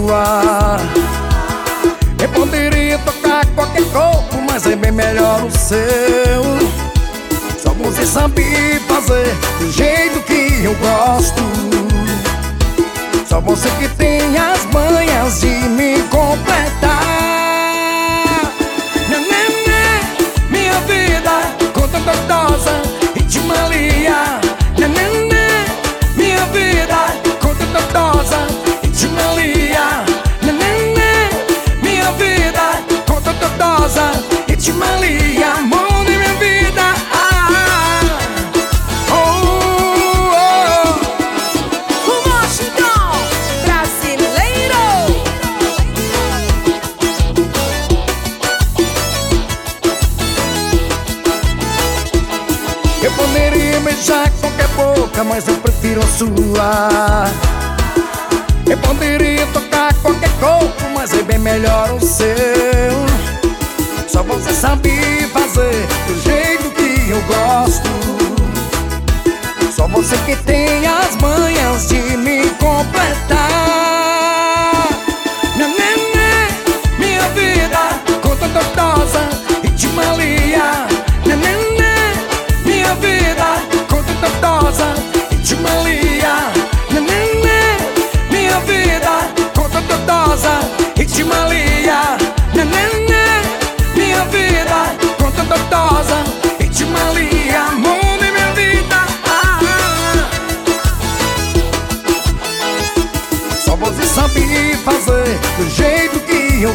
sua. 0.05 0.77
Eu 2.23 2.29
poderia 2.29 2.99
tocar 2.99 3.47
qualquer 3.55 3.85
corpo, 3.91 4.37
mas 4.49 4.67
é 4.67 4.77
bem 4.77 4.93
melhor 4.93 5.43
o 5.45 5.51
seu. 5.51 6.45
Só 7.63 7.71
você 7.71 8.07
sabe 8.07 8.45
fazer 8.87 9.35
do 9.59 9.71
jeito 9.71 10.21
que 10.23 10.65
eu 10.65 10.75
gosto. 10.75 11.43
Só 13.27 13.41
você 13.41 13.69
que 13.79 13.89
tem 13.97 14.37
as 14.37 14.65
manhas 14.67 15.41
de 15.41 15.47
me 15.47 16.03
completar. 16.11 17.34
Mas 55.29 55.49
eu 55.49 55.55
prefiro 55.57 56.01
a 56.01 56.07
sua. 56.07 57.31
Eu 58.69 58.79
poderia 58.79 59.47
tocar 59.49 59.93
qualquer 60.03 60.31
corpo, 60.41 60.89
mas 60.95 61.13
é 61.13 61.23
bem 61.23 61.39
melhor 61.39 61.93
o 61.93 62.01
seu. 62.01 62.35
Só 64.09 64.23
você 64.23 64.53
sabe 64.53 64.91
fazer 65.33 65.87
do 66.07 66.21
jeito 66.23 66.71
que 66.71 67.11
eu 67.11 67.21
gosto. 67.23 67.89
Só 69.75 69.89
você 69.89 70.17
que 70.19 70.37
tem 70.37 70.87
as 70.87 71.17
manhas 71.17 71.89
de 71.89 72.17
me 72.17 72.49
completar. 72.51 73.84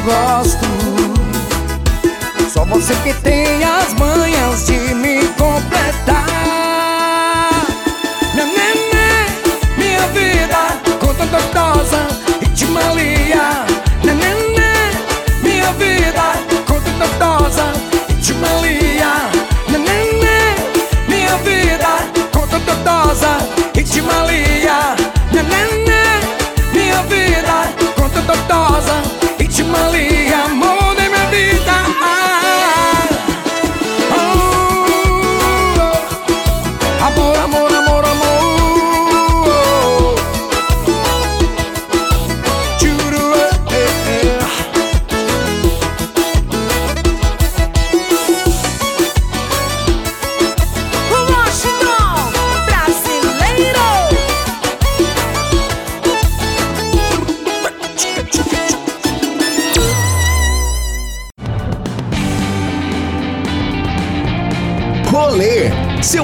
Gosto. 0.09 0.65
Só 2.51 2.65
você 2.65 2.95
que 3.03 3.13
tem 3.21 3.63
as 3.63 3.93
manhas 3.93 4.65
de 4.65 4.95
me 4.95 5.18